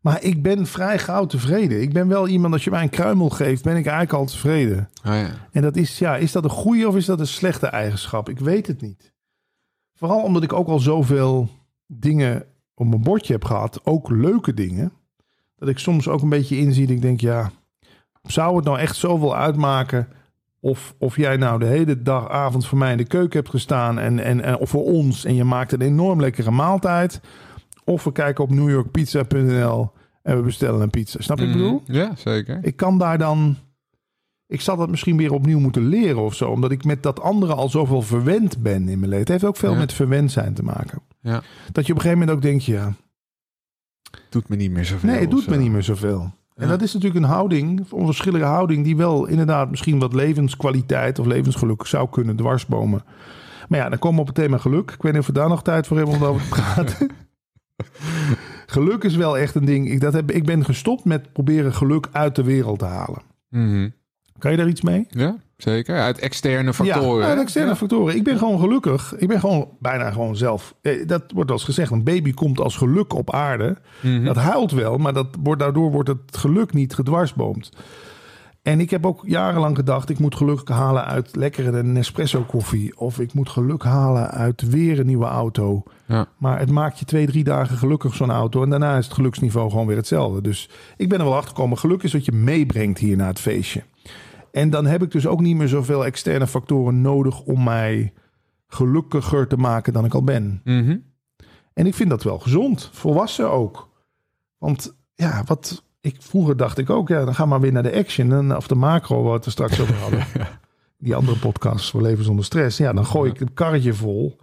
Maar 0.01 0.23
ik 0.23 0.41
ben 0.41 0.65
vrij 0.67 0.99
gauw 0.99 1.25
tevreden. 1.25 1.82
Ik 1.82 1.93
ben 1.93 2.08
wel 2.08 2.27
iemand, 2.27 2.53
als 2.53 2.63
je 2.63 2.69
mij 2.69 2.82
een 2.84 2.89
kruimel 2.89 3.30
geeft, 3.30 3.63
ben 3.63 3.75
ik 3.75 3.86
eigenlijk 3.86 4.13
al 4.13 4.25
tevreden. 4.25 4.89
Oh, 5.06 5.13
ja. 5.13 5.30
En 5.51 5.62
dat 5.62 5.75
is, 5.75 5.99
ja, 5.99 6.15
is 6.17 6.32
dat 6.32 6.43
een 6.43 6.49
goede 6.49 6.88
of 6.88 6.95
is 6.95 7.06
dat 7.06 7.19
een 7.19 7.27
slechte 7.27 7.67
eigenschap? 7.67 8.30
Ik 8.30 8.39
weet 8.39 8.67
het 8.67 8.82
niet. 8.82 9.13
Vooral 9.93 10.21
omdat 10.21 10.43
ik 10.43 10.53
ook 10.53 10.67
al 10.67 10.80
zoveel 10.80 11.49
dingen 11.87 12.46
op 12.75 12.87
mijn 12.87 13.02
bordje 13.02 13.33
heb 13.33 13.44
gehad, 13.46 13.79
ook 13.83 14.10
leuke 14.10 14.54
dingen, 14.54 14.92
dat 15.56 15.69
ik 15.69 15.79
soms 15.79 16.08
ook 16.08 16.21
een 16.21 16.29
beetje 16.29 16.58
inzie 16.58 16.87
dat 16.87 16.96
ik 16.96 17.02
denk, 17.02 17.19
ja, 17.21 17.52
zou 18.23 18.56
het 18.56 18.65
nou 18.65 18.79
echt 18.79 18.96
zoveel 18.96 19.35
uitmaken 19.35 20.08
of, 20.60 20.95
of 20.99 21.15
jij 21.15 21.37
nou 21.37 21.60
de 21.60 21.65
hele 21.65 22.01
dag, 22.01 22.29
avond 22.29 22.67
voor 22.67 22.77
mij 22.77 22.91
in 22.91 22.97
de 22.97 23.08
keuken 23.08 23.39
hebt 23.39 23.49
gestaan 23.51 23.99
en, 23.99 24.19
en, 24.19 24.41
en 24.41 24.58
of 24.58 24.69
voor 24.69 24.83
ons 24.83 25.25
en 25.25 25.35
je 25.35 25.43
maakt 25.43 25.71
een 25.71 25.81
enorm 25.81 26.19
lekkere 26.19 26.51
maaltijd, 26.51 27.21
of 27.83 28.03
we 28.03 28.12
kijken 28.12 28.43
op 28.43 28.49
newyorkpizza.nl 28.49 29.91
en 30.21 30.35
we 30.37 30.41
bestellen 30.43 30.81
een 30.81 30.89
pizza. 30.89 31.21
Snap 31.21 31.37
je 31.39 31.45
ik 31.45 31.51
bedoel? 31.51 31.81
Mhm. 31.85 31.93
Ja, 31.93 32.12
zeker. 32.15 32.60
Ik 32.62 32.75
kan 32.75 32.97
daar 32.97 33.17
dan. 33.17 33.55
Ik 34.47 34.62
zal 34.62 34.77
dat 34.77 34.89
misschien 34.89 35.17
weer 35.17 35.33
opnieuw 35.33 35.60
moeten 35.60 35.87
leren 35.87 36.21
of 36.21 36.35
zo. 36.35 36.49
Omdat 36.49 36.71
ik 36.71 36.83
met 36.85 37.03
dat 37.03 37.21
andere 37.21 37.53
al 37.53 37.69
zoveel 37.69 38.01
verwend 38.01 38.58
ben 38.62 38.75
in 38.89 38.99
mijn 38.99 39.01
leven. 39.01 39.17
Het 39.19 39.27
heeft 39.27 39.43
ook 39.43 39.55
veel 39.58 39.71
Ja. 39.71 39.77
met 39.77 39.93
verwend 39.93 40.31
zijn 40.31 40.53
te 40.53 40.63
maken. 40.63 41.01
Ja. 41.21 41.41
Dat 41.71 41.85
je 41.85 41.91
op 41.93 41.97
een 41.97 42.03
gegeven 42.03 42.19
moment 42.19 42.31
ook 42.37 42.41
denkt, 42.41 42.63
ja, 42.65 42.93
Doet 44.29 44.49
me 44.49 44.55
niet 44.55 44.71
meer 44.71 44.85
zoveel. 44.85 45.10
nee, 45.10 45.19
het 45.19 45.29
doet 45.31 45.47
me 45.47 45.58
niet 45.58 45.71
meer 45.71 45.83
zoveel. 45.83 46.31
En 46.58 46.67
dat 46.67 46.81
is 46.81 46.93
natuurlijk 46.93 47.23
een 47.25 47.31
houding, 47.31 47.79
een 47.79 47.91
onverschillige 47.91 48.45
houding, 48.45 48.83
die 48.83 48.97
wel 48.97 49.25
inderdaad 49.25 49.69
misschien 49.69 49.99
wat 49.99 50.13
levenskwaliteit 50.13 51.19
of 51.19 51.25
levensgeluk 51.25 51.85
zou 51.85 52.10
kunnen 52.10 52.35
dwarsbomen. 52.35 53.03
Maar 53.67 53.79
ja, 53.79 53.89
dan 53.89 53.99
komen 53.99 54.15
we 54.15 54.21
op 54.21 54.35
het 54.35 54.35
thema 54.35 54.58
geluk. 54.58 54.91
Ik 54.91 55.01
weet 55.01 55.12
niet 55.12 55.21
of 55.21 55.27
we 55.27 55.33
daar 55.33 55.49
nog 55.49 55.63
tijd 55.63 55.87
voor 55.87 55.97
hebben 55.97 56.15
om 56.15 56.23
over 56.23 56.41
te 56.41 56.47
praten. 56.47 57.10
geluk 58.75 59.03
is 59.03 59.15
wel 59.15 59.37
echt 59.37 59.55
een 59.55 59.65
ding. 59.65 59.89
Ik, 59.89 60.01
dat 60.01 60.13
heb, 60.13 60.31
ik 60.31 60.45
ben 60.45 60.65
gestopt 60.65 61.05
met 61.05 61.33
proberen 61.33 61.73
geluk 61.73 62.08
uit 62.12 62.35
de 62.35 62.43
wereld 62.43 62.79
te 62.79 62.85
halen. 62.85 63.21
Mhm. 63.49 63.89
Kan 64.40 64.52
je 64.52 64.58
daar 64.58 64.67
iets 64.67 64.81
mee? 64.81 65.06
Ja, 65.10 65.35
zeker. 65.58 66.00
Uit 66.00 66.19
externe 66.19 66.73
factoren. 66.73 67.23
Ja, 67.23 67.29
uit 67.29 67.40
externe 67.40 67.69
Ja. 67.69 67.75
factoren. 67.75 68.15
Ik 68.15 68.23
ben 68.23 68.38
gewoon 68.38 68.60
gelukkig. 68.60 69.15
Ik 69.17 69.27
ben 69.27 69.40
gewoon 69.40 69.69
bijna 69.79 70.12
gewoon 70.12 70.35
zelf. 70.35 70.73
Eh, 70.81 71.08
Dat 71.08 71.23
wordt 71.33 71.52
als 71.52 71.63
gezegd, 71.63 71.92
een 71.92 72.04
baby 72.04 72.33
komt 72.33 72.60
als 72.60 72.75
geluk 72.77 73.13
op 73.13 73.33
aarde. 73.33 73.77
Mhm. 74.02 74.23
Dat 74.23 74.35
huilt 74.35 74.71
wel, 74.71 74.98
maar 74.98 75.13
dat 75.13 75.27
wordt, 75.44 75.62
daardoor 75.62 75.92
wordt 75.92 76.10
het 76.10 76.38
geluk 76.38 76.73
niet 76.73 76.94
gedwarsboomd. 76.94 77.69
En 78.62 78.79
ik 78.79 78.90
heb 78.90 79.06
ook 79.06 79.21
jarenlang 79.25 79.75
gedacht, 79.75 80.10
ik 80.10 80.19
moet 80.19 80.35
geluk 80.35 80.69
halen 80.69 81.06
uit 81.06 81.35
lekkere 81.35 81.83
Nespresso 81.83 82.42
koffie. 82.42 82.98
Of 83.00 83.19
ik 83.19 83.33
moet 83.33 83.50
geluk 83.50 83.83
halen 83.83 84.29
uit 84.31 84.69
weer 84.69 85.00
een 85.00 85.06
nieuwe 85.06 85.25
auto. 85.25 85.83
Ja. 86.06 86.27
Maar 86.38 86.60
het 86.60 86.71
maakt 86.71 87.00
je 87.00 87.06
twee, 87.06 87.25
drie 87.25 87.44
dagen 87.44 87.77
gelukkig 87.77 88.15
zo'n 88.15 88.31
auto. 88.31 88.63
En 88.63 88.69
daarna 88.69 88.98
is 88.98 89.06
het 89.06 89.13
geluksniveau 89.13 89.69
gewoon 89.69 89.88
weer 89.88 89.96
hetzelfde. 89.98 90.42
Dus 90.42 90.69
ik 90.98 91.10
ben 91.10 91.19
er 91.19 91.25
wel 91.25 91.35
achter 91.35 91.50
gekomen. 91.50 91.77
Geluk 91.77 92.04
is 92.04 92.13
wat 92.13 92.25
je 92.25 92.31
meebrengt 92.31 93.00
hier 93.00 93.17
naar 93.17 93.27
het 93.27 93.40
feestje. 93.40 93.83
En 94.58 94.69
dan 94.69 94.85
heb 94.85 95.03
ik 95.03 95.12
dus 95.12 95.27
ook 95.27 95.39
niet 95.39 95.55
meer 95.55 95.67
zoveel 95.67 96.05
externe 96.05 96.47
factoren 96.47 97.01
nodig 97.01 97.41
om 97.41 97.63
mij 97.63 98.13
gelukkiger 98.67 99.47
te 99.47 99.58
maken 99.58 99.93
dan 99.93 100.05
ik 100.05 100.13
al 100.13 100.23
ben. 100.23 100.62
Mhm. 100.63 100.97
En 101.73 101.85
ik 101.85 101.93
vind 101.93 102.10
dat 102.10 102.23
wel 102.23 102.39
gezond, 102.39 102.89
volwassen 102.93 103.51
ook. 103.51 103.89
Want 104.58 104.95
ja, 105.13 105.43
wat 105.45 105.83
ik 106.01 106.15
vroeger 106.19 106.58
dacht 106.58 106.77
ik 106.77 106.89
ook, 106.89 107.08
ja, 107.08 107.25
dan 107.25 107.33
we 107.33 107.45
maar 107.45 107.60
weer 107.60 107.71
naar 107.71 107.83
de 107.83 107.95
action 107.95 108.33
en 108.33 108.55
of 108.55 108.67
de 108.67 108.75
macro 108.75 109.23
waar 109.23 109.39
we 109.39 109.45
er 109.45 109.51
straks 109.51 109.81
over 109.81 109.95
hadden. 109.95 110.25
Die 110.97 111.15
andere 111.15 111.37
podcast 111.37 111.89
voor 111.89 112.01
leven 112.01 112.23
zonder 112.23 112.45
stress. 112.45 112.77
Ja, 112.77 112.93
dan 112.93 113.05
gooi 113.05 113.31
ik 113.31 113.39
het 113.39 113.53
karretje 113.53 113.93
vol 113.93 114.37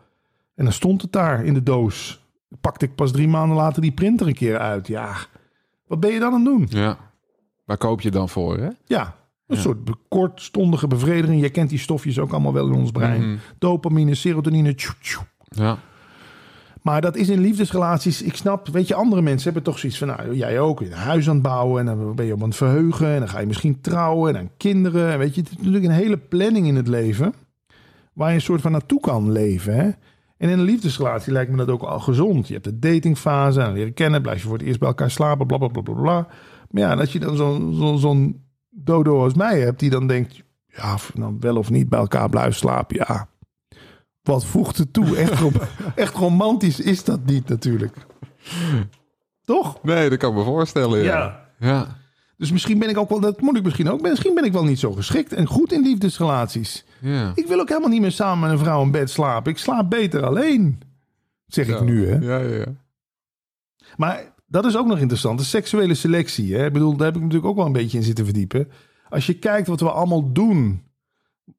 en 0.54 0.64
dan 0.64 0.72
stond 0.72 1.02
het 1.02 1.12
daar 1.12 1.44
in 1.44 1.54
de 1.54 1.62
doos. 1.62 2.24
Pakte 2.60 2.84
ik 2.84 2.94
pas 2.94 3.12
drie 3.12 3.28
maanden 3.28 3.56
later 3.56 3.82
die 3.82 3.92
printer 3.92 4.26
een 4.26 4.34
keer 4.34 4.58
uit. 4.58 4.86
Ja, 4.86 5.16
wat 5.86 6.00
ben 6.00 6.12
je 6.12 6.18
dan 6.18 6.32
aan 6.32 6.46
het 6.46 6.70
doen? 6.70 6.80
ja. 6.80 6.98
Waar 7.64 7.76
koop 7.76 8.00
je 8.00 8.10
dan 8.10 8.28
voor, 8.28 8.58
hè? 8.58 8.68
Ja, 8.84 9.16
een 9.46 9.56
Ja. 9.56 9.62
soort 9.62 9.78
kortstondige 10.08 10.86
bevrediging. 10.86 11.40
Je 11.40 11.48
kent 11.50 11.68
die 11.70 11.78
stofjes 11.78 12.18
ook 12.18 12.32
allemaal 12.32 12.52
wel 12.52 12.66
in 12.66 12.74
ons 12.74 12.90
brein. 12.90 13.20
Mhm. 13.20 13.36
Dopamine, 13.58 14.14
serotonine. 14.14 14.74
tjoe, 14.74 14.94
tjoe. 15.00 15.22
Ja. 15.48 15.78
Maar 16.82 17.00
dat 17.00 17.16
is 17.16 17.28
in 17.28 17.40
liefdesrelaties, 17.40 18.22
ik 18.22 18.36
snap, 18.36 18.68
weet 18.68 18.88
je, 18.88 18.94
andere 18.94 19.22
mensen 19.22 19.44
hebben 19.44 19.62
toch 19.62 19.78
zoiets 19.78 19.98
van, 19.98 20.08
nou, 20.08 20.34
jij 20.36 20.60
ook, 20.60 20.80
een 20.80 20.92
huis 20.92 21.28
aan 21.28 21.34
het 21.34 21.42
bouwen 21.42 21.80
en 21.80 21.86
dan 21.86 22.14
ben 22.14 22.26
je 22.26 22.32
op 22.32 22.42
aan 22.42 22.48
het 22.48 22.56
verheugen 22.56 23.06
en 23.08 23.18
dan 23.18 23.28
ga 23.28 23.38
je 23.40 23.46
misschien 23.46 23.80
trouwen 23.80 24.28
en 24.34 24.40
dan 24.40 24.50
kinderen. 24.56 25.12
En 25.12 25.18
weet 25.18 25.34
je, 25.34 25.40
het 25.40 25.50
is 25.50 25.56
natuurlijk 25.56 25.84
een 25.84 25.90
hele 25.90 26.16
planning 26.16 26.66
in 26.66 26.76
het 26.76 26.88
leven 26.88 27.34
waar 28.12 28.28
je 28.28 28.34
een 28.34 28.40
soort 28.40 28.60
van 28.60 28.72
naartoe 28.72 29.00
kan 29.00 29.32
leven. 29.32 29.74
Hè? 29.74 29.84
En 30.36 30.50
in 30.50 30.58
een 30.58 30.62
liefdesrelatie 30.62 31.32
lijkt 31.32 31.50
me 31.50 31.56
dat 31.56 31.68
ook 31.68 31.82
al 31.82 32.00
gezond. 32.00 32.46
Je 32.48 32.52
hebt 32.52 32.64
de 32.64 32.78
datingfase, 32.78 33.60
en 33.60 33.72
leren 33.72 33.94
kennen, 33.94 34.22
blijf 34.22 34.42
je 34.42 34.48
voor 34.48 34.58
het 34.58 34.66
eerst 34.66 34.78
bij 34.78 34.88
elkaar 34.88 35.10
slapen, 35.10 35.46
bla 35.46 35.58
bla 35.58 35.68
bla 35.68 35.82
bla 35.82 35.94
bla. 35.94 36.26
Maar 36.70 36.82
ja, 36.82 36.94
als 36.94 37.12
je 37.12 37.18
dan 37.18 37.36
zo'n 37.36 37.74
zo, 37.74 37.96
zo'n 37.96 38.43
dodo 38.74 39.22
als 39.22 39.34
mij 39.34 39.60
hebt, 39.60 39.78
die 39.78 39.90
dan 39.90 40.06
denkt, 40.06 40.42
ja, 40.66 40.94
of 40.94 41.14
nou 41.14 41.36
wel 41.40 41.56
of 41.56 41.70
niet 41.70 41.88
bij 41.88 41.98
elkaar 41.98 42.28
blijven 42.28 42.54
slapen, 42.54 42.96
ja. 42.96 43.28
Wat 44.22 44.44
voegt 44.44 44.78
het 44.78 44.92
toe? 44.92 45.16
Echt, 45.16 45.40
rom- 45.40 45.52
echt 45.94 46.14
romantisch 46.14 46.80
is 46.80 47.04
dat 47.04 47.24
niet 47.24 47.48
natuurlijk. 47.48 47.96
Toch? 49.44 49.82
Nee, 49.82 50.10
dat 50.10 50.18
kan 50.18 50.30
ik 50.30 50.36
me 50.36 50.44
voorstellen. 50.44 51.02
Ja. 51.02 51.48
ja. 51.58 52.02
Dus 52.36 52.52
misschien 52.52 52.78
ben 52.78 52.88
ik 52.88 52.98
ook 52.98 53.08
wel, 53.08 53.20
dat 53.20 53.40
moet 53.40 53.56
ik 53.56 53.62
misschien 53.62 53.90
ook, 53.90 54.00
misschien 54.00 54.34
ben 54.34 54.44
ik 54.44 54.52
wel 54.52 54.64
niet 54.64 54.78
zo 54.78 54.92
geschikt 54.92 55.32
en 55.32 55.46
goed 55.46 55.72
in 55.72 55.82
liefdesrelaties. 55.82 56.84
Ja. 57.00 57.32
Ik 57.34 57.46
wil 57.46 57.60
ook 57.60 57.68
helemaal 57.68 57.88
niet 57.88 58.00
meer 58.00 58.12
samen 58.12 58.40
met 58.48 58.58
een 58.58 58.64
vrouw 58.64 58.82
in 58.82 58.90
bed 58.90 59.10
slapen. 59.10 59.52
Ik 59.52 59.58
slaap 59.58 59.90
beter 59.90 60.24
alleen. 60.24 60.80
Zeg 61.46 61.68
ik 61.68 61.80
nu, 61.80 62.08
hè? 62.08 62.16
Ja, 62.18 62.38
ja, 62.38 62.56
ja. 62.56 62.66
Maar 63.96 64.33
dat 64.54 64.64
is 64.64 64.76
ook 64.76 64.86
nog 64.86 64.98
interessant. 64.98 65.38
De 65.38 65.44
seksuele 65.44 65.94
selectie. 65.94 66.54
Hè? 66.54 66.66
Ik 66.66 66.72
bedoel, 66.72 66.96
daar 66.96 67.06
heb 67.06 67.16
ik 67.16 67.22
natuurlijk 67.22 67.48
ook 67.50 67.56
wel 67.56 67.66
een 67.66 67.72
beetje 67.72 67.98
in 67.98 68.04
zitten 68.04 68.24
verdiepen. 68.24 68.68
Als 69.08 69.26
je 69.26 69.34
kijkt 69.38 69.66
wat 69.68 69.80
we 69.80 69.90
allemaal 69.90 70.32
doen 70.32 70.82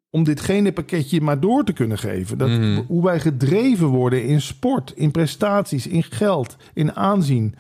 om 0.10 0.24
dit 0.24 0.42
gene 0.42 0.72
pakketje 0.72 1.22
maar 1.22 1.40
door 1.40 1.64
te 1.64 1.74
kunnen 1.74 1.98
geven. 1.98 2.38
Dat, 2.38 2.50
Mhm. 2.50 2.82
Hoe 2.88 3.04
wij 3.04 3.20
gedreven 3.20 3.88
worden 3.88 4.24
in 4.26 4.42
sport, 4.42 4.94
in 4.96 5.12
prestaties, 5.12 5.88
in 5.88 6.04
geld, 6.04 6.56
in 6.74 6.96
aanzien. 6.96 7.56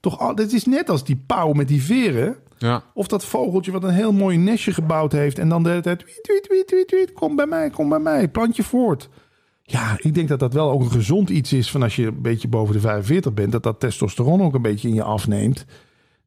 Toch, 0.00 0.18
al- 0.18 0.34
dit 0.34 0.52
is 0.52 0.64
net 0.64 0.90
als 0.90 1.04
die 1.04 1.22
pauw 1.26 1.52
met 1.52 1.68
die 1.68 1.82
veren. 1.82 2.36
Ja. 2.58 2.82
Of 2.94 3.06
dat 3.06 3.24
vogeltje 3.24 3.72
wat 3.72 3.84
een 3.84 3.90
heel 3.94 4.12
mooi 4.12 4.36
nestje 4.36 4.72
gebouwd 4.72 5.12
heeft. 5.12 5.38
En 5.38 5.48
dan 5.48 5.62
de 5.62 5.68
hele 5.68 5.80
tijd, 5.82 5.98
tweet, 5.98 6.22
tweet, 6.22 6.42
tweet, 6.42 6.66
tweet, 6.66 6.88
tweet, 6.88 7.12
kom 7.12 7.36
bij 7.36 7.46
mij, 7.46 7.70
kom 7.70 7.88
bij 7.88 7.98
mij, 7.98 8.28
plant 8.28 8.56
je 8.56 8.62
voort. 8.62 9.08
Ja, 9.66 9.96
ik 9.98 10.14
denk 10.14 10.28
dat 10.28 10.38
dat 10.38 10.52
wel 10.52 10.70
ook 10.70 10.80
een 10.80 10.90
gezond 10.90 11.30
iets 11.30 11.52
is 11.52 11.70
van 11.70 11.82
als 11.82 11.96
je 11.96 12.06
een 12.06 12.22
beetje 12.22 12.48
boven 12.48 12.74
de 12.74 12.80
45 12.80 13.34
bent. 13.34 13.52
Dat 13.52 13.62
dat 13.62 13.80
testosteron 13.80 14.42
ook 14.42 14.54
een 14.54 14.62
beetje 14.62 14.88
in 14.88 14.94
je 14.94 15.02
afneemt. 15.02 15.64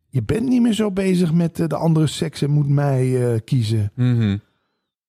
Je 0.09 0.23
bent 0.23 0.47
niet 0.47 0.61
meer 0.61 0.73
zo 0.73 0.91
bezig 0.91 1.33
met 1.33 1.59
eh, 1.59 1.67
de 1.67 1.75
andere 1.75 2.07
seks 2.07 2.41
en 2.41 2.49
moet 2.49 2.67
mij 2.69 3.33
eh, 3.33 3.39
kiezen. 3.45 3.91
Mhm. 3.95 4.37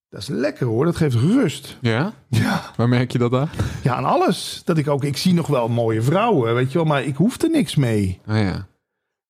Dat 0.09 0.21
is 0.21 0.29
lekker 0.29 0.67
hoor, 0.67 0.85
dat 0.85 0.97
geeft 0.97 1.15
rust. 1.15 1.79
Ja? 1.81 2.13
Ja, 2.29 2.73
Waar 2.77 2.89
merk 2.89 3.13
je 3.13 3.19
dat 3.19 3.33
aan? 3.35 3.49
ja 3.83 3.95
aan 3.95 4.05
alles. 4.05 4.63
Dat 4.65 4.79
ik 4.79 4.89
ook, 4.89 5.05
ik 5.05 5.17
zie 5.17 5.35
nog 5.35 5.47
wel 5.47 5.69
mooie 5.69 6.03
vrouwen, 6.03 6.55
weet 6.55 6.73
je 6.73 6.79
wel, 6.79 6.87
maar 6.87 7.05
ik 7.05 7.17
hoef 7.17 7.43
er 7.43 7.51
niks 7.51 7.77
mee. 7.77 8.21
Oh 8.27 8.37
ja. 8.37 8.67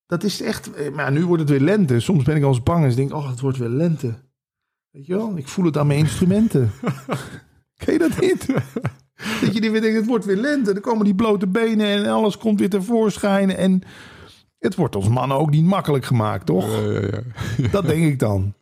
Dat 0.07 0.23
is 0.25 0.43
echt, 0.43 0.73
eh, 0.73 0.93
maar 0.95 1.13
nu 1.13 1.27
wordt 1.27 1.43
het 1.43 1.51
weer 1.51 1.61
lente. 1.61 2.01
Soms 2.01 2.25
ben 2.25 2.37
ik 2.37 2.43
al 2.43 2.49
eens 2.49 2.63
bang 2.63 2.85
en 2.85 2.95
denk, 2.95 3.15
oh, 3.15 3.29
het 3.31 3.41
wordt 3.41 3.59
weer 3.59 3.69
lente. 3.69 4.15
Weet 4.91 5.07
je 5.07 5.17
wel, 5.17 5.37
ik 5.37 5.49
voel 5.49 5.65
het 5.65 5.77
aan 5.77 5.87
mijn 5.87 5.99
instrumenten. 5.99 6.71
Ken 7.85 7.93
je 7.93 7.99
dat 7.99 8.21
niet? 8.21 8.47
dat 9.41 9.55
je 9.55 9.61
die 9.61 9.71
weer 9.71 9.81
denkt, 9.81 9.97
het 9.97 10.07
wordt 10.07 10.25
weer 10.25 10.37
lente. 10.37 10.73
Dan 10.73 10.83
komen 10.83 11.05
die 11.05 11.15
blote 11.15 11.47
benen 11.47 11.87
en 11.87 12.07
alles 12.07 12.39
komt 12.39 12.59
weer 12.59 12.71
tevoorschijn. 12.71 13.57
En 13.57 13.83
het 14.59 14.75
wordt 14.75 14.97
ons 14.97 15.09
mannen 15.09 15.39
ook 15.39 15.51
niet 15.51 15.65
makkelijk 15.65 16.05
gemaakt, 16.05 16.47
toch? 16.47 16.71
Ja, 16.71 16.91
ja, 16.91 17.01
ja. 17.57 17.69
Dat 17.71 17.87
denk 17.87 18.05
ik 18.05 18.19
dan. 18.19 18.55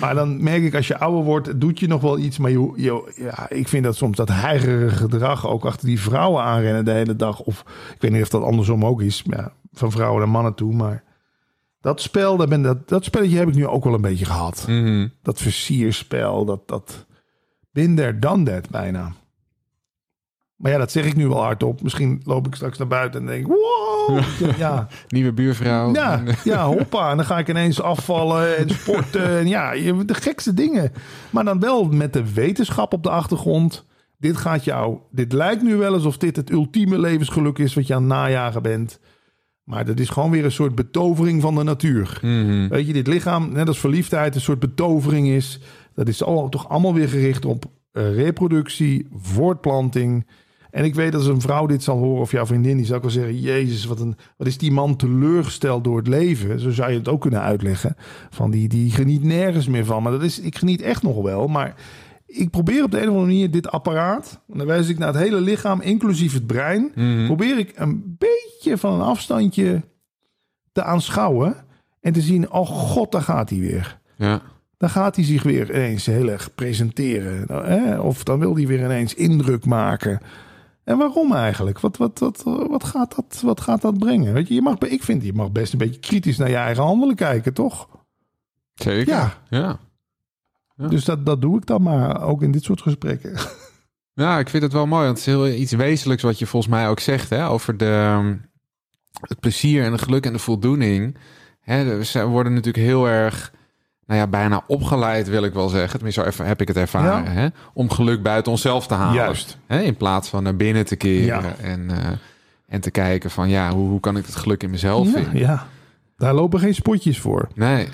Maar 0.00 0.14
dan 0.14 0.42
merk 0.42 0.62
ik, 0.62 0.74
als 0.74 0.86
je 0.86 0.98
ouder 0.98 1.24
wordt, 1.24 1.46
het 1.46 1.60
doet 1.60 1.80
je 1.80 1.86
nog 1.86 2.00
wel 2.00 2.18
iets. 2.18 2.38
Maar 2.38 2.50
je, 2.50 2.72
je, 2.76 3.12
ja, 3.16 3.50
ik 3.50 3.68
vind 3.68 3.84
dat 3.84 3.96
soms 3.96 4.16
dat 4.16 4.28
heigerige 4.28 4.96
gedrag 4.96 5.46
ook 5.46 5.64
achter 5.64 5.86
die 5.86 6.00
vrouwen 6.00 6.42
aanrennen 6.42 6.84
de 6.84 6.90
hele 6.90 7.16
dag. 7.16 7.40
Of 7.40 7.64
ik 7.94 8.00
weet 8.00 8.10
niet 8.10 8.22
of 8.22 8.28
dat 8.28 8.42
andersom 8.42 8.84
ook 8.84 9.02
is. 9.02 9.22
Ja, 9.26 9.52
van 9.72 9.90
vrouwen 9.90 10.18
naar 10.18 10.28
mannen 10.28 10.54
toe. 10.54 10.74
Maar 10.74 11.04
dat 11.80 12.00
spel, 12.00 12.36
daar 12.36 12.48
ben, 12.48 12.62
dat, 12.62 12.88
dat 12.88 13.04
spelletje 13.04 13.38
heb 13.38 13.48
ik 13.48 13.54
nu 13.54 13.66
ook 13.66 13.84
wel 13.84 13.94
een 13.94 14.00
beetje 14.00 14.24
gehad. 14.24 14.64
Mhm. 14.68 15.08
Dat 15.22 15.40
versierspel, 15.40 16.44
dat, 16.44 16.68
dat 16.68 17.06
there, 17.72 18.18
done 18.18 18.42
that 18.44 18.70
bijna. 18.70 19.12
Maar 20.56 20.70
ja, 20.70 20.78
dat 20.78 20.90
zeg 20.90 21.04
ik 21.04 21.16
nu 21.16 21.28
wel 21.28 21.42
hardop. 21.42 21.82
Misschien 21.82 22.20
loop 22.24 22.46
ik 22.46 22.54
straks 22.54 22.78
naar 22.78 22.86
buiten 22.86 23.20
en 23.20 23.26
denk 23.26 23.46
wow. 23.46 24.20
Ja, 24.58 24.86
Nieuwe 25.08 25.32
buurvrouw. 25.32 25.92
ja, 25.94 26.22
ja, 26.44 26.66
hoppa. 26.66 27.10
En 27.10 27.16
dan 27.16 27.26
ga 27.26 27.38
ik 27.38 27.48
ineens 27.48 27.82
afvallen 27.82 28.56
en 28.56 28.70
sporten. 28.70 29.38
En 29.38 29.48
ja, 29.48 29.70
de 30.04 30.14
gekste 30.14 30.54
dingen. 30.54 30.92
Maar 31.30 31.44
dan 31.44 31.60
wel 31.60 31.84
met 31.84 32.12
de 32.12 32.32
wetenschap 32.32 32.92
op 32.92 33.02
de 33.02 33.10
achtergrond. 33.10 33.86
Dit 34.18 34.36
gaat 34.36 34.64
jou, 34.64 34.98
dit 35.10 35.32
lijkt 35.32 35.62
nu 35.62 35.76
wel 35.76 35.92
alsof 35.94 36.16
dit 36.16 36.36
het 36.36 36.50
ultieme 36.50 36.98
levensgeluk 36.98 37.58
is 37.58 37.74
wat 37.74 37.86
je 37.86 37.94
aan 37.94 38.02
het 38.02 38.10
najagen 38.12 38.62
bent. 38.62 39.00
Maar 39.64 39.84
dat 39.84 39.98
is 39.98 40.08
gewoon 40.08 40.30
weer 40.30 40.44
een 40.44 40.52
soort 40.52 40.74
betovering 40.74 41.42
van 41.42 41.54
de 41.54 41.62
natuur. 41.62 42.18
Mhm. 42.22 42.68
Weet 42.68 42.86
je, 42.86 42.92
dit 42.92 43.06
lichaam, 43.06 43.52
net 43.52 43.68
als 43.68 43.78
verliefdheid, 43.78 44.34
een 44.34 44.40
soort 44.40 44.58
betovering 44.58 45.28
is. 45.28 45.60
Dat 46.00 46.08
is 46.08 46.16
toch 46.50 46.68
allemaal 46.68 46.94
weer 46.94 47.08
gericht 47.08 47.44
op 47.44 47.64
eh, 47.92 48.14
reproductie, 48.14 49.06
voortplanting. 49.14 50.26
En 50.70 50.84
ik 50.84 50.94
weet 50.94 51.12
dat 51.12 51.20
als 51.20 51.30
een 51.30 51.40
vrouw 51.40 51.66
dit 51.66 51.82
zal 51.82 51.98
horen, 51.98 52.20
of 52.20 52.30
jouw 52.30 52.46
vriendin, 52.46 52.76
die 52.76 52.84
zou 52.86 52.96
ook 52.96 53.02
wel 53.04 53.12
zeggen: 53.12 53.40
Jezus, 53.40 53.84
wat, 53.84 54.00
een, 54.00 54.16
wat 54.36 54.46
is 54.46 54.58
die 54.58 54.72
man 54.72 54.96
teleurgesteld 54.96 55.84
door 55.84 55.96
het 55.96 56.06
leven? 56.06 56.60
Zo 56.60 56.70
zou 56.70 56.90
je 56.92 56.98
het 56.98 57.08
ook 57.08 57.20
kunnen 57.20 57.40
uitleggen. 57.40 57.96
Van 58.30 58.50
die, 58.50 58.68
die 58.68 58.90
geniet 58.90 59.22
nergens 59.22 59.66
meer 59.68 59.84
van. 59.84 60.02
Maar 60.02 60.12
dat 60.12 60.22
is, 60.22 60.40
ik 60.40 60.58
geniet 60.58 60.82
echt 60.82 61.02
nog 61.02 61.22
wel. 61.22 61.46
Maar 61.46 61.74
ik 62.26 62.50
probeer 62.50 62.84
op 62.84 62.90
de 62.90 62.96
een 62.96 63.02
of 63.02 63.08
andere 63.08 63.26
manier 63.26 63.50
dit 63.50 63.70
apparaat, 63.70 64.40
en 64.52 64.58
dan 64.58 64.66
wijs 64.66 64.88
ik 64.88 64.98
naar 64.98 65.12
het 65.12 65.22
hele 65.22 65.40
lichaam, 65.40 65.80
inclusief 65.80 66.32
het 66.32 66.46
brein, 66.46 66.92
Mhm. 66.94 67.26
probeer 67.26 67.58
ik 67.58 67.72
een 67.76 68.16
beetje 68.18 68.78
van 68.78 68.92
een 68.92 69.06
afstandje 69.06 69.82
te 70.72 70.82
aanschouwen 70.82 71.56
en 72.00 72.12
te 72.12 72.20
zien: 72.20 72.50
oh 72.52 72.66
god, 72.66 73.12
daar 73.12 73.22
gaat 73.22 73.50
hij 73.50 73.58
weer. 73.58 73.98
Ja. 74.16 74.42
Dan 74.80 74.90
gaat 74.90 75.16
hij 75.16 75.24
zich 75.24 75.42
weer 75.42 75.70
ineens 75.70 76.06
heel 76.06 76.28
erg 76.28 76.54
presenteren. 76.54 77.44
Nou, 77.46 77.66
hè? 77.66 77.98
Of 77.98 78.24
dan 78.24 78.38
wil 78.38 78.54
hij 78.54 78.66
weer 78.66 78.84
ineens 78.84 79.14
indruk 79.14 79.64
maken. 79.64 80.20
En 80.84 80.98
waarom 80.98 81.34
eigenlijk? 81.34 81.80
Wat, 81.80 81.96
wat, 81.96 82.18
wat, 82.18 82.42
wat, 82.44 82.84
gaat, 82.84 83.16
dat, 83.16 83.40
wat 83.44 83.60
gaat 83.60 83.82
dat 83.82 83.98
brengen? 83.98 84.32
Weet 84.32 84.48
je, 84.48 84.54
je 84.54 84.62
mag, 84.62 84.78
ik 84.78 85.02
vind 85.02 85.24
je 85.24 85.32
mag 85.32 85.52
best 85.52 85.72
een 85.72 85.78
beetje 85.78 86.00
kritisch 86.00 86.36
naar 86.36 86.48
je 86.48 86.56
eigen 86.56 86.82
handelen 86.82 87.14
kijken, 87.16 87.52
toch? 87.52 87.88
Zeker. 88.74 89.14
Ja. 89.14 89.32
ja. 89.50 89.78
Ja. 90.76 90.88
Dus 90.88 91.04
dat, 91.04 91.26
dat 91.26 91.40
doe 91.40 91.56
ik 91.56 91.66
dan 91.66 91.82
maar, 91.82 92.22
ook 92.22 92.42
in 92.42 92.50
dit 92.50 92.64
soort 92.64 92.82
gesprekken. 92.82 93.36
Ja, 94.12 94.38
ik 94.38 94.48
vind 94.48 94.62
het 94.62 94.72
wel 94.72 94.86
mooi, 94.86 95.04
want 95.04 95.18
het 95.18 95.26
is 95.26 95.34
heel 95.34 95.48
iets 95.48 95.72
wezenlijks 95.72 96.22
wat 96.22 96.38
je 96.38 96.46
volgens 96.46 96.72
mij 96.72 96.88
ook 96.88 97.00
zegt, 97.00 97.30
hè, 97.30 97.48
over 97.48 97.76
de, 97.76 97.84
ehm, 97.84 98.36
het 99.20 99.40
plezier 99.40 99.84
en 99.84 99.92
het 99.92 100.02
geluk 100.02 100.26
en 100.26 100.32
de 100.32 100.38
voldoening. 100.38 101.16
Hè, 101.60 101.84
we 101.98 102.24
worden 102.24 102.54
natuurlijk 102.54 102.84
heel 102.84 103.08
erg, 103.08 103.52
nou 104.10 104.22
ja, 104.22 104.28
bijna 104.28 104.64
opgeleid, 104.66 105.28
wil 105.28 105.44
ik 105.44 105.52
wel 105.52 105.68
zeggen. 105.68 105.90
Tenminste, 105.92 106.20
zo 106.22 106.26
even 106.28 106.46
heb 106.46 106.60
ik 106.60 106.68
het 106.68 106.76
ervaren. 106.76 107.24
Ja. 107.24 107.30
Hè? 107.30 107.48
Om 107.72 107.90
geluk 107.90 108.22
buiten 108.22 108.52
onszelf 108.52 108.86
te 108.86 108.94
halen. 108.94 109.14
Juist. 109.14 109.58
Hè? 109.66 109.80
In 109.80 109.96
plaats 109.96 110.28
van 110.28 110.42
naar 110.42 110.56
binnen 110.56 110.84
te 110.86 110.96
keren 110.96 111.42
Ja. 111.42 111.54
en, 111.62 111.90
eh, 111.90 112.10
en 112.66 112.80
te 112.80 112.90
kijken 112.90 113.30
van 113.30 113.48
ja, 113.48 113.70
hoe, 113.72 113.88
hoe 113.88 114.00
kan 114.00 114.16
ik 114.16 114.26
het 114.26 114.36
geluk 114.36 114.62
in 114.62 114.70
mezelf 114.70 115.06
Ja, 115.06 115.12
vinden? 115.12 115.38
ja, 115.38 115.66
daar 116.16 116.34
lopen 116.34 116.60
geen 116.60 116.74
spotjes 116.74 117.18
voor. 117.20 117.48
Nee, 117.54 117.88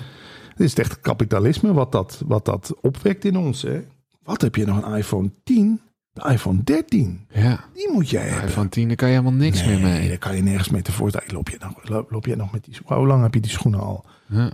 Het 0.49 0.59
is 0.59 0.73
echt 0.73 0.99
kapitalisme 1.01 1.73
wat 1.73 1.91
dat, 1.91 2.21
wat 2.25 2.45
dat 2.45 2.73
opwekt 2.81 3.25
in 3.25 3.37
ons. 3.37 3.61
Hè? 3.61 3.79
Wat 4.23 4.41
heb 4.41 4.55
je 4.55 4.65
nog 4.65 4.85
een 4.85 4.95
iPhone 4.97 5.29
10? 5.43 5.81
De 6.13 6.29
iPhone 6.31 6.63
13. 6.63 7.25
ja. 7.31 7.59
Die 7.73 7.89
moet 7.93 8.09
jij 8.09 8.27
hebben. 8.27 8.51
Van 8.51 8.69
tien, 8.69 8.87
daar 8.87 8.95
kan 8.95 9.07
je 9.07 9.13
helemaal 9.15 9.39
niks 9.39 9.65
meer 9.65 9.79
mee. 9.79 10.07
daar 10.07 10.17
kan 10.17 10.35
je 10.35 10.41
nergens 10.41 10.69
mee 10.69 10.81
tevoorschijn. 10.81 11.23
Loop 11.27 11.49
je, 11.49 11.57
nog, 11.59 11.89
loop, 11.89 12.11
loop 12.11 12.25
je 12.25 12.35
nog 12.35 12.51
met 12.51 12.63
die 12.63 12.73
schoenen? 12.73 12.97
Hoe 12.97 13.07
lang 13.07 13.21
heb 13.23 13.33
je 13.33 13.39
die 13.39 13.51
schoenen 13.51 13.79
al? 13.79 14.05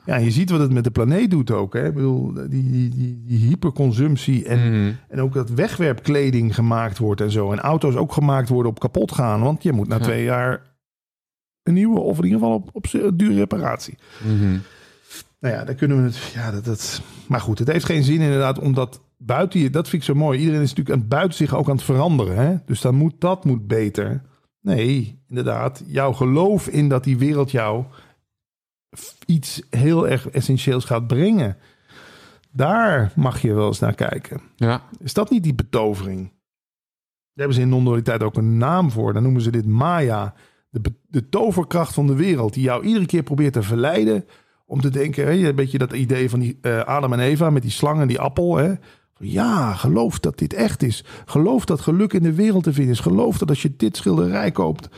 Ja. 0.06 0.18
Je 0.18 0.32
ziet 0.32 0.50
wat 0.50 0.60
het 0.60 0.72
met 0.72 0.84
de 0.84 0.92
planeet 0.92 1.32
doet 1.32 1.52
ook. 1.52 1.74
Hè? 1.74 1.88
Ik 1.88 1.94
bedoel, 1.94 2.34
die, 2.34 2.48
die, 2.72 2.90
die, 2.90 3.24
die 3.26 3.38
hyperconsumptie 3.48 4.46
en, 4.46 4.60
Mhm. 4.60 4.92
en 5.08 5.22
ook 5.22 5.34
dat 5.34 5.50
wegwerpkleding 5.50 6.56
gemaakt 6.56 6.98
wordt 6.98 7.22
en 7.22 7.32
zo. 7.32 7.52
En 7.52 7.60
auto's 7.60 7.96
ook 7.96 8.12
gemaakt 8.14 8.50
worden 8.50 8.72
op 8.72 8.80
kapot 8.80 9.12
gaan. 9.12 9.42
Want 9.42 9.64
je 9.64 9.72
moet 9.72 9.88
na 9.88 9.96
Ja. 9.98 10.02
twee 10.02 10.24
jaar 10.24 10.62
een 11.64 11.74
nieuwe 11.74 12.00
of 12.00 12.18
in 12.18 12.24
ieder 12.24 12.40
geval 12.40 12.54
op, 12.56 12.70
op 12.74 12.88
dure 13.18 13.36
reparatie. 13.36 13.98
Mhm. 14.24 14.58
Nou 15.40 15.56
ja, 15.56 15.64
dan 15.64 15.76
kunnen 15.76 15.98
we 15.98 16.04
het. 16.04 16.18
Ja, 16.34 16.52
dat, 16.52 16.66
dat, 16.66 17.02
maar 17.28 17.40
goed, 17.42 17.60
het 17.60 17.68
heeft 17.68 17.86
geen 17.86 18.04
zin 18.04 18.22
inderdaad, 18.22 18.60
omdat 18.60 19.02
buiten 19.18 19.60
je, 19.60 19.70
dat 19.70 19.90
vind 19.90 20.02
ik 20.02 20.08
zo 20.08 20.16
mooi. 20.16 20.40
Iedereen 20.40 20.62
is 20.62 20.70
natuurlijk 20.70 20.96
aan 20.96 21.02
het 21.02 21.10
buiten 21.10 21.38
zich 21.38 21.56
ook 21.56 21.70
aan 21.70 21.76
het 21.76 21.84
veranderen. 21.86 22.38
Hè? 22.38 22.56
Dus 22.66 22.82
dan 22.82 22.96
moet 22.96 23.14
dat 23.20 23.46
moet 23.46 23.68
beter. 23.68 24.22
Nee, 24.62 25.20
inderdaad, 25.28 25.84
jouw 25.88 26.14
geloof 26.14 26.68
in 26.68 26.90
dat 26.90 27.04
die 27.04 27.18
wereld 27.18 27.52
jou 27.52 27.84
iets 29.26 29.62
heel 29.70 30.08
erg 30.08 30.30
essentieels 30.30 30.86
gaat 30.86 31.08
brengen. 31.08 31.58
Daar 32.52 33.12
mag 33.16 33.42
je 33.42 33.54
wel 33.54 33.68
eens 33.68 33.80
naar 33.80 33.96
kijken. 33.96 34.42
Ja, 34.56 34.82
Is 35.00 35.14
dat 35.14 35.30
niet 35.30 35.44
die 35.44 35.56
betovering? 35.56 36.22
Daar 36.22 37.46
hebben 37.46 37.56
ze 37.56 37.62
in 37.62 37.70
non-dualiteit 37.70 38.24
ook 38.24 38.38
een 38.38 38.58
naam 38.58 38.92
voor. 38.92 39.14
Dan 39.14 39.24
noemen 39.24 39.42
ze 39.42 39.52
dit 39.52 39.66
Maya. 39.66 40.34
De, 40.70 40.82
de 41.08 41.30
toverkracht 41.30 41.94
van 41.94 42.08
de 42.08 42.16
wereld. 42.16 42.54
Die 42.54 42.64
jou 42.64 42.84
iedere 42.86 43.06
keer 43.06 43.24
probeert 43.24 43.54
te 43.54 43.62
verleiden. 43.64 44.26
Om 44.66 44.82
te 44.82 44.90
denken, 44.90 45.26
hè, 45.26 45.32
een 45.32 45.56
beetje 45.56 45.78
dat 45.78 45.94
idee 45.94 46.30
van 46.30 46.40
die 46.40 46.58
eh, 46.62 46.80
Adam 46.80 47.14
en 47.14 47.20
Eva 47.20 47.50
met 47.50 47.62
die 47.62 47.72
slang 47.72 48.02
en 48.02 48.08
die 48.08 48.20
appel. 48.20 48.56
Hè? 48.58 48.74
Ja, 49.18 49.74
geloof 49.74 50.20
dat 50.20 50.38
dit 50.38 50.54
echt 50.54 50.84
is. 50.84 51.04
Geloof 51.26 51.66
dat 51.66 51.82
geluk 51.82 52.14
in 52.14 52.24
de 52.24 52.34
wereld 52.34 52.64
te 52.64 52.74
vinden 52.74 52.94
is. 52.94 53.00
Geloof 53.00 53.38
dat 53.38 53.50
als 53.50 53.62
je 53.62 53.74
dit 53.78 53.98
schilderij 53.98 54.52
koopt, 54.52 54.90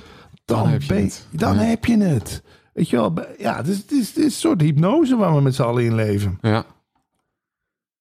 dan, 0.46 0.58
Dan 0.60 0.68
heb 0.68 0.82
je 0.82 0.94
het. 0.94 1.28
Dan 1.32 1.56
Ja. 1.56 1.62
heb 1.62 1.86
je 1.86 1.98
het. 1.98 2.44
Weet 2.76 2.90
je 2.90 2.96
wel, 2.96 3.14
ja, 3.38 3.56
het 3.58 3.68
is, 3.68 3.78
het, 3.78 3.92
is, 3.92 4.08
het 4.08 4.18
is 4.18 4.24
een 4.24 4.32
soort 4.32 4.62
hypnose 4.62 5.16
waar 5.16 5.36
we 5.36 5.42
met 5.42 5.56
z'n 5.56 5.62
allen 5.62 5.84
in 5.84 5.96
leven. 5.96 6.38
ja. 6.42 6.66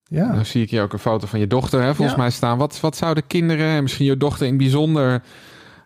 Ja, 0.09 0.33
Dan 0.33 0.45
zie 0.47 0.63
ik 0.63 0.71
hier 0.71 0.83
ook 0.83 0.93
een 0.93 0.99
foto 0.99 1.27
van 1.27 1.41
je 1.41 1.47
dochter, 1.47 1.81
hè, 1.83 1.95
volgens 1.95 2.17
Ja. 2.17 2.23
mij 2.23 2.31
staan. 2.31 2.59
Wat, 2.59 2.81
wat 2.81 2.97
zouden 2.97 3.27
kinderen, 3.27 3.67
en 3.67 3.83
misschien 3.83 4.07
je 4.07 4.17
dochter 4.17 4.47
in 4.47 4.53
het 4.53 4.63
bijzonder, 4.63 5.23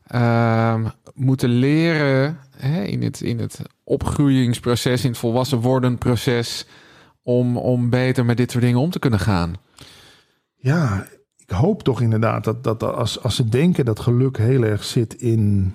ehm, 0.06 0.86
moeten 1.14 1.48
leren 1.48 2.38
hè, 2.56 2.82
in, 2.82 3.02
het, 3.02 3.20
in 3.20 3.38
het 3.38 3.60
opgroeiingsproces, 3.84 5.04
in 5.04 5.10
het 5.10 5.18
volwassen 5.18 5.58
worden 5.58 5.98
proces, 5.98 6.66
om, 7.22 7.56
om 7.56 7.90
beter 7.90 8.24
met 8.24 8.36
dit 8.36 8.50
soort 8.50 8.64
dingen 8.64 8.80
om 8.80 8.90
te 8.90 8.98
kunnen 8.98 9.20
gaan? 9.20 9.54
Ja, 10.56 11.06
ik 11.36 11.50
hoop 11.50 11.82
toch 11.82 12.00
inderdaad 12.00 12.44
dat, 12.44 12.64
dat 12.64 12.80
dat 12.80 12.94
als, 12.94 13.22
als 13.22 13.36
ze 13.36 13.48
denken 13.48 13.84
dat 13.84 14.00
geluk 14.00 14.36
heel 14.38 14.62
erg 14.62 14.84
zit 14.84 15.14
in. 15.14 15.74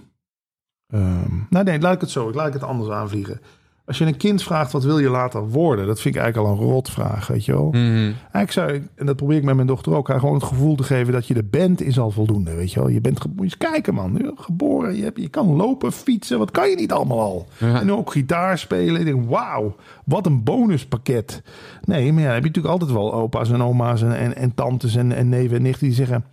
Ehm, 0.94 1.36
nou, 1.50 1.66
nee, 1.66 1.80
laat 1.80 1.94
ik 1.94 2.02
het 2.02 2.10
zo, 2.10 2.30
ik 2.30 2.36
laat 2.36 2.48
ik 2.48 2.54
het 2.54 2.64
anders 2.64 2.90
aanvliegen. 2.90 3.42
Als 3.86 3.98
je 3.98 4.06
een 4.06 4.18
kind 4.18 4.44
vraagt 4.44 4.72
wat 4.72 4.84
wil 4.84 5.00
je 5.00 5.10
later 5.10 5.50
worden, 5.50 5.86
dat 5.88 6.02
vind 6.02 6.16
ik 6.16 6.22
eigenlijk 6.22 6.52
al 6.52 6.58
een 6.60 6.70
rotvraag, 6.72 7.28
weet 7.28 7.46
je 7.46 7.52
wel. 7.52 7.68
Mhm. 7.70 8.12
Eigenlijk 8.22 8.52
zou 8.52 8.72
ik, 8.74 8.84
en 8.96 9.06
dat 9.06 9.16
probeer 9.16 9.38
ik 9.38 9.44
met 9.44 9.56
mijn 9.56 9.68
dochter 9.68 9.94
ook, 9.96 10.08
haar 10.08 10.20
gewoon 10.20 10.34
het 10.36 10.44
gevoel 10.44 10.76
te 10.76 10.84
geven 10.84 11.14
dat 11.14 11.28
je 11.28 11.34
er 11.34 11.48
bent, 11.50 11.82
is 11.82 12.00
al 12.00 12.12
voldoende, 12.12 12.56
weet 12.56 12.72
je 12.74 12.80
wel. 12.80 12.90
Je 12.90 13.02
bent 13.02 13.22
ge- 13.22 13.28
moet 13.28 13.38
je 13.38 13.44
eens 13.44 13.58
kijken, 13.72 13.94
man. 13.94 14.14
Je 14.18 14.32
geboren, 14.36 14.96
je, 14.96 15.04
hebt, 15.04 15.20
je 15.22 15.28
kan 15.28 15.48
lopen, 15.56 15.92
fietsen, 15.92 16.38
wat 16.40 16.52
kan 16.52 16.70
je 16.70 16.76
niet 16.76 16.92
allemaal 16.92 17.20
al? 17.20 17.48
Ja. 17.58 17.80
En 17.82 17.92
ook 17.92 18.12
gitaar 18.12 18.58
spelen. 18.58 19.00
Ik 19.00 19.06
denk, 19.06 19.30
wauw, 19.30 19.76
wat 20.06 20.26
een 20.26 20.44
bonuspakket. 20.44 21.42
Nee, 21.86 22.12
maar 22.14 22.22
ja, 22.22 22.26
dan 22.28 22.34
heb 22.36 22.44
je 22.44 22.50
natuurlijk 22.50 22.74
altijd 22.74 22.92
wel 22.92 23.14
opa's 23.14 23.52
en 23.52 23.64
oma's 23.64 24.02
en, 24.02 24.18
en, 24.18 24.36
en 24.36 24.54
tantes 24.56 24.96
en, 24.96 25.12
en 25.12 25.30
neven 25.30 25.58
en 25.58 25.62
nichten 25.64 25.88
die 25.88 25.96
zeggen... 25.96 26.26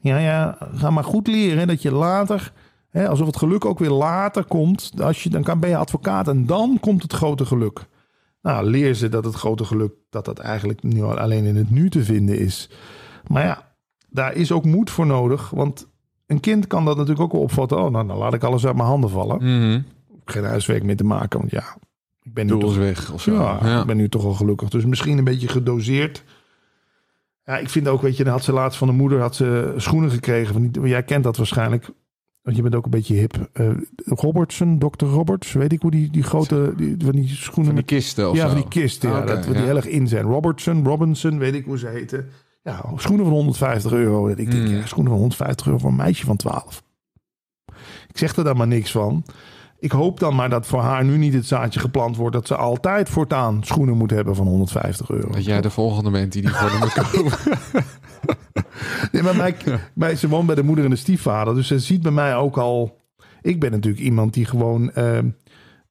Ja, 0.00 0.18
ja, 0.18 0.58
ga 0.74 0.90
maar 0.90 1.04
goed 1.04 1.26
leren 1.26 1.66
dat 1.66 1.82
je 1.82 1.92
later... 1.92 2.52
Alsof 2.92 3.26
het 3.26 3.36
geluk 3.36 3.64
ook 3.64 3.78
weer 3.78 3.90
later 3.90 4.44
komt. 4.44 4.92
Als 5.00 5.22
je, 5.22 5.30
dan 5.30 5.42
kan, 5.42 5.60
ben 5.60 5.70
je 5.70 5.76
advocaat 5.76 6.28
en 6.28 6.46
dan 6.46 6.78
komt 6.80 7.02
het 7.02 7.12
grote 7.12 7.44
geluk. 7.46 7.86
Nou, 8.42 8.64
leer 8.66 8.94
ze 8.94 9.08
dat 9.08 9.24
het 9.24 9.34
grote 9.34 9.64
geluk... 9.64 9.92
dat 10.10 10.24
dat 10.24 10.38
eigenlijk 10.38 10.82
nu 10.82 11.02
al 11.02 11.18
alleen 11.18 11.44
in 11.44 11.56
het 11.56 11.70
nu 11.70 11.90
te 11.90 12.04
vinden 12.04 12.38
is. 12.38 12.70
Maar 13.26 13.44
ja, 13.44 13.72
daar 14.08 14.34
is 14.34 14.52
ook 14.52 14.64
moed 14.64 14.90
voor 14.90 15.06
nodig. 15.06 15.50
Want 15.50 15.88
een 16.26 16.40
kind 16.40 16.66
kan 16.66 16.84
dat 16.84 16.96
natuurlijk 16.96 17.22
ook 17.22 17.32
wel 17.32 17.40
opvatten. 17.40 17.78
Oh, 17.78 17.90
nou, 17.90 18.06
dan 18.06 18.16
laat 18.16 18.34
ik 18.34 18.42
alles 18.44 18.66
uit 18.66 18.76
mijn 18.76 18.88
handen 18.88 19.10
vallen 19.10 19.36
Mhm. 19.44 19.80
geen 20.24 20.44
huiswerk 20.44 20.82
meer 20.82 20.96
te 20.96 21.04
maken. 21.04 21.38
Want 21.38 21.50
ja, 21.50 21.76
ik 22.22 22.34
ben 22.34 22.44
nu, 22.46 22.50
Doel 22.52 22.60
toch, 22.60 22.76
weg 22.76 23.12
of 23.12 23.22
zo. 23.22 23.32
ja, 23.32 23.58
Ja. 23.62 23.80
ik 23.80 23.86
ben 23.86 23.96
nu 23.96 24.08
toch 24.08 24.24
al 24.24 24.34
gelukkig. 24.34 24.68
Dus 24.68 24.84
misschien 24.84 25.18
een 25.18 25.24
beetje 25.24 25.48
gedoseerd. 25.48 26.24
Ja, 27.44 27.58
ik 27.58 27.68
vind 27.70 27.88
ook, 27.88 28.02
weet 28.02 28.16
je, 28.16 28.24
dan 28.24 28.32
had 28.32 28.44
ze 28.44 28.52
laatst 28.52 28.78
van 28.78 28.88
de 28.88 28.94
moeder 28.94 29.20
had 29.20 29.36
ze 29.36 29.74
schoenen 29.76 30.10
gekregen. 30.10 30.52
Van 30.52 30.68
die, 30.70 30.82
jij 30.88 31.02
kent 31.02 31.24
dat 31.24 31.36
waarschijnlijk. 31.36 31.90
Want 32.50 32.62
je 32.62 32.68
bent 32.70 32.74
ook 32.80 32.84
een 32.84 32.98
beetje 33.00 33.14
hip. 33.14 33.48
Eh 33.52 33.70
Robertson, 34.04 34.78
Dr. 34.78 35.04
Roberts, 35.06 35.52
weet 35.52 35.72
ik 35.72 35.82
hoe 35.82 35.90
die, 35.90 36.10
die 36.10 36.22
grote, 36.22 36.72
die, 36.76 36.96
van 36.98 37.12
die 37.12 37.28
schoenen 37.28 37.64
Van 37.66 37.74
die 37.74 37.84
kisten 37.84 38.30
of 38.30 38.36
ja, 38.36 38.42
zo. 38.42 38.48
van 38.48 38.56
die 38.60 38.68
kisten. 38.68 39.10
Ja, 39.10 39.18
Ah, 39.20 39.26
dat, 39.26 39.44
die 39.44 39.54
heel 39.56 39.76
erg 39.76 39.86
in 39.86 40.08
zijn. 40.08 40.24
Robertson, 40.24 40.84
Robinson, 40.84 41.38
weet 41.38 41.54
ik 41.54 41.64
hoe 41.64 41.78
ze 41.78 41.86
heten. 41.88 42.28
Ja, 42.62 42.84
schoenen 42.96 43.24
van 43.26 43.34
150 43.34 43.92
euro. 43.92 44.28
Ik 44.28 44.36
denk, 44.36 44.52
Mm. 44.52 44.66
ja, 44.66 44.86
schoenen 44.86 45.10
van 45.10 45.20
150 45.20 45.66
euro 45.66 45.78
voor 45.78 45.90
een 45.90 45.96
meisje 45.96 46.24
van 46.26 46.36
12. 46.36 46.82
Ik 48.08 48.18
zeg 48.18 48.36
er 48.36 48.44
dan 48.44 48.56
maar 48.56 48.66
niks 48.66 48.90
van. 48.90 49.24
Ik 49.80 49.92
hoop 49.92 50.20
dan 50.20 50.34
maar 50.34 50.50
dat 50.50 50.66
voor 50.66 50.80
haar 50.80 51.04
nu 51.04 51.16
niet 51.16 51.34
het 51.34 51.46
zaadje 51.46 51.80
geplant 51.80 52.16
wordt... 52.16 52.34
dat 52.34 52.46
ze 52.46 52.56
altijd 52.56 53.08
voortaan 53.08 53.64
schoenen 53.64 53.96
moet 53.96 54.10
hebben 54.10 54.36
van 54.36 54.46
150 54.46 55.10
euro. 55.10 55.30
Dat 55.30 55.44
jij 55.44 55.60
de 55.60 55.70
volgende 55.70 56.10
bent 56.10 56.32
die 56.32 56.42
die 56.42 56.50
voor 56.50 56.78
moet 56.78 56.92
kopen. 57.10 57.38
Nee, 59.12 59.22
maar 59.22 59.36
mij, 59.36 59.56
mij, 59.94 60.16
ze 60.16 60.28
woont 60.28 60.46
bij 60.46 60.54
de 60.54 60.62
moeder 60.62 60.84
en 60.84 60.90
de 60.90 60.96
stiefvader. 60.96 61.54
Dus 61.54 61.66
ze 61.66 61.78
ziet 61.78 62.02
bij 62.02 62.12
mij 62.12 62.36
ook 62.36 62.58
al... 62.58 62.98
Ik 63.42 63.60
ben 63.60 63.70
natuurlijk 63.70 64.02
iemand 64.02 64.34
die 64.34 64.44
gewoon... 64.44 64.92
ehm, 64.92 65.28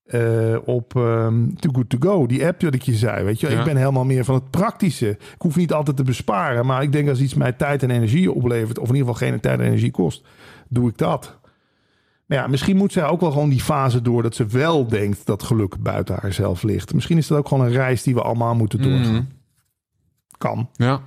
eh, 0.09 0.55
op 0.65 0.95
ehm 0.95 1.49
Too 1.55 1.71
Good 1.73 1.89
To 1.89 1.97
Go, 1.99 2.25
die 2.25 2.45
app 2.45 2.59
dat 2.59 2.73
ik 2.73 2.81
je 2.81 2.93
zei. 2.95 3.23
Weet 3.23 3.39
je. 3.39 3.49
Ja. 3.49 3.59
ik 3.59 3.65
ben 3.65 3.77
helemaal 3.77 4.05
meer 4.05 4.25
van 4.25 4.35
het 4.35 4.49
praktische. 4.49 5.09
Ik 5.09 5.35
hoef 5.37 5.55
niet 5.55 5.73
altijd 5.73 5.97
te 5.97 6.03
besparen, 6.03 6.65
maar 6.65 6.83
ik 6.83 6.91
denk 6.91 7.09
als 7.09 7.19
iets 7.19 7.33
mij 7.33 7.51
tijd 7.51 7.83
en 7.83 7.89
energie 7.89 8.31
oplevert, 8.31 8.79
of 8.79 8.89
in 8.89 8.95
ieder 8.95 9.13
geval 9.13 9.27
geen 9.27 9.39
tijd 9.39 9.59
en 9.59 9.65
energie 9.65 9.91
kost, 9.91 10.25
doe 10.67 10.89
ik 10.89 10.97
dat. 10.97 11.38
Maar 12.30 12.38
ja, 12.38 12.47
misschien 12.47 12.77
moet 12.77 12.91
zij 12.91 13.05
ook 13.05 13.19
wel 13.21 13.32
gewoon 13.32 13.49
die 13.49 13.61
fase 13.61 14.01
door 14.01 14.23
dat 14.23 14.36
ze 14.36 14.45
wel 14.45 14.88
denkt 14.88 15.25
dat 15.25 15.43
geluk 15.43 15.82
buiten 15.82 16.17
haarzelf 16.21 16.63
ligt. 16.63 16.93
Misschien 16.93 17.17
is 17.17 17.27
dat 17.27 17.38
ook 17.38 17.47
gewoon 17.47 17.65
een 17.65 17.71
reis 17.71 18.03
die 18.03 18.13
we 18.13 18.21
allemaal 18.21 18.55
moeten 18.55 18.82
doorgaan. 18.82 19.13
Mhm. 19.13 19.23
Kan. 20.38 20.69
Ja. 20.73 21.01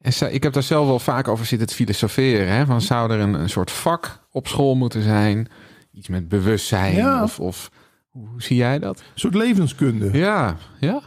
En 0.00 0.12
ze- 0.12 0.32
ik 0.32 0.42
heb 0.42 0.52
daar 0.52 0.62
zelf 0.62 0.86
wel 0.86 0.98
vaak 0.98 1.28
over 1.28 1.46
zitten 1.46 1.66
te 1.68 1.74
filosoferen. 1.74 2.48
Hè? 2.48 2.66
Van 2.66 2.80
zou 2.80 3.10
er 3.12 3.20
een, 3.20 3.34
een 3.34 3.48
soort 3.50 3.70
vak 3.70 4.26
op 4.30 4.48
school 4.48 4.74
moeten 4.74 5.02
zijn? 5.02 5.48
Iets 5.92 6.08
met 6.08 6.28
bewustzijn? 6.28 6.94
Ja. 6.94 7.22
Of, 7.22 7.40
of 7.40 7.70
hoe 8.10 8.28
hoe 8.28 8.42
zie 8.42 8.56
jij 8.56 8.78
dat? 8.78 8.98
Een 8.98 9.04
soort 9.20 9.34
levenskunde. 9.34 10.18
Ja, 10.18 10.56
ja. 10.80 11.00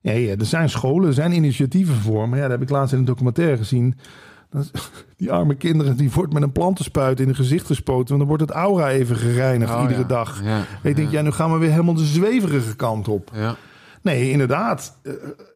Ja, 0.00 0.12
ja, 0.12 0.36
er 0.36 0.46
zijn 0.46 0.70
scholen, 0.70 1.08
er 1.08 1.14
zijn 1.14 1.32
initiatieven 1.32 1.94
voor. 1.94 2.28
Maar 2.28 2.36
ja, 2.38 2.44
dat 2.48 2.52
heb 2.58 2.62
ik 2.62 2.70
laatst 2.70 2.92
in 2.92 2.98
een 2.98 3.04
documentaire 3.04 3.56
gezien. 3.56 3.98
Die 5.16 5.32
arme 5.32 5.54
kinderen, 5.54 5.96
die 5.96 6.10
wordt 6.10 6.32
met 6.32 6.42
een 6.42 6.52
plantenspuit 6.52 7.20
in 7.20 7.26
hun 7.26 7.34
gezicht 7.34 7.66
gespoten. 7.66 8.06
Want 8.08 8.18
dan 8.18 8.26
wordt 8.28 8.42
het 8.42 8.50
aura 8.50 8.90
even 8.90 9.16
gereinigd 9.16 9.74
Oh, 9.74 9.82
iedere 9.82 10.00
ja. 10.00 10.06
dag. 10.06 10.42
Ja, 10.44 10.64
ik 10.82 10.96
denk, 10.96 11.10
ja, 11.10 11.22
nu 11.22 11.30
gaan 11.30 11.52
we 11.52 11.58
weer 11.58 11.70
helemaal 11.70 11.94
de 11.94 12.04
zweverige 12.04 12.76
kant 12.76 13.08
op. 13.08 13.30
ja. 13.34 13.56
Nee, 14.02 14.30
inderdaad. 14.30 14.98
Eh, 15.02 15.12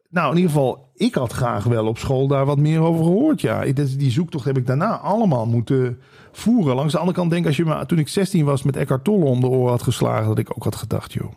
nou, 0.09 0.29
in 0.31 0.35
ieder 0.35 0.51
geval, 0.51 0.91
ik 0.95 1.15
had 1.15 1.33
graag 1.33 1.63
wel 1.63 1.87
op 1.87 1.97
school 1.97 2.27
daar 2.27 2.45
wat 2.45 2.57
meer 2.57 2.79
over 2.79 3.03
gehoord. 3.03 3.41
Ja, 3.41 3.65
die 3.73 4.11
zoektocht 4.11 4.45
heb 4.45 4.57
ik 4.57 4.67
daarna 4.67 4.97
allemaal 4.97 5.45
moeten 5.45 5.99
voeren. 6.31 6.75
Langs 6.75 6.91
de 6.93 6.97
andere 6.99 7.17
kant 7.17 7.31
denk 7.31 7.45
als 7.45 7.57
je 7.57 7.65
me 7.65 7.85
toen 7.85 7.97
ik 7.99 8.07
16 8.07 8.45
was 8.45 8.63
met 8.63 8.75
Eckhart 8.75 9.03
Tolle 9.03 9.25
om 9.25 9.39
de 9.39 9.47
oren 9.47 9.71
had 9.71 9.83
geslagen, 9.83 10.27
dat 10.27 10.37
ik 10.39 10.49
ook 10.55 10.63
had 10.63 10.75
gedacht, 10.75 11.13
joh. 11.13 11.31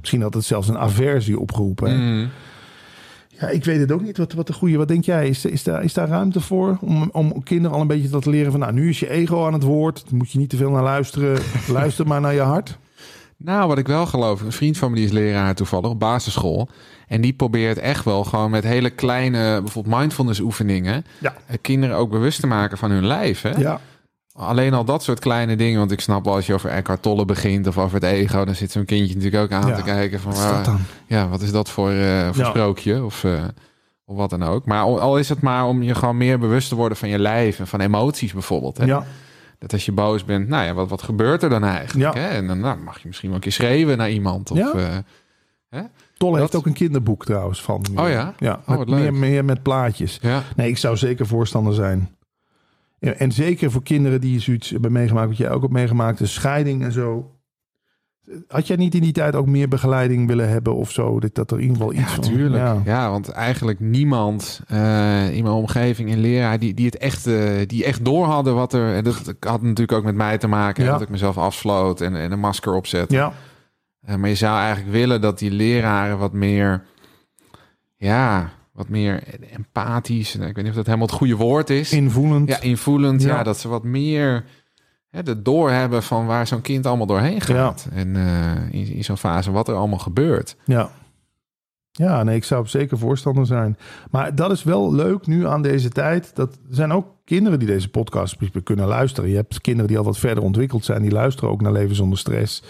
Misschien 0.00 0.22
had 0.22 0.34
het 0.34 0.44
zelfs 0.44 0.68
een 0.68 0.78
aversie 0.78 1.38
opgeroepen. 1.40 2.30
Ja, 3.40 3.48
ik 3.48 3.64
weet 3.64 3.80
het 3.80 3.92
ook 3.92 4.02
niet. 4.02 4.16
Wat, 4.18 4.32
wat 4.32 4.46
de 4.46 4.52
goede, 4.52 4.76
wat 4.76 4.88
denk 4.88 5.04
jij? 5.04 5.28
Is, 5.28 5.44
is, 5.44 5.62
daar, 5.62 5.84
is 5.84 5.94
daar 5.94 6.08
ruimte 6.08 6.40
voor 6.40 6.78
om, 6.80 7.08
om 7.12 7.42
kinderen 7.42 7.76
al 7.76 7.80
een 7.82 7.86
beetje 7.86 8.18
te 8.18 8.30
leren 8.30 8.50
van, 8.50 8.60
nou, 8.60 8.72
nu 8.72 8.88
is 8.88 9.00
je 9.00 9.10
ego 9.10 9.46
aan 9.46 9.52
het 9.52 9.62
woord. 9.62 10.02
Daar 10.04 10.14
moet 10.14 10.30
je 10.30 10.38
niet 10.38 10.50
te 10.50 10.56
veel 10.56 10.70
naar 10.70 10.82
luisteren. 10.82 11.38
Luister 11.68 12.06
maar 12.06 12.20
naar 12.20 12.34
je 12.34 12.40
hart. 12.40 12.78
Nou, 13.36 13.68
wat 13.68 13.78
ik 13.78 13.86
wel 13.86 14.06
geloof, 14.06 14.40
een 14.40 14.52
vriend 14.52 14.78
van 14.78 14.90
me 14.90 14.96
die 14.96 15.04
is 15.04 15.10
leraar 15.12 15.54
toevallig 15.54 15.90
op 15.90 16.00
basisschool. 16.00 16.68
En 17.08 17.20
die 17.20 17.32
probeert 17.32 17.78
echt 17.78 18.04
wel 18.04 18.24
gewoon 18.24 18.50
met 18.50 18.64
hele 18.64 18.90
kleine, 18.90 19.60
bijvoorbeeld 19.62 19.96
mindfulness 19.98 20.40
oefeningen, 20.40 21.04
Ja. 21.18 21.34
eh, 21.46 21.56
kinderen 21.60 21.96
ook 21.96 22.10
bewust 22.10 22.40
te 22.40 22.46
maken 22.46 22.78
van 22.78 22.90
hun 22.90 23.06
lijf. 23.06 23.42
Hè? 23.42 23.50
Ja, 23.50 23.80
alleen 24.36 24.74
al 24.74 24.84
dat 24.84 25.02
soort 25.02 25.18
kleine 25.18 25.56
dingen. 25.56 25.78
Want 25.78 25.90
ik 25.90 26.00
snap 26.00 26.24
wel 26.24 26.34
als 26.34 26.46
je 26.46 26.54
over 26.54 26.70
Eckhart 26.70 27.02
Tolle 27.02 27.24
begint 27.24 27.66
of 27.66 27.78
over 27.78 27.94
het 27.94 28.04
ego, 28.04 28.44
dan 28.44 28.54
zit 28.54 28.70
zo'n 28.70 28.84
kindje 28.84 29.14
natuurlijk 29.14 29.42
ook 29.42 29.50
aan 29.62 29.68
Ja. 29.68 29.76
te 29.76 29.82
kijken 29.82 30.20
van 30.20 30.30
Wat 30.32 30.40
is 30.40 30.46
dat 30.46 30.54
waar- 30.54 30.64
dan? 30.64 30.78
ja, 31.06 31.28
wat 31.28 31.40
is 31.42 31.52
dat 31.52 31.70
voor, 31.70 31.90
eh, 31.90 32.26
voor 32.32 32.44
Ja. 32.44 32.48
sprookje 32.50 33.04
of, 33.04 33.24
eh, 33.24 33.44
of 34.04 34.16
wat 34.16 34.30
dan 34.30 34.42
ook. 34.42 34.64
Maar 34.66 34.82
al, 34.82 35.00
al 35.00 35.18
is 35.18 35.28
het 35.28 35.40
maar 35.40 35.66
om 35.66 35.82
je 35.82 35.94
gewoon 35.94 36.16
meer 36.16 36.38
bewust 36.38 36.68
te 36.68 36.74
worden 36.74 36.98
van 36.98 37.08
je 37.08 37.18
lijf 37.18 37.58
en 37.58 37.66
van 37.66 37.80
emoties 37.80 38.32
bijvoorbeeld. 38.32 38.76
Hè? 38.78 38.84
Ja, 38.84 39.04
Dat 39.58 39.72
als 39.72 39.84
je 39.84 39.92
boos 39.92 40.24
bent, 40.24 40.48
nou 40.48 40.64
ja, 40.64 40.74
wat, 40.74 40.88
wat 40.88 41.02
gebeurt 41.02 41.42
er 41.42 41.48
dan 41.50 41.64
eigenlijk? 41.64 42.14
Hè? 42.14 42.26
En 42.28 42.46
dan 42.46 42.60
nou, 42.60 42.78
mag 42.78 42.98
je 42.98 43.06
misschien 43.06 43.28
wel 43.28 43.36
een 43.36 43.42
keer 43.42 43.52
schreeuwen 43.52 43.96
naar 43.98 44.10
iemand. 44.10 44.50
Of, 44.50 44.74
eh, 44.74 45.78
Tolle 46.16 46.38
heeft 46.40 46.54
ook 46.54 46.66
een 46.66 46.72
kinderboek 46.72 47.24
trouwens 47.24 47.62
van. 47.62 47.84
Oh 47.94 48.08
ja? 48.08 48.34
Ja, 48.38 48.52
Oh, 48.52 48.68
met 48.68 48.78
wat 48.78 48.88
leuk. 48.88 48.98
meer, 49.00 49.14
meer 49.14 49.44
met 49.44 49.62
plaatjes. 49.62 50.20
Nee, 50.56 50.68
ik 50.68 50.78
zou 50.78 50.96
zeker 50.96 51.26
voorstander 51.26 51.74
zijn. 51.74 52.15
Ja, 52.98 53.12
en 53.12 53.32
zeker 53.32 53.70
voor 53.70 53.82
kinderen 53.82 54.20
die 54.20 54.40
zoiets 54.40 54.70
hebben 54.70 54.92
meegemaakt, 54.92 55.28
wat 55.28 55.36
jij 55.36 55.50
ook 55.50 55.60
hebt 55.60 55.72
meegemaakt, 55.72 56.18
de 56.18 56.26
scheiding 56.26 56.82
en 56.82 56.92
zo. 56.92 57.30
Had 58.48 58.66
jij 58.66 58.76
niet 58.76 58.94
in 58.94 59.00
die 59.02 59.12
tijd 59.12 59.34
ook 59.34 59.46
meer 59.46 59.68
begeleiding 59.68 60.26
willen 60.26 60.48
hebben 60.48 60.74
of 60.74 60.90
zo? 60.90 61.20
Dat, 61.20 61.34
dat 61.34 61.50
er 61.50 61.56
in 61.56 61.62
ieder 61.62 61.76
geval 61.76 61.92
iets 61.92 62.02
Ja, 62.02 62.08
van... 62.14 62.24
tuurlijk. 62.24 62.62
Ja. 62.62 62.82
Ja. 62.84 63.10
want 63.10 63.28
eigenlijk 63.28 63.80
niemand 63.80 64.60
eh, 64.66 65.34
in 65.36 65.42
mijn 65.42 65.54
omgeving, 65.54 66.10
een 66.12 66.20
leraar, 66.20 66.58
die, 66.58 66.74
die 66.74 66.86
het 66.86 66.96
echt, 66.96 67.26
eh, 67.26 67.44
die 67.66 67.84
echt 67.84 68.04
door 68.04 68.24
hadden 68.24 68.54
wat 68.54 68.72
er. 68.72 68.94
En 68.94 69.04
dat 69.04 69.34
had 69.40 69.62
natuurlijk 69.62 69.98
ook 69.98 70.04
met 70.04 70.14
mij 70.14 70.38
te 70.38 70.46
maken. 70.46 70.84
Ja. 70.84 70.90
Dat 70.92 71.00
ik 71.00 71.08
mezelf 71.08 71.38
afsloot 71.38 72.00
en, 72.00 72.14
en 72.16 72.32
een 72.32 72.40
masker 72.40 72.74
opzette. 72.74 73.14
Ja, 73.14 73.32
Eh, 74.00 74.16
maar 74.16 74.28
je 74.28 74.34
zou 74.34 74.58
eigenlijk 74.58 74.90
willen 74.92 75.20
dat 75.20 75.38
die 75.38 75.50
leraren 75.50 76.18
wat 76.18 76.32
meer, 76.32 76.84
ja, 77.96 78.50
wat 78.76 78.88
meer 78.88 79.22
empathisch. 79.52 80.34
Ik 80.34 80.40
weet 80.40 80.56
niet 80.56 80.68
of 80.68 80.74
dat 80.74 80.86
helemaal 80.86 81.06
het 81.06 81.16
goede 81.16 81.36
woord 81.36 81.70
is. 81.70 81.92
invoelend. 81.92 82.48
ja, 82.48 82.60
invoelend. 82.60 83.22
Ja. 83.22 83.28
Ja. 83.28 83.42
dat 83.42 83.58
ze 83.58 83.68
wat 83.68 83.84
meer 83.84 84.44
hè, 85.10 85.22
de 85.22 85.42
door 85.42 85.70
hebben 85.70 86.02
van 86.02 86.26
waar 86.26 86.46
zo'n 86.46 86.60
kind 86.60 86.86
allemaal 86.86 87.06
doorheen 87.06 87.40
gaat. 87.40 87.88
En 87.92 88.16
eh, 88.16 88.80
in, 88.80 88.94
in 88.94 89.04
zo'n 89.04 89.16
fase 89.16 89.50
wat 89.50 89.68
er 89.68 89.74
allemaal 89.74 89.98
gebeurt. 89.98 90.56
Ja. 90.64 90.90
Ja, 91.92 92.22
nee, 92.22 92.36
ik 92.36 92.44
zou 92.44 92.60
op 92.60 92.68
zeker 92.68 92.98
voorstander 92.98 93.46
zijn. 93.46 93.78
Maar 94.10 94.34
dat 94.34 94.50
is 94.50 94.62
wel 94.62 94.94
leuk 94.94 95.26
nu 95.26 95.46
aan 95.46 95.62
deze 95.62 95.88
tijd. 95.88 96.30
Dat 96.34 96.52
er 96.52 96.74
zijn 96.74 96.92
ook 96.92 97.06
kinderen 97.24 97.58
die 97.58 97.68
deze 97.68 97.88
podcast 97.88 98.36
kunnen 98.62 98.86
luisteren. 98.86 99.30
Je 99.30 99.36
hebt 99.36 99.60
kinderen 99.60 99.88
die 99.88 99.98
al 99.98 100.04
wat 100.04 100.18
verder 100.18 100.44
ontwikkeld 100.44 100.84
zijn. 100.84 101.02
Die 101.02 101.10
luisteren 101.10 101.50
ook 101.50 101.60
naar 101.60 101.72
Leven 101.72 101.96
zonder 101.96 102.18
stress. 102.18 102.62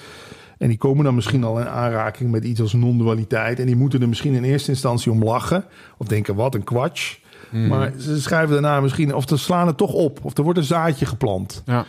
En 0.59 0.69
die 0.69 0.79
komen 0.79 1.05
dan 1.05 1.15
misschien 1.15 1.45
al 1.45 1.61
in 1.61 1.69
aanraking 1.69 2.31
met 2.31 2.45
iets 2.45 2.61
als 2.61 2.73
non-dualiteit. 2.73 3.61
En 3.61 3.67
die 3.67 3.77
moeten 3.77 4.03
er 4.03 4.09
misschien 4.09 4.35
in 4.35 4.45
eerste 4.45 4.71
instantie 4.71 5.13
om 5.13 5.25
lachen. 5.25 5.65
Of 5.97 6.07
denken, 6.07 6.35
wat 6.35 6.55
een 6.55 6.65
kwatsch. 6.65 7.17
Mhm. 7.51 7.69
Maar 7.69 7.93
ze 7.99 8.21
schrijven 8.21 8.53
daarna 8.53 8.81
misschien, 8.81 9.15
of 9.15 9.25
ze 9.29 9.37
slaan 9.37 9.67
het 9.67 9.77
toch 9.77 9.93
op. 9.93 10.19
Of 10.23 10.37
er 10.37 10.45
wordt 10.45 10.59
een 10.59 10.65
zaadje 10.65 11.07
geplant. 11.07 11.63
Ja. 11.65 11.85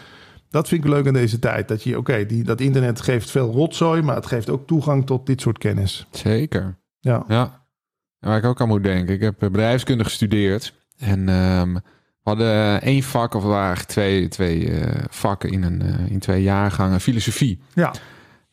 Dat 0.49 0.67
vind 0.67 0.83
ik 0.83 0.89
leuk 0.89 1.07
aan 1.07 1.13
deze 1.13 1.39
tijd. 1.39 1.67
Dat 1.67 1.83
je, 1.83 1.97
oké, 1.97 2.25
die 2.25 2.43
dat 2.43 2.61
internet 2.61 3.01
geeft 3.01 3.31
veel 3.31 3.51
rotzooi. 3.51 4.01
Maar 4.01 4.15
het 4.15 4.25
geeft 4.25 4.49
ook 4.49 4.67
toegang 4.67 5.05
tot 5.05 5.25
dit 5.25 5.41
soort 5.41 5.57
kennis. 5.57 6.07
Zeker. 6.11 6.77
Ja. 6.99 7.23
Ja, 7.27 7.65
waar 8.19 8.37
ik 8.37 8.45
ook 8.45 8.61
aan 8.61 8.67
moet 8.67 8.83
denken. 8.83 9.13
Ik 9.13 9.21
heb 9.21 9.43
eh, 9.43 9.49
bedrijfskunde 9.49 10.03
gestudeerd. 10.03 10.73
En 10.97 11.29
ehm, 11.29 11.73
we 11.73 11.81
hadden 12.23 12.81
één 12.81 13.03
vak, 13.03 13.33
of 13.33 13.43
waren 13.43 13.87
twee, 13.87 14.27
twee 14.27 14.71
eh, 14.71 15.03
vakken 15.09 15.49
in, 15.49 15.63
een, 15.63 15.81
eh, 15.81 16.11
in 16.11 16.19
twee 16.19 16.41
jaargangen 16.41 17.01
filosofie. 17.01 17.59
Ja. 17.73 17.93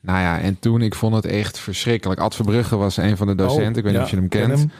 Nou 0.05 0.19
ja, 0.19 0.41
en 0.41 0.59
toen, 0.59 0.81
ik 0.81 0.95
vond 0.95 1.15
het 1.15 1.27
echt 1.27 1.59
verschrikkelijk. 1.59 2.21
Ad 2.21 2.35
Verbrugge 2.35 2.77
was 2.77 2.97
een 2.97 3.17
van 3.17 3.27
de 3.27 3.35
docenten. 3.35 3.73
Oh, 3.73 3.77
ik 3.77 3.83
weet 3.83 3.85
niet 3.85 3.95
ja, 3.95 4.03
of 4.03 4.11
je 4.11 4.17
hem 4.17 4.29
ken 4.29 4.47
kent. 4.47 4.59
hem. 4.59 4.71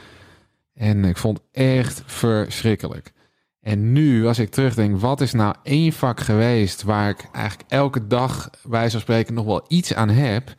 En 0.73 1.05
ik 1.05 1.17
vond 1.17 1.37
het 1.37 1.63
echt 1.63 2.03
verschrikkelijk. 2.05 3.13
En 3.61 3.91
nu, 3.91 4.27
als 4.27 4.39
ik 4.39 4.49
terugdenk, 4.49 4.99
wat 4.99 5.21
is 5.21 5.31
nou 5.31 5.55
één 5.63 5.93
vak 5.93 6.19
geweest 6.19 6.83
waar 6.83 7.09
ik 7.09 7.27
eigenlijk 7.31 7.69
elke 7.71 8.07
dag, 8.07 8.49
bij 8.63 8.89
zo'n 8.89 8.99
spreken, 8.99 9.33
nog 9.33 9.45
wel 9.45 9.65
iets 9.67 9.93
aan 9.93 10.09
heb, 10.09 10.55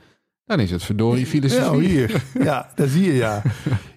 dan 0.46 0.60
is 0.60 0.70
het 0.70 0.82
verdorie 0.82 1.26
filosofie. 1.26 1.82
Ja, 1.88 1.88
hier. 1.88 2.24
Ja, 2.44 2.70
dat 2.74 2.88
zie 2.88 3.04
je, 3.04 3.12
ja. 3.14 3.42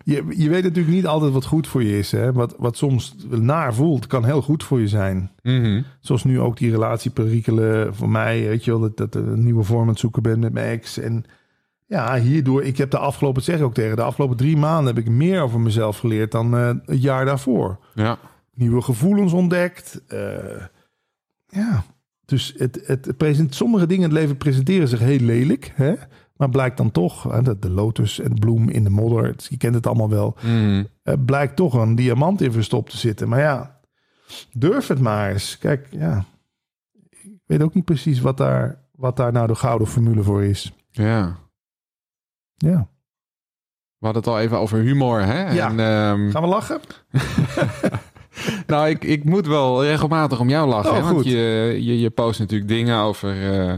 Je, 0.03 0.23
je 0.29 0.49
weet 0.49 0.63
natuurlijk 0.63 0.95
niet 0.95 1.05
altijd 1.07 1.33
wat 1.33 1.45
goed 1.45 1.67
voor 1.67 1.83
je 1.83 1.97
is. 1.97 2.11
Hè? 2.11 2.33
Wat, 2.33 2.55
wat 2.57 2.77
soms 2.77 3.15
naar 3.29 3.73
voelt, 3.73 4.07
kan 4.07 4.25
heel 4.25 4.41
goed 4.41 4.63
voor 4.63 4.79
je 4.79 4.87
zijn. 4.87 5.31
Mhm. 5.43 5.81
Zoals 5.99 6.23
nu 6.23 6.39
ook 6.39 6.57
die 6.57 6.71
relatieperikelen 6.71 7.95
voor 7.95 8.09
mij. 8.09 8.47
Weet 8.47 8.65
je 8.65 8.71
wel, 8.71 8.79
dat, 8.79 8.97
dat 8.97 9.15
ik 9.15 9.27
een 9.27 9.43
nieuwe 9.43 9.63
vorm 9.63 9.81
aan 9.81 9.87
het 9.87 9.99
zoeken 9.99 10.21
ben 10.21 10.39
met 10.39 10.53
mijn 10.53 10.67
ex. 10.79 10.97
En 10.97 11.25
ja, 11.85 12.19
hierdoor, 12.19 12.63
ik 12.63 12.77
heb 12.77 12.91
de 12.91 12.97
afgelopen, 12.97 13.41
zeg 13.43 13.57
ik 13.57 13.63
ook 13.63 13.73
tegen, 13.73 13.95
de 13.95 14.01
afgelopen 14.01 14.37
drie 14.37 14.57
maanden 14.57 14.95
heb 14.95 15.05
ik 15.05 15.11
meer 15.11 15.41
over 15.41 15.59
mezelf 15.59 15.97
geleerd 15.99 16.31
dan 16.31 16.55
eh, 16.57 16.71
het 16.85 17.01
jaar 17.01 17.25
daarvoor. 17.25 17.79
Ja. 17.95 18.17
Nieuwe 18.53 18.81
gevoelens 18.81 19.33
ontdekt. 19.33 20.01
eh, 20.07 20.63
ja, 21.47 21.83
dus 22.25 22.53
het, 22.57 22.81
het 22.85 23.17
present, 23.17 23.55
sommige 23.55 23.87
dingen 23.87 24.03
in 24.03 24.09
het 24.09 24.19
leven 24.19 24.37
presenteren 24.37 24.87
zich 24.87 24.99
heel 24.99 25.19
lelijk. 25.19 25.71
Hè? 25.75 25.93
Maar 26.39 26.49
blijkt 26.49 26.77
dan 26.77 26.91
toch, 26.91 27.41
de, 27.41 27.59
de 27.59 27.69
lotus 27.69 28.19
en 28.19 28.33
bloem 28.33 28.69
in 28.69 28.83
de 28.83 28.89
modder, 28.89 29.35
je 29.49 29.57
kent 29.57 29.75
het 29.75 29.87
allemaal 29.87 30.09
wel. 30.09 30.35
Mhm. 30.41 30.83
Er 31.03 31.19
blijkt 31.19 31.55
toch 31.55 31.73
een 31.73 31.95
diamant 31.95 32.41
in 32.41 32.51
verstopt 32.51 32.89
te 32.91 32.97
zitten. 32.97 33.29
Maar 33.29 33.39
ja, 33.39 33.79
durf 34.51 34.87
het 34.87 34.99
maar 34.99 35.31
eens. 35.31 35.57
Kijk, 35.57 35.87
ja, 35.91 36.25
ik 37.09 37.39
weet 37.45 37.61
ook 37.61 37.73
niet 37.73 37.85
precies 37.85 38.19
wat 38.19 38.37
daar, 38.37 38.87
wat 38.91 39.15
daar 39.17 39.31
nou 39.31 39.47
de 39.47 39.55
gouden 39.55 39.87
formule 39.87 40.23
voor 40.23 40.43
is. 40.43 40.73
ja. 40.91 41.37
Ja. 42.55 42.89
We 43.97 44.05
hadden 44.05 44.23
het 44.23 44.31
al 44.31 44.39
even 44.39 44.57
over 44.57 44.79
humor, 44.79 45.21
hè? 45.21 45.51
Ja. 45.51 45.67
En, 45.69 45.79
ehm, 45.79 46.29
Gaan 46.31 46.41
we 46.41 46.47
lachen? 46.47 46.79
nou, 48.67 48.89
ik, 48.89 49.03
ik 49.03 49.23
moet 49.23 49.47
wel 49.47 49.83
regelmatig 49.83 50.39
om 50.39 50.49
jou 50.49 50.69
lachen. 50.69 50.91
Oh, 50.91 51.07
hè? 51.07 51.13
Want 51.13 51.25
je, 51.25 51.77
je, 51.79 51.99
je 51.99 52.09
post 52.09 52.39
natuurlijk 52.39 52.69
dingen 52.69 52.97
over... 52.97 53.51
eh, 53.69 53.73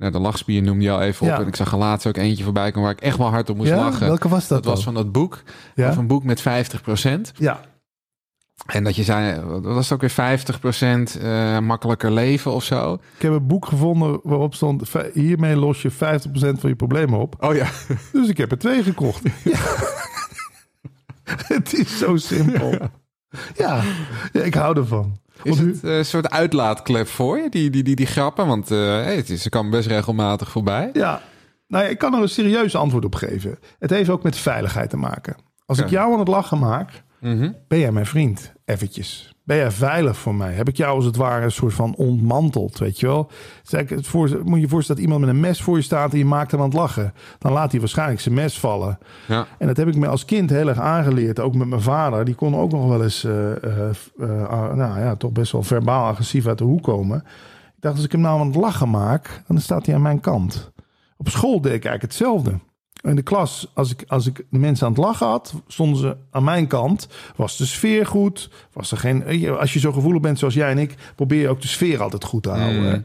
nou, 0.00 0.12
de 0.12 0.18
lachspier 0.18 0.62
noemde 0.62 0.84
je 0.84 0.90
al 0.90 1.00
even 1.00 1.26
op. 1.26 1.32
Ja. 1.32 1.40
En 1.40 1.46
ik 1.46 1.56
zag 1.56 1.72
er 1.72 1.78
laatst 1.78 2.06
ook 2.06 2.16
eentje 2.16 2.44
voorbij 2.44 2.70
komen 2.70 2.82
waar 2.88 2.98
ik 2.98 3.04
echt 3.04 3.16
wel 3.16 3.28
hard 3.30 3.50
op 3.50 3.56
moest 3.56 3.68
ja, 3.68 3.76
lachen. 3.76 4.06
welke 4.06 4.28
was 4.28 4.48
dat, 4.48 4.62
Dat 4.64 4.74
was 4.74 4.84
van 4.84 4.94
dat 4.94 5.12
boek. 5.12 5.42
Ja? 5.74 5.88
Of 5.88 5.96
een 5.96 6.06
boek 6.06 6.24
met 6.24 6.40
50%. 6.40 6.44
Ja, 7.36 7.60
En 8.66 8.84
dat 8.84 8.96
je 8.96 9.02
zei, 9.02 9.40
wat 9.40 9.62
was 9.62 9.92
ook 9.92 10.00
weer 10.00 10.10
50% 10.10 11.20
eh, 11.20 11.58
makkelijker 11.58 12.10
leven 12.12 12.52
of 12.52 12.64
zo? 12.64 12.92
ik 13.16 13.22
heb 13.22 13.32
een 13.32 13.46
boek 13.46 13.66
gevonden 13.66 14.20
waarop 14.22 14.54
stond... 14.54 14.88
"Vij- 14.88 15.10
hiermee 15.14 15.56
los 15.56 15.82
je 15.82 15.90
50% 15.92 15.94
van 16.32 16.68
je 16.68 16.74
problemen 16.76 17.18
op. 17.20 17.34
Oh 17.44 17.54
ja. 17.54 17.66
Dus 18.12 18.28
ik 18.28 18.36
heb 18.36 18.50
er 18.50 18.58
twee 18.58 18.82
gekocht. 18.82 19.22
Ja. 19.44 19.58
het 21.54 21.72
is 21.74 21.98
zo 21.98 22.16
simpel. 22.16 22.74
Ja, 23.56 23.82
ja 24.32 24.42
ik 24.42 24.54
hou 24.54 24.76
ervan. 24.76 25.18
Is 25.42 25.58
het 25.58 25.84
eh, 25.84 25.96
een 25.96 26.04
soort 26.04 26.30
uitlaatklep 26.30 27.08
voor 27.08 27.38
je, 27.38 27.48
die, 27.48 27.70
die, 27.70 27.82
die, 27.82 27.96
die 27.96 28.06
grappen? 28.06 28.46
Want 28.46 28.70
eh, 28.70 28.78
hey, 28.78 29.16
het 29.16 29.30
is, 29.30 29.42
ze 29.42 29.48
kan 29.48 29.70
best 29.70 29.88
regelmatig 29.88 30.50
voorbij. 30.50 30.90
Ja, 30.92 31.22
nou 31.68 31.84
ja, 31.84 31.90
ik 31.90 31.98
kan 31.98 32.14
er 32.14 32.22
een 32.22 32.28
serieus 32.28 32.74
antwoord 32.76 33.04
op 33.04 33.14
geven. 33.14 33.58
Het 33.78 33.90
heeft 33.90 34.08
ook 34.10 34.22
met 34.22 34.36
veiligheid 34.36 34.90
te 34.90 34.96
maken. 34.96 35.36
Als 35.66 35.78
ik 35.78 35.88
jou 35.88 36.12
aan 36.12 36.18
het 36.18 36.28
lachen 36.28 36.58
maak, 36.58 37.02
Mhm. 37.20 37.52
ben 37.68 37.78
jij 37.78 37.92
mijn 37.92 38.06
vriend, 38.06 38.52
eventjes. 38.64 39.29
Ben 39.50 39.58
jij 39.58 39.70
veilig 39.70 40.16
voor 40.16 40.34
mij? 40.34 40.52
Heb 40.52 40.68
ik 40.68 40.76
jou 40.76 40.96
als 40.96 41.04
het 41.04 41.16
ware 41.16 41.44
een 41.44 41.52
soort 41.52 41.74
van 41.74 41.94
ontmanteld, 41.94 42.78
weet 42.78 43.00
je 43.00 43.06
wel? 43.06 43.30
Zeg 43.62 43.80
ik 43.80 43.88
het 43.88 44.06
voor, 44.06 44.40
moet 44.44 44.54
je 44.54 44.60
je 44.60 44.68
voorstellen 44.68 45.02
dat 45.02 45.10
iemand 45.10 45.26
met 45.26 45.34
een 45.34 45.40
mes 45.40 45.62
voor 45.62 45.76
je 45.76 45.82
staat 45.82 46.12
en 46.12 46.18
je 46.18 46.24
maakt 46.24 46.50
hem 46.50 46.60
aan 46.60 46.66
het 46.66 46.76
lachen. 46.76 47.12
Dan 47.38 47.52
laat 47.52 47.70
hij 47.70 47.80
waarschijnlijk 47.80 48.20
zijn 48.20 48.34
mes 48.34 48.58
vallen. 48.58 48.98
Ja. 49.28 49.46
En 49.58 49.66
dat 49.66 49.76
heb 49.76 49.88
ik 49.88 49.96
me 49.96 50.06
als 50.06 50.24
kind 50.24 50.50
heel 50.50 50.68
erg 50.68 50.78
aangeleerd. 50.78 51.40
Ook 51.40 51.54
met 51.54 51.68
mijn 51.68 51.80
vader. 51.80 52.24
Die 52.24 52.34
kon 52.34 52.56
ook 52.56 52.70
nog 52.70 52.88
wel 52.88 53.02
eens, 53.02 53.24
eh, 53.24 53.64
eh, 53.64 53.88
eh, 54.20 54.74
nou 54.74 55.00
ja, 55.00 55.16
toch 55.16 55.32
best 55.32 55.52
wel 55.52 55.62
verbaal 55.62 56.06
agressief 56.06 56.46
uit 56.46 56.58
de 56.58 56.64
hoek 56.64 56.82
komen. 56.82 57.18
Ik 57.76 57.80
dacht, 57.80 57.96
als 57.96 58.04
ik 58.04 58.12
hem 58.12 58.20
nou 58.20 58.40
aan 58.40 58.46
het 58.46 58.56
lachen 58.56 58.90
maak, 58.90 59.42
dan 59.46 59.58
staat 59.58 59.86
hij 59.86 59.94
aan 59.94 60.02
mijn 60.02 60.20
kant. 60.20 60.72
Op 61.16 61.28
school 61.28 61.60
deed 61.60 61.74
ik 61.74 61.84
eigenlijk 61.84 62.02
hetzelfde. 62.02 62.58
In 63.00 63.16
de 63.16 63.22
klas, 63.22 63.70
als 63.74 63.90
ik, 63.90 64.04
als 64.06 64.26
ik 64.26 64.44
de 64.50 64.58
mensen 64.58 64.86
aan 64.86 64.92
het 64.92 65.02
lachen 65.02 65.26
had, 65.26 65.54
stonden 65.66 65.98
ze 65.98 66.16
aan 66.30 66.44
mijn 66.44 66.66
kant. 66.66 67.08
Was 67.36 67.56
de 67.56 67.66
sfeer 67.66 68.06
goed? 68.06 68.50
Was 68.72 68.90
er 68.90 68.98
geen, 68.98 69.48
als 69.58 69.72
je 69.72 69.78
zo 69.78 69.92
gevoelig 69.92 70.20
bent 70.20 70.38
zoals 70.38 70.54
jij 70.54 70.70
en 70.70 70.78
ik, 70.78 70.94
probeer 71.16 71.40
je 71.40 71.48
ook 71.48 71.60
de 71.60 71.68
sfeer 71.68 72.02
altijd 72.02 72.24
goed 72.24 72.42
te 72.42 72.48
houden. 72.50 72.92
Mm. 72.92 73.04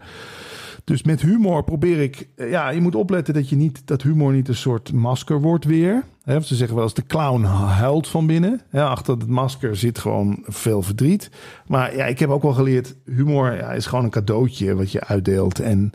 Dus 0.83 1.03
met 1.03 1.21
humor 1.21 1.63
probeer 1.63 2.01
ik... 2.01 2.27
eh, 2.35 2.49
Ja, 2.49 2.69
je 2.69 2.81
moet 2.81 2.95
opletten 2.95 3.33
dat, 3.33 3.49
je 3.49 3.55
niet, 3.55 3.81
dat 3.85 4.01
humor 4.01 4.33
niet 4.33 4.47
een 4.47 4.55
soort 4.55 4.93
masker 4.93 5.41
wordt 5.41 5.65
weer. 5.65 6.03
Hè, 6.23 6.41
ze 6.41 6.55
zeggen 6.55 6.75
wel 6.75 6.83
eens, 6.83 6.93
de 6.93 7.05
clown 7.05 7.43
huilt 7.43 8.07
van 8.07 8.27
binnen. 8.27 8.61
Ja, 8.71 8.87
achter 8.87 9.13
het 9.17 9.27
masker 9.27 9.75
zit 9.75 9.99
gewoon 9.99 10.43
veel 10.43 10.81
verdriet. 10.81 11.29
Maar 11.67 11.95
ja, 11.95 12.05
ik 12.05 12.19
heb 12.19 12.29
ook 12.29 12.41
wel 12.41 12.53
geleerd... 12.53 12.95
humor 13.05 13.53
ja, 13.55 13.71
is 13.71 13.85
gewoon 13.85 14.03
een 14.03 14.09
cadeautje 14.09 14.75
wat 14.75 14.91
je 14.91 15.03
uitdeelt. 15.03 15.59
En 15.59 15.91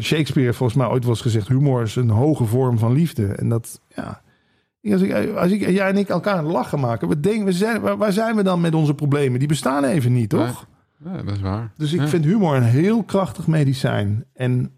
Shakespeare 0.00 0.46
heeft 0.46 0.56
volgens 0.56 0.78
mij 0.78 0.88
ooit 0.88 1.02
wel 1.02 1.12
eens 1.12 1.22
gezegd... 1.22 1.48
humor 1.48 1.82
is 1.82 1.96
een 1.96 2.10
hoge 2.10 2.44
vorm 2.44 2.78
van 2.78 2.92
liefde. 2.92 3.26
En 3.26 3.48
dat, 3.48 3.80
ja... 3.88 4.20
Als, 4.92 5.00
ik, 5.02 5.34
als 5.36 5.50
ik, 5.50 5.70
jij 5.70 5.88
en 5.88 5.96
ik 5.96 6.08
elkaar 6.08 6.42
lachen 6.42 6.80
maken... 6.80 7.08
We 7.08 7.20
denken, 7.20 7.44
we 7.44 7.52
zijn, 7.52 7.80
waar, 7.80 7.96
waar 7.96 8.12
zijn 8.12 8.36
we 8.36 8.42
dan 8.42 8.60
met 8.60 8.74
onze 8.74 8.94
problemen? 8.94 9.38
Die 9.38 9.48
bestaan 9.48 9.84
even 9.84 10.12
niet, 10.12 10.28
toch? 10.28 10.66
Ja, 11.04 11.22
dat 11.22 11.34
is 11.34 11.40
waar. 11.40 11.72
Dus 11.76 11.92
ik 11.92 12.00
Ja. 12.00 12.08
vind 12.08 12.24
humor 12.24 12.56
een 12.56 12.62
heel 12.62 13.02
krachtig 13.02 13.46
medicijn. 13.46 14.24
En 14.34 14.70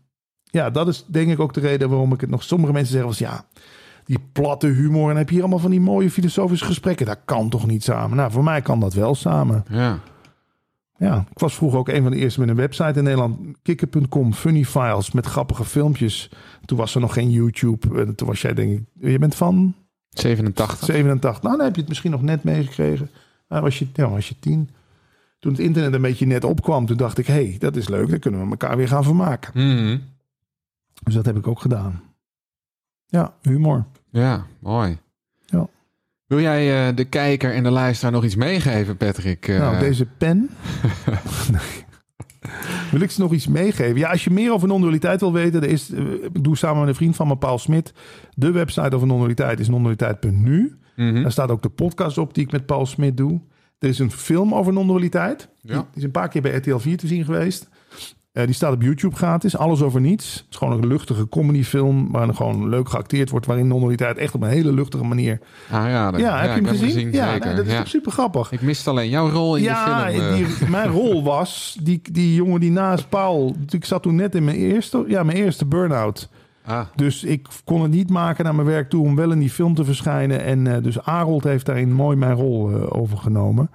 ja, 0.45 0.71
dat 0.71 0.89
is 0.89 1.05
denk 1.07 1.31
ik 1.31 1.41
ook 1.41 1.55
de 1.55 1.61
reden 1.61 1.89
waarom 1.89 2.13
ik 2.13 2.21
het 2.21 2.31
nog... 2.31 2.43
Sommige 2.43 2.73
mensen 2.73 2.93
zeggen 2.93 3.09
eens, 3.11 3.19
ja, 3.19 3.45
die 4.05 4.19
platte 4.33 4.67
humor... 4.67 5.11
en 5.11 5.17
heb 5.17 5.29
je 5.29 5.35
hier 5.35 5.43
allemaal 5.43 5.61
van 5.63 5.71
die 5.71 5.81
mooie 5.81 6.11
filosofische 6.11 6.65
gesprekken. 6.65 7.07
Dat 7.07 7.21
kan 7.25 7.49
toch 7.49 7.67
niet 7.67 7.85
samen? 7.85 8.17
Nou, 8.17 8.31
voor 8.31 8.45
mij 8.45 8.61
kan 8.63 8.81
dat 8.81 8.95
wel 8.95 9.15
samen. 9.15 9.65
Ja. 9.69 9.99
Ja, 11.01 11.27
ik 11.31 11.39
was 11.39 11.55
vroeger 11.55 11.79
ook 11.79 11.89
een 11.89 12.03
van 12.03 12.11
de 12.11 12.17
eerste 12.17 12.41
met 12.41 12.49
een 12.49 12.57
website 12.57 12.99
in 12.99 13.05
Nederland. 13.05 13.39
Kikker.com, 13.63 14.33
funny 14.33 14.65
files 14.65 15.11
met 15.13 15.27
grappige 15.27 15.65
filmpjes. 15.65 16.31
Toen 16.65 16.79
was 16.79 16.95
er 16.95 17.01
nog 17.01 17.13
geen 17.13 17.31
YouTube. 17.31 18.01
En 18.01 18.15
toen 18.15 18.27
was 18.27 18.43
jij 18.43 18.55
denk 18.55 18.79
ik... 18.79 19.11
Je 19.11 19.19
bent 19.19 19.35
van 19.35 19.75
87. 20.09 20.85
87. 20.85 21.43
Nou, 21.43 21.57
dan 21.57 21.65
heb 21.65 21.75
je 21.75 21.81
het 21.81 21.89
misschien 21.89 22.11
nog 22.11 22.23
net 22.23 22.45
meegekregen. 22.45 23.11
Maar 23.49 23.63
was 23.63 23.79
je, 23.79 23.87
ja, 23.93 24.09
was 24.09 24.29
je 24.29 24.39
tien. 24.41 24.71
Toen 25.39 25.53
het 25.53 25.61
internet 25.61 25.93
een 25.93 26.03
beetje 26.03 26.27
net 26.27 26.45
opkwam, 26.45 26.87
toen 26.87 26.97
dacht 26.97 27.19
ik... 27.19 27.27
hé, 27.27 27.35
hey, 27.35 27.57
dat 27.59 27.77
is 27.77 27.89
leuk, 27.89 28.09
dan 28.09 28.19
kunnen 28.19 28.45
we 28.45 28.51
elkaar 28.51 28.77
weer 28.77 28.89
gaan 28.89 29.05
vermaken. 29.05 29.53
Mhm. 29.55 29.99
Dus 31.03 31.15
dat 31.15 31.27
heb 31.27 31.37
ik 31.37 31.47
ook 31.47 31.61
gedaan. 31.61 32.03
Ja, 33.07 33.35
humor. 33.43 33.85
Ja, 34.11 34.47
mooi. 34.59 34.99
Wil 36.31 36.41
jij 36.41 36.89
eh, 36.89 36.97
de 36.97 37.05
kijker 37.05 37.55
en 37.55 37.63
de 37.63 37.71
luisteraar 37.71 38.13
nog 38.13 38.25
iets 38.25 38.35
meegeven, 38.35 38.97
Patrick? 38.97 39.49
Eh, 39.49 39.59
Nou, 39.59 39.79
deze 39.79 40.07
pen. 40.19 40.51
Wil 42.91 43.01
ik 43.01 43.11
ze 43.11 43.21
nog 43.21 43.33
iets 43.33 43.47
meegeven? 43.47 43.99
Ja, 43.99 44.11
als 44.11 44.25
je 44.25 44.31
meer 44.31 44.53
over 44.53 44.69
non-dualiteit 44.69 45.21
wil 45.21 45.33
weten, 45.33 45.63
er 45.63 45.69
is, 45.69 45.91
eh, 45.93 46.05
ik 46.13 46.45
doe 46.45 46.57
samen 46.57 46.79
met 46.79 46.89
een 46.89 46.95
vriend 46.95 47.17
van 47.17 47.29
me, 47.29 47.37
Paul 47.37 47.59
Smit. 47.59 47.93
De 48.35 48.51
website 48.51 48.95
over 48.95 49.07
non-dualiteit 49.07 49.61
is 49.61 49.69
non-dualiteit.nu. 49.69 50.79
mhm. 50.97 51.23
Daar 51.23 51.33
staat 51.33 51.51
ook 51.51 51.63
de 51.63 51.69
podcast 51.69 52.19
op 52.19 52.35
die 52.35 52.45
ik 52.45 52.53
met 52.53 52.67
Paul 52.67 52.87
Smit 52.87 53.17
doe. 53.17 53.41
Er 53.79 53.89
is 53.89 53.99
een 53.99 54.11
film 54.11 54.55
over 54.55 54.73
non-dualiteit. 54.73 55.49
Ja. 55.61 55.75
Die 55.75 55.85
is 55.95 56.03
een 56.03 56.11
paar 56.11 56.29
keer 56.29 56.43
bij 56.43 56.55
RTL 56.55 56.77
4 56.77 56.97
te 56.97 57.07
zien 57.07 57.25
geweest. 57.25 57.69
Eh, 58.33 58.45
die 58.45 58.55
staat 58.55 58.73
op 58.73 58.83
YouTube 58.83 59.17
gratis. 59.17 59.57
Alles 59.57 59.83
over 59.83 60.01
niets. 60.01 60.35
Het 60.35 60.45
is 60.51 60.57
gewoon 60.57 60.79
een 60.83 60.87
luchtige 60.87 61.29
comedyfilm. 61.29 62.09
Waar 62.11 62.29
er 62.29 62.35
gewoon 62.35 62.69
leuk 62.69 62.89
geacteerd 62.89 63.31
wordt. 63.31 63.47
Waarin 63.47 63.67
non-dualiteit 63.67 64.19
echt 64.19 64.35
op 64.35 64.43
een 64.43 64.49
hele 64.49 64.73
luchtige 64.73 65.05
manier. 65.05 65.39
Ah 65.71 65.89
ja, 65.89 66.13
Ja, 66.17 66.41
heb 66.41 66.55
je 66.57 66.67
hem 66.67 66.67
gezien? 66.79 67.13
ja, 67.13 67.39
dat 67.39 67.67
is 67.67 67.73
ja. 67.73 67.79
toch 67.79 67.89
super 67.89 68.13
grappig. 68.13 68.53
Ik 68.53 68.61
miste 68.63 68.91
alleen 68.91 69.09
jouw 69.09 69.31
rol 69.31 69.57
in 69.57 69.63
Ja, 69.63 70.05
de 70.05 70.13
film. 70.13 70.25
eh. 70.25 70.35
die, 70.35 70.69
mijn 70.69 70.91
rol 71.01 71.23
was 71.25 71.79
die, 71.83 72.01
die 72.13 72.35
jongen 72.35 72.61
die 72.61 72.71
naast 72.71 73.09
Paul. 73.09 73.57
Ik 73.71 73.85
zat 73.85 74.03
toen 74.03 74.15
net 74.15 74.35
in 74.35 74.45
mijn 74.45 74.57
eerste, 74.57 75.05
ja, 75.09 75.23
mijn 75.23 75.37
eerste 75.39 75.67
burn-out. 75.67 76.29
ah, 76.65 76.81
Dus 76.97 77.25
ik 77.25 77.47
kon 77.65 77.83
het 77.83 77.91
niet 77.91 78.11
maken 78.11 78.45
naar 78.45 78.55
mijn 78.55 78.67
werk 78.67 78.91
toe 78.91 79.05
om 79.05 79.17
wel 79.17 79.31
in 79.33 79.39
die 79.39 79.51
film 79.51 79.75
te 79.75 79.85
verschijnen. 79.85 80.43
En 80.45 80.67
eh, 80.67 80.83
dus 80.83 81.03
Arold 81.03 81.45
heeft 81.45 81.67
daarin 81.67 81.93
mooi 81.93 82.17
mijn 82.17 82.35
rol 82.35 82.71
eh, 82.71 82.83
overgenomen. 83.01 83.71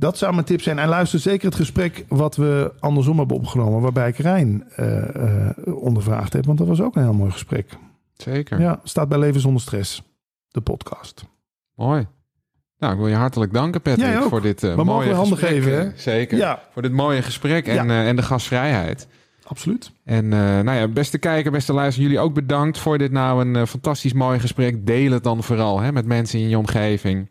Dat 0.00 0.18
zou 0.18 0.32
mijn 0.34 0.44
tip 0.46 0.60
zijn. 0.62 0.78
En 0.78 0.88
luister 0.88 1.18
zeker 1.18 1.46
het 1.46 1.54
gesprek 1.54 2.04
wat 2.08 2.36
we 2.36 2.72
andersom 2.80 3.18
hebben 3.18 3.36
opgenomen. 3.36 3.80
Waarbij 3.80 4.08
ik 4.08 4.16
Rijn 4.16 4.64
eh, 4.76 5.48
ondervraagd 5.64 6.32
heb. 6.32 6.46
Want 6.46 6.58
dat 6.58 6.66
was 6.66 6.80
ook 6.80 6.96
een 6.96 7.02
heel 7.02 7.12
mooi 7.12 7.30
gesprek. 7.30 7.66
zeker. 8.16 8.60
Ja, 8.60 8.80
staat 8.82 9.08
bij 9.08 9.18
Leven 9.18 9.40
zonder 9.40 9.62
stress. 9.62 10.02
De 10.48 10.60
podcast. 10.60 11.24
Mooi. 11.74 12.06
Nou, 12.78 12.92
ik 12.92 12.98
wil 12.98 13.08
je 13.08 13.14
hartelijk 13.14 13.52
danken, 13.52 13.82
Patrick, 13.82 14.22
voor 14.22 14.40
dit 14.42 14.62
eh, 14.62 14.70
mogen 14.70 14.84
mooie 14.86 15.12
handen 15.14 15.38
gesprek. 15.38 15.62
geven, 15.62 15.78
hè? 15.78 15.90
Zeker. 15.96 16.38
Ja, 16.38 16.62
Voor 16.72 16.82
dit 16.82 16.92
mooie 16.92 17.22
gesprek 17.22 17.66
en, 17.66 17.74
Ja. 17.88 18.04
en 18.04 18.16
de 18.16 18.22
gastvrijheid. 18.22 19.06
absoluut. 19.44 19.92
En 20.04 20.28
nou 20.28 20.70
ja, 20.72 20.88
beste 20.88 21.18
kijker, 21.18 21.50
beste 21.50 21.72
luisteraar, 21.72 22.08
jullie 22.08 22.24
ook 22.24 22.34
bedankt 22.34 22.78
voor 22.78 22.98
dit 22.98 23.12
nou 23.12 23.46
een 23.54 23.66
fantastisch 23.66 24.12
mooi 24.12 24.38
gesprek. 24.38 24.86
Deel 24.86 25.12
het 25.12 25.24
dan 25.24 25.42
vooral 25.42 25.80
hè, 25.80 25.92
met 25.92 26.06
mensen 26.06 26.38
in 26.40 26.48
je 26.48 26.58
omgeving. 26.58 27.28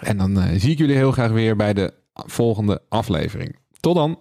En 0.00 0.16
dan 0.16 0.40
eh, 0.40 0.60
zie 0.60 0.70
ik 0.70 0.78
jullie 0.78 0.96
heel 0.96 1.12
graag 1.12 1.30
weer 1.30 1.56
bij 1.56 1.72
de 1.72 1.92
volgende 2.14 2.82
aflevering. 2.88 3.56
Tot 3.80 3.94
dan! 3.94 4.18